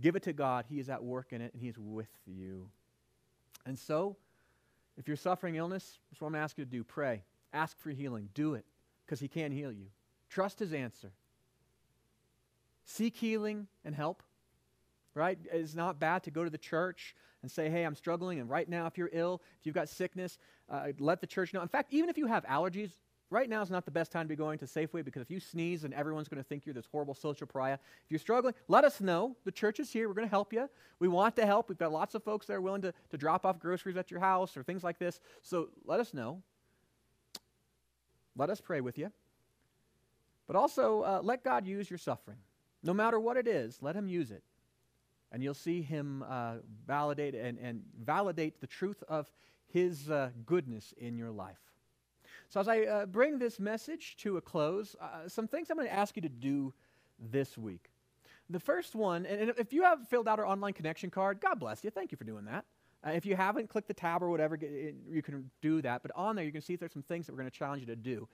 give 0.00 0.16
it 0.16 0.22
to 0.24 0.32
God. 0.32 0.66
He 0.68 0.78
is 0.78 0.88
at 0.88 1.02
work 1.02 1.32
in 1.32 1.40
it, 1.40 1.52
and 1.52 1.62
He 1.62 1.68
is 1.68 1.78
with 1.78 2.10
you. 2.26 2.68
And 3.66 3.78
so, 3.78 4.16
if 4.96 5.06
you're 5.06 5.16
suffering 5.16 5.56
illness, 5.56 5.98
that's 6.10 6.20
what 6.20 6.28
I'm 6.28 6.32
going 6.32 6.40
to 6.40 6.44
ask 6.44 6.58
you 6.58 6.64
to 6.64 6.70
do. 6.70 6.84
Pray. 6.84 7.22
Ask 7.52 7.78
for 7.78 7.90
healing. 7.90 8.28
Do 8.34 8.54
it 8.54 8.64
because 9.04 9.20
He 9.20 9.28
can 9.28 9.52
heal 9.52 9.72
you. 9.72 9.86
Trust 10.28 10.58
His 10.58 10.72
answer. 10.72 11.12
Seek 12.84 13.16
healing 13.16 13.66
and 13.84 13.94
help. 13.94 14.22
Right? 15.14 15.38
It's 15.52 15.74
not 15.74 15.98
bad 15.98 16.22
to 16.24 16.30
go 16.30 16.44
to 16.44 16.50
the 16.50 16.58
church 16.58 17.14
and 17.42 17.50
say, 17.50 17.70
hey, 17.70 17.84
I'm 17.84 17.94
struggling. 17.94 18.40
And 18.40 18.50
right 18.50 18.68
now, 18.68 18.86
if 18.86 18.98
you're 18.98 19.10
ill, 19.12 19.42
if 19.60 19.66
you've 19.66 19.74
got 19.74 19.88
sickness, 19.88 20.38
uh, 20.68 20.88
let 20.98 21.20
the 21.20 21.26
church 21.26 21.54
know. 21.54 21.62
In 21.62 21.68
fact, 21.68 21.92
even 21.92 22.10
if 22.10 22.18
you 22.18 22.26
have 22.26 22.44
allergies, 22.44 22.90
right 23.30 23.48
now 23.48 23.62
is 23.62 23.70
not 23.70 23.84
the 23.84 23.90
best 23.90 24.10
time 24.10 24.24
to 24.24 24.28
be 24.28 24.36
going 24.36 24.58
to 24.58 24.64
Safeway 24.64 25.04
because 25.04 25.22
if 25.22 25.30
you 25.30 25.40
sneeze, 25.40 25.84
and 25.84 25.94
everyone's 25.94 26.28
going 26.28 26.42
to 26.42 26.48
think 26.48 26.66
you're 26.66 26.74
this 26.74 26.86
horrible 26.90 27.14
social 27.14 27.46
pariah. 27.46 27.74
If 27.74 28.10
you're 28.10 28.18
struggling, 28.18 28.54
let 28.66 28.84
us 28.84 29.00
know. 29.00 29.36
The 29.44 29.52
church 29.52 29.80
is 29.80 29.92
here. 29.92 30.08
We're 30.08 30.14
going 30.14 30.26
to 30.26 30.30
help 30.30 30.52
you. 30.52 30.68
We 30.98 31.08
want 31.08 31.36
to 31.36 31.46
help. 31.46 31.68
We've 31.68 31.78
got 31.78 31.92
lots 31.92 32.14
of 32.14 32.24
folks 32.24 32.46
that 32.46 32.54
are 32.54 32.60
willing 32.60 32.82
to, 32.82 32.92
to 33.10 33.16
drop 33.16 33.46
off 33.46 33.58
groceries 33.58 33.96
at 33.96 34.10
your 34.10 34.20
house 34.20 34.56
or 34.56 34.62
things 34.62 34.82
like 34.82 34.98
this. 34.98 35.20
So 35.42 35.68
let 35.84 36.00
us 36.00 36.14
know. 36.14 36.42
Let 38.36 38.50
us 38.50 38.60
pray 38.60 38.80
with 38.80 38.98
you. 38.98 39.12
But 40.46 40.56
also, 40.56 41.02
uh, 41.02 41.20
let 41.22 41.44
God 41.44 41.66
use 41.66 41.90
your 41.90 41.98
suffering. 41.98 42.38
No 42.82 42.94
matter 42.94 43.20
what 43.20 43.36
it 43.36 43.46
is, 43.46 43.78
let 43.82 43.94
Him 43.96 44.08
use 44.08 44.30
it 44.30 44.42
and 45.32 45.42
you'll 45.42 45.54
see 45.54 45.82
him 45.82 46.24
uh, 46.28 46.54
validate 46.86 47.34
and, 47.34 47.58
and 47.58 47.82
validate 48.02 48.60
the 48.60 48.66
truth 48.66 49.02
of 49.08 49.30
his 49.66 50.10
uh, 50.10 50.30
goodness 50.46 50.94
in 50.96 51.18
your 51.18 51.30
life. 51.30 51.58
So, 52.48 52.60
as 52.60 52.68
I 52.68 52.82
uh, 52.82 53.06
bring 53.06 53.38
this 53.38 53.60
message 53.60 54.16
to 54.18 54.38
a 54.38 54.40
close, 54.40 54.96
uh, 55.00 55.28
some 55.28 55.46
things 55.46 55.70
I'm 55.70 55.76
going 55.76 55.88
to 55.88 55.94
ask 55.94 56.16
you 56.16 56.22
to 56.22 56.28
do 56.28 56.72
this 57.18 57.58
week. 57.58 57.90
The 58.48 58.60
first 58.60 58.94
one, 58.94 59.26
and 59.26 59.52
if 59.58 59.74
you 59.74 59.82
have 59.82 60.08
filled 60.08 60.26
out 60.26 60.38
our 60.38 60.46
online 60.46 60.72
connection 60.72 61.10
card, 61.10 61.40
God 61.40 61.60
bless 61.60 61.84
you. 61.84 61.90
Thank 61.90 62.10
you 62.10 62.16
for 62.16 62.24
doing 62.24 62.46
that. 62.46 62.64
Uh, 63.06 63.10
if 63.10 63.26
you 63.26 63.36
haven't, 63.36 63.68
click 63.68 63.86
the 63.86 63.94
tab 63.94 64.22
or 64.22 64.30
whatever, 64.30 64.56
you 64.56 65.22
can 65.22 65.50
do 65.60 65.82
that. 65.82 66.02
But 66.02 66.12
on 66.16 66.34
there, 66.34 66.44
you 66.44 66.52
can 66.52 66.62
see 66.62 66.72
if 66.72 66.80
there's 66.80 66.92
some 66.92 67.02
things 67.02 67.26
that 67.26 67.32
we're 67.32 67.40
going 67.40 67.50
to 67.50 67.56
challenge 67.56 67.80
you 67.80 67.86
to 67.86 67.96
do 67.96 68.26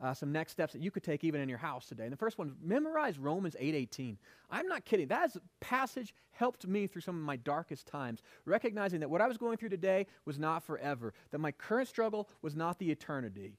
uh, 0.00 0.12
some 0.12 0.32
next 0.32 0.52
steps 0.52 0.72
that 0.72 0.82
you 0.82 0.90
could 0.90 1.02
take 1.02 1.22
even 1.24 1.40
in 1.40 1.48
your 1.48 1.58
house 1.58 1.86
today. 1.86 2.04
And 2.04 2.12
the 2.12 2.16
first 2.16 2.38
one, 2.38 2.56
memorize 2.60 3.18
Romans 3.18 3.56
8:18. 3.58 4.16
I'm 4.50 4.66
not 4.66 4.84
kidding. 4.84 5.08
That 5.08 5.36
passage 5.60 6.14
helped 6.32 6.66
me 6.66 6.86
through 6.86 7.02
some 7.02 7.16
of 7.16 7.22
my 7.22 7.36
darkest 7.36 7.86
times, 7.86 8.22
recognizing 8.44 9.00
that 9.00 9.10
what 9.10 9.20
I 9.20 9.28
was 9.28 9.38
going 9.38 9.56
through 9.56 9.68
today 9.70 10.06
was 10.24 10.38
not 10.38 10.64
forever, 10.64 11.14
that 11.30 11.38
my 11.38 11.52
current 11.52 11.88
struggle 11.88 12.28
was 12.42 12.56
not 12.56 12.78
the 12.78 12.90
eternity. 12.90 13.58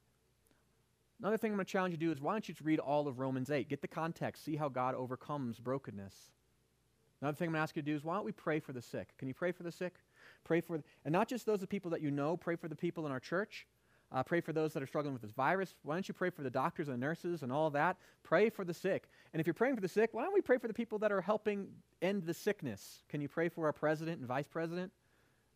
Another 1.19 1.38
thing 1.38 1.52
I'm 1.52 1.58
going 1.58 1.65
to 1.65 1.72
challenge 1.72 1.93
you 1.93 1.98
to 1.98 2.06
do 2.06 2.12
is 2.12 2.19
why 2.19 2.34
don't 2.34 2.48
you 2.48 2.54
just 2.54 2.65
read 2.65 2.80
all 2.80 3.08
of 3.08 3.19
Romans 3.19 3.50
8? 3.50 3.69
Get 3.69 3.82
the 3.82 3.88
context, 3.88 4.43
see 4.43 4.58
how 4.58 4.67
God 4.67 4.93
overcomes 4.93 5.60
brokenness. 5.60 6.32
Another 7.22 7.38
thing 7.38 7.48
I'm 7.48 7.54
going 7.54 7.60
to 7.60 7.63
ask 7.63 7.78
you 7.78 7.82
to 7.82 7.86
do 7.86 7.96
is 7.96 8.04
why 8.04 8.15
don't 8.15 8.26
we 8.26 8.34
pray 8.34 8.60
for 8.60 8.74
the 8.74 8.82
sick? 8.82 9.13
Can 9.17 9.30
you 9.30 9.34
pray 9.34 9.54
for 9.54 9.63
the 9.63 9.72
sick? 9.72 9.93
Pray 10.43 10.60
for, 10.60 10.84
and 11.06 11.13
not 11.13 11.30
just 11.30 11.46
those 11.46 11.63
of 11.63 11.69
people 11.69 11.91
that 11.91 12.02
you 12.02 12.12
know, 12.12 12.36
pray 12.36 12.58
for 12.58 12.67
the 12.67 12.76
people 12.76 13.06
in 13.06 13.13
our 13.13 13.22
church. 13.22 13.65
Uh, 14.13 14.21
pray 14.21 14.39
for 14.41 14.54
those 14.54 14.73
that 14.73 14.84
are 14.84 14.88
struggling 14.88 15.12
with 15.12 15.23
this 15.23 15.32
virus. 15.32 15.73
Why 15.82 15.95
don't 15.95 16.08
you 16.08 16.13
pray 16.13 16.30
for 16.30 16.43
the 16.43 16.49
doctors 16.49 16.88
and 16.88 16.99
nurses 16.99 17.41
and 17.41 17.52
all 17.52 17.71
that? 17.71 17.97
Pray 18.21 18.49
for 18.49 18.63
the 18.63 18.73
sick. 18.73 19.10
And 19.34 19.39
if 19.39 19.47
you're 19.47 19.56
praying 19.56 19.73
for 19.73 19.82
the 19.82 19.88
sick, 19.88 20.12
why 20.13 20.23
don't 20.23 20.34
we 20.34 20.41
pray 20.41 20.60
for 20.60 20.67
the 20.67 20.73
people 20.73 20.99
that 20.99 21.12
are 21.12 21.21
helping 21.21 21.67
end 22.02 22.23
the 22.23 22.34
sickness? 22.34 23.02
Can 23.10 23.21
you 23.21 23.28
pray 23.28 23.49
for 23.49 23.65
our 23.65 23.73
president 23.73 24.19
and 24.19 24.28
vice 24.28 24.47
president? 24.47 24.91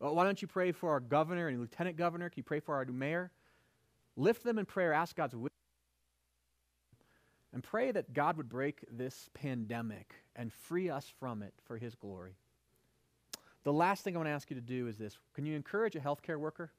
Well, 0.00 0.14
why 0.14 0.24
don't 0.24 0.42
you 0.42 0.48
pray 0.48 0.72
for 0.72 0.90
our 0.90 1.00
governor 1.00 1.46
and 1.46 1.60
lieutenant 1.60 1.96
governor? 1.96 2.28
Can 2.30 2.38
you 2.38 2.44
pray 2.44 2.58
for 2.58 2.74
our 2.74 2.84
mayor? 2.86 3.30
Lift 4.16 4.42
them 4.42 4.58
in 4.58 4.64
prayer. 4.64 4.92
Ask 4.92 5.14
God's 5.14 5.36
wisdom. 5.36 5.48
And 7.52 7.62
pray 7.62 7.92
that 7.92 8.12
God 8.12 8.36
would 8.36 8.48
break 8.48 8.84
this 8.90 9.30
pandemic 9.34 10.14
and 10.34 10.52
free 10.52 10.90
us 10.90 11.10
from 11.20 11.42
it 11.42 11.54
for 11.64 11.78
his 11.78 11.94
glory. 11.94 12.34
The 13.62 13.72
last 13.72 14.02
thing 14.02 14.16
I 14.16 14.18
want 14.18 14.28
to 14.28 14.32
ask 14.32 14.50
you 14.50 14.56
to 14.56 14.62
do 14.62 14.88
is 14.88 14.98
this 14.98 15.16
Can 15.34 15.46
you 15.46 15.54
encourage 15.54 15.94
a 15.94 16.00
healthcare 16.00 16.38
worker? 16.38 16.72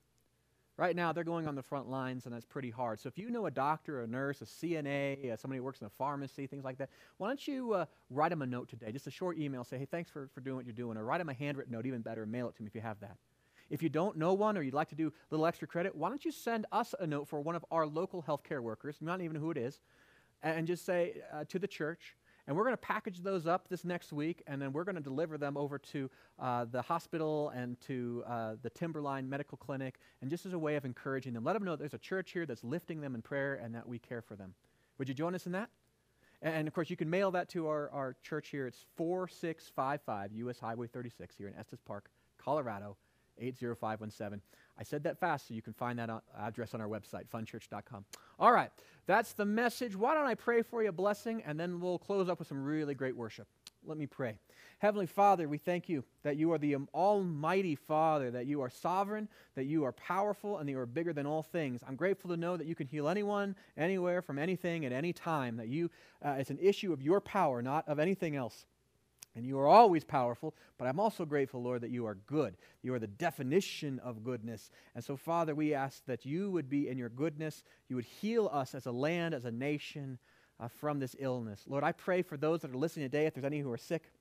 Right 0.79 0.95
now, 0.95 1.11
they're 1.11 1.25
going 1.25 1.45
on 1.45 1.55
the 1.55 1.61
front 1.61 1.89
lines, 1.89 2.25
and 2.25 2.33
that's 2.33 2.45
pretty 2.45 2.69
hard. 2.69 3.01
So 3.01 3.09
if 3.09 3.17
you 3.17 3.29
know 3.29 3.47
a 3.47 3.51
doctor, 3.51 4.01
a 4.01 4.07
nurse, 4.07 4.41
a 4.41 4.45
CNA, 4.45 5.33
uh, 5.33 5.35
somebody 5.35 5.57
who 5.57 5.63
works 5.65 5.81
in 5.81 5.87
a 5.87 5.89
pharmacy, 5.89 6.47
things 6.47 6.63
like 6.63 6.77
that, 6.77 6.89
why 7.17 7.27
don't 7.27 7.45
you 7.45 7.73
uh, 7.73 7.85
write 8.09 8.29
them 8.29 8.41
a 8.43 8.45
note 8.45 8.69
today? 8.69 8.89
Just 8.93 9.05
a 9.05 9.11
short 9.11 9.37
email. 9.37 9.65
Say, 9.65 9.77
hey, 9.77 9.87
thanks 9.91 10.09
for, 10.09 10.29
for 10.33 10.39
doing 10.39 10.55
what 10.55 10.65
you're 10.65 10.71
doing. 10.71 10.95
Or 10.95 11.03
write 11.03 11.17
them 11.17 11.27
a 11.27 11.33
handwritten 11.33 11.73
note, 11.73 11.85
even 11.85 11.99
better, 11.99 12.25
mail 12.25 12.47
it 12.47 12.55
to 12.55 12.63
me 12.63 12.67
if 12.67 12.75
you 12.75 12.79
have 12.79 12.97
that. 13.01 13.17
If 13.69 13.83
you 13.83 13.89
don't 13.89 14.15
know 14.15 14.31
one 14.31 14.57
or 14.57 14.61
you'd 14.61 14.73
like 14.73 14.87
to 14.87 14.95
do 14.95 15.07
a 15.09 15.11
little 15.31 15.45
extra 15.45 15.67
credit, 15.67 15.93
why 15.95 16.07
don't 16.07 16.23
you 16.23 16.31
send 16.31 16.65
us 16.71 16.95
a 16.97 17.05
note 17.05 17.27
for 17.27 17.41
one 17.41 17.57
of 17.57 17.65
our 17.71 17.85
local 17.85 18.23
healthcare 18.23 18.61
workers, 18.61 18.99
not 19.01 19.19
even 19.19 19.35
who 19.35 19.51
it 19.51 19.57
is, 19.57 19.81
and 20.43 20.65
just 20.65 20.85
say 20.85 21.21
uh, 21.33 21.43
to 21.49 21.59
the 21.59 21.67
church, 21.67 22.15
And 22.49 22.57
we're 22.57 22.63
going 22.63 22.73
to 22.73 22.77
package 22.77 23.19
those 23.19 23.45
up 23.45 23.69
this 23.69 23.85
next 23.85 24.11
week, 24.11 24.41
and 24.47 24.59
then 24.59 24.73
we're 24.73 24.83
going 24.83 24.95
to 24.95 25.03
deliver 25.03 25.37
them 25.37 25.55
over 25.55 25.77
to 25.77 26.09
uh, 26.39 26.65
the 26.65 26.81
hospital 26.81 27.49
and 27.49 27.79
to 27.81 28.23
uh, 28.25 28.55
the 28.63 28.71
Timberline 28.71 29.29
Medical 29.29 29.55
Clinic, 29.55 29.99
and 30.23 30.31
just 30.31 30.47
as 30.47 30.53
a 30.53 30.57
way 30.57 30.75
of 30.75 30.83
encouraging 30.83 31.33
them. 31.33 31.43
Let 31.43 31.53
them 31.53 31.63
know 31.63 31.75
there's 31.75 31.93
a 31.93 31.99
church 31.99 32.31
here 32.31 32.47
that's 32.47 32.63
lifting 32.63 33.01
them 33.01 33.13
in 33.13 33.21
prayer 33.21 33.61
and 33.63 33.75
that 33.75 33.87
we 33.87 33.99
care 33.99 34.23
for 34.23 34.35
them. 34.35 34.55
Would 34.97 35.07
you 35.07 35.13
join 35.13 35.35
us 35.35 35.45
in 35.45 35.51
that? 35.51 35.69
And, 36.41 36.55
and 36.55 36.67
of 36.67 36.73
course, 36.73 36.89
you 36.89 36.95
can 36.97 37.07
mail 37.07 37.29
that 37.29 37.49
to 37.49 37.67
our, 37.67 37.91
our 37.91 38.15
church 38.23 38.47
here. 38.47 38.65
It's 38.65 38.83
4655 38.95 40.33
US 40.33 40.59
Highway 40.59 40.87
36 40.87 41.35
here 41.35 41.49
in 41.49 41.53
Estes 41.53 41.81
Park, 41.85 42.09
Colorado, 42.39 42.97
80517. 43.39 44.41
I 44.77 44.83
said 44.83 45.03
that 45.03 45.19
fast 45.19 45.47
so 45.47 45.53
you 45.53 45.61
can 45.61 45.73
find 45.73 45.99
that 45.99 46.09
address 46.37 46.73
on 46.73 46.81
our 46.81 46.87
website, 46.87 47.27
funchurch.com. 47.27 48.05
All 48.39 48.51
right, 48.51 48.71
that's 49.07 49.33
the 49.33 49.45
message. 49.45 49.95
Why 49.95 50.13
don't 50.13 50.27
I 50.27 50.35
pray 50.35 50.61
for 50.61 50.81
you 50.81 50.89
a 50.89 50.93
blessing 50.93 51.43
and 51.45 51.59
then 51.59 51.79
we'll 51.79 51.99
close 51.99 52.29
up 52.29 52.39
with 52.39 52.47
some 52.47 52.63
really 52.63 52.93
great 52.93 53.15
worship. 53.15 53.47
Let 53.85 53.97
me 53.97 54.07
pray. 54.07 54.35
Heavenly 54.79 55.07
Father, 55.07 55.47
we 55.49 55.57
thank 55.57 55.89
you 55.89 56.05
that 56.23 56.37
you 56.37 56.53
are 56.53 56.57
the 56.57 56.77
Almighty 56.93 57.75
Father, 57.75 58.31
that 58.31 58.45
you 58.45 58.61
are 58.61 58.69
sovereign, 58.69 59.27
that 59.55 59.65
you 59.65 59.83
are 59.83 59.91
powerful, 59.91 60.57
and 60.57 60.67
that 60.67 60.71
you 60.71 60.79
are 60.79 60.85
bigger 60.85 61.11
than 61.11 61.25
all 61.25 61.43
things. 61.43 61.81
I'm 61.85 61.97
grateful 61.97 62.29
to 62.29 62.37
know 62.37 62.55
that 62.55 62.65
you 62.65 62.75
can 62.75 62.87
heal 62.87 63.09
anyone, 63.09 63.55
anywhere, 63.77 64.21
from 64.21 64.39
anything, 64.39 64.85
at 64.85 64.93
any 64.93 65.11
time, 65.11 65.57
that 65.57 65.67
you, 65.67 65.89
uh, 66.23 66.35
it's 66.39 66.49
an 66.49 66.59
issue 66.61 66.93
of 66.93 67.01
your 67.01 67.19
power, 67.19 67.61
not 67.61 67.87
of 67.89 67.99
anything 67.99 68.37
else. 68.37 68.65
And 69.39 69.47
you 69.47 69.57
are 69.57 69.67
always 69.67 70.03
powerful, 70.03 70.53
but 70.77 70.85
I'm 70.85 70.99
also 70.99 71.23
grateful, 71.23 71.63
Lord, 71.63 71.79
that 71.79 71.91
you 71.91 72.05
are 72.05 72.15
good. 72.27 72.57
You 72.81 72.93
are 72.93 72.99
the 72.99 73.07
definition 73.07 73.97
of 73.99 74.21
goodness. 74.21 74.69
And 74.95 75.01
so, 75.01 75.15
Father, 75.15 75.55
we 75.55 75.73
ask 75.73 76.03
that 76.07 76.25
you 76.25 76.51
would 76.51 76.69
be 76.69 76.89
in 76.89 76.97
your 76.97 77.07
goodness. 77.07 77.63
You 77.87 77.95
would 77.95 78.03
heal 78.03 78.49
us 78.51 78.75
as 78.75 78.85
a 78.85 78.91
land, 78.91 79.33
as 79.33 79.45
a 79.45 79.51
nation 79.51 80.19
uh, 80.59 80.67
from 80.67 80.99
this 80.99 81.15
illness. 81.19 81.63
Lord, 81.67 81.85
I 81.85 81.93
pray 81.93 82.21
for 82.21 82.35
those 82.35 82.59
that 82.63 82.71
are 82.71 82.77
listening 82.77 83.05
today, 83.05 83.27
if 83.27 83.33
there's 83.33 83.45
any 83.45 83.61
who 83.61 83.71
are 83.71 83.77
sick, 83.77 84.11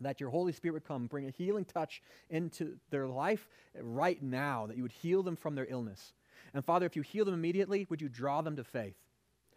that 0.00 0.20
your 0.20 0.30
Holy 0.30 0.52
Spirit 0.52 0.74
would 0.74 0.84
come, 0.84 1.08
bring 1.08 1.26
a 1.26 1.32
healing 1.32 1.64
touch 1.64 2.00
into 2.30 2.76
their 2.90 3.08
life 3.08 3.48
right 3.80 4.22
now, 4.22 4.68
that 4.68 4.76
you 4.76 4.84
would 4.84 4.92
heal 4.92 5.24
them 5.24 5.34
from 5.34 5.56
their 5.56 5.66
illness. 5.68 6.12
And 6.54 6.64
Father, 6.64 6.86
if 6.86 6.94
you 6.94 7.02
heal 7.02 7.24
them 7.24 7.34
immediately, 7.34 7.88
would 7.90 8.00
you 8.00 8.08
draw 8.08 8.40
them 8.40 8.54
to 8.54 8.62
faith? 8.62 8.94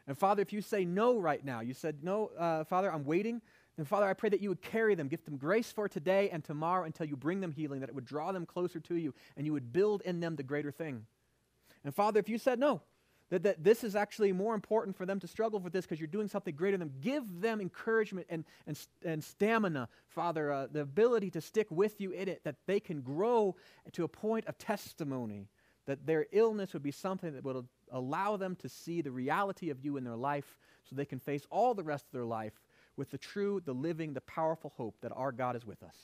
And 0.08 0.18
Father, 0.18 0.42
if 0.42 0.52
you 0.52 0.62
say 0.64 0.86
no 0.86 1.20
right 1.20 1.46
now, 1.46 1.60
you 1.60 1.76
said, 1.76 2.00
No, 2.02 2.32
uh, 2.36 2.64
Father, 2.64 2.92
I'm 2.92 3.06
waiting 3.06 3.44
and 3.78 3.88
Father, 3.88 4.08
I 4.08 4.14
pray 4.14 4.30
that 4.30 4.42
you 4.42 4.50
would 4.50 4.62
carry 4.62 4.96
them, 4.96 5.08
give 5.08 5.24
them 5.24 5.38
grace 5.38 5.72
for 5.72 5.88
today 5.88 6.30
and 6.32 6.44
tomorrow 6.44 6.86
until 6.86 7.06
you 7.06 7.16
bring 7.16 7.42
them 7.42 7.52
healing, 7.52 7.82
that 7.82 7.90
it 7.90 7.96
would 7.96 8.06
draw 8.06 8.32
them 8.32 8.46
closer 8.46 8.80
to 8.80 8.96
you, 8.96 9.14
and 9.36 9.46
you 9.46 9.54
would 9.54 9.72
build 9.72 10.02
in 10.02 10.20
them 10.20 10.36
the 10.36 10.44
greater 10.44 10.72
thing. 10.72 11.06
And 11.84 11.94
Father, 11.94 12.20
if 12.20 12.28
you 12.28 12.40
said 12.40 12.60
no, 12.60 12.82
that, 13.30 13.44
that 13.44 13.64
this 13.64 13.84
is 13.84 13.96
actually 13.96 14.32
more 14.32 14.56
important 14.56 14.96
for 14.96 15.06
them 15.06 15.20
to 15.20 15.28
struggle 15.28 15.60
with 15.60 15.74
this 15.74 15.86
because 15.86 16.00
you're 16.00 16.08
doing 16.08 16.28
something 16.28 16.56
greater 16.56 16.78
than 16.78 16.88
them, 16.88 16.98
give 17.02 17.42
them 17.42 17.62
encouragement 17.62 18.26
and, 18.30 18.46
and, 18.66 18.80
and 19.06 19.24
stamina, 19.24 19.90
Father, 20.08 20.52
uh, 20.52 20.68
the 20.72 20.82
ability 20.82 21.30
to 21.32 21.42
stick 21.42 21.68
with 21.70 22.02
you 22.02 22.12
in 22.12 22.28
it, 22.28 22.44
that 22.46 22.56
they 22.66 22.80
can 22.80 23.02
grow 23.02 23.56
to 23.92 24.04
a 24.04 24.08
point 24.08 24.48
of 24.48 24.58
testimony, 24.58 25.50
that 25.86 26.06
their 26.08 26.26
illness 26.32 26.74
would 26.74 26.84
be 26.84 26.92
something 26.92 27.34
that 27.34 27.44
would 27.44 27.68
allow 27.92 28.38
them 28.38 28.56
to 28.56 28.70
see 28.70 29.02
the 29.02 29.12
reality 29.12 29.70
of 29.70 29.84
you 29.84 29.98
in 29.98 30.04
their 30.04 30.16
life 30.16 30.58
so 30.84 30.96
they 30.96 31.06
can 31.06 31.20
face 31.20 31.46
all 31.52 31.74
the 31.74 31.84
rest 31.84 32.06
of 32.06 32.12
their 32.12 32.26
life 32.26 32.54
with 32.98 33.12
the 33.12 33.18
true, 33.18 33.62
the 33.64 33.74
living, 33.74 34.14
the 34.14 34.22
powerful 34.22 34.74
hope 34.76 34.96
that 35.02 35.12
our 35.16 35.32
God 35.32 35.56
is 35.56 35.66
with 35.66 35.84
us. 35.84 35.96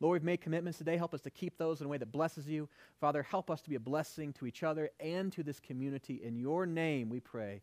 Lord, 0.00 0.20
we've 0.20 0.26
made 0.26 0.40
commitments 0.40 0.78
today. 0.78 0.96
Help 0.96 1.14
us 1.14 1.20
to 1.22 1.30
keep 1.30 1.56
those 1.56 1.80
in 1.80 1.86
a 1.86 1.88
way 1.88 1.98
that 1.98 2.10
blesses 2.10 2.48
you. 2.48 2.68
Father, 3.00 3.22
help 3.22 3.50
us 3.50 3.60
to 3.62 3.70
be 3.70 3.76
a 3.76 3.80
blessing 3.80 4.32
to 4.34 4.46
each 4.46 4.62
other 4.62 4.90
and 4.98 5.32
to 5.32 5.42
this 5.42 5.60
community. 5.60 6.20
In 6.22 6.36
your 6.36 6.66
name, 6.66 7.08
we 7.08 7.20
pray. 7.20 7.62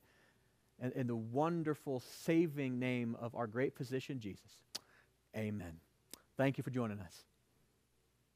And 0.79 0.93
in 0.93 1.07
the 1.07 1.15
wonderful, 1.15 1.99
saving 1.99 2.79
name 2.79 3.15
of 3.19 3.35
our 3.35 3.47
great 3.47 3.75
physician, 3.75 4.19
Jesus. 4.19 4.63
Amen. 5.35 5.79
Thank 6.37 6.57
you 6.57 6.63
for 6.63 6.71
joining 6.71 6.99
us. 6.99 7.30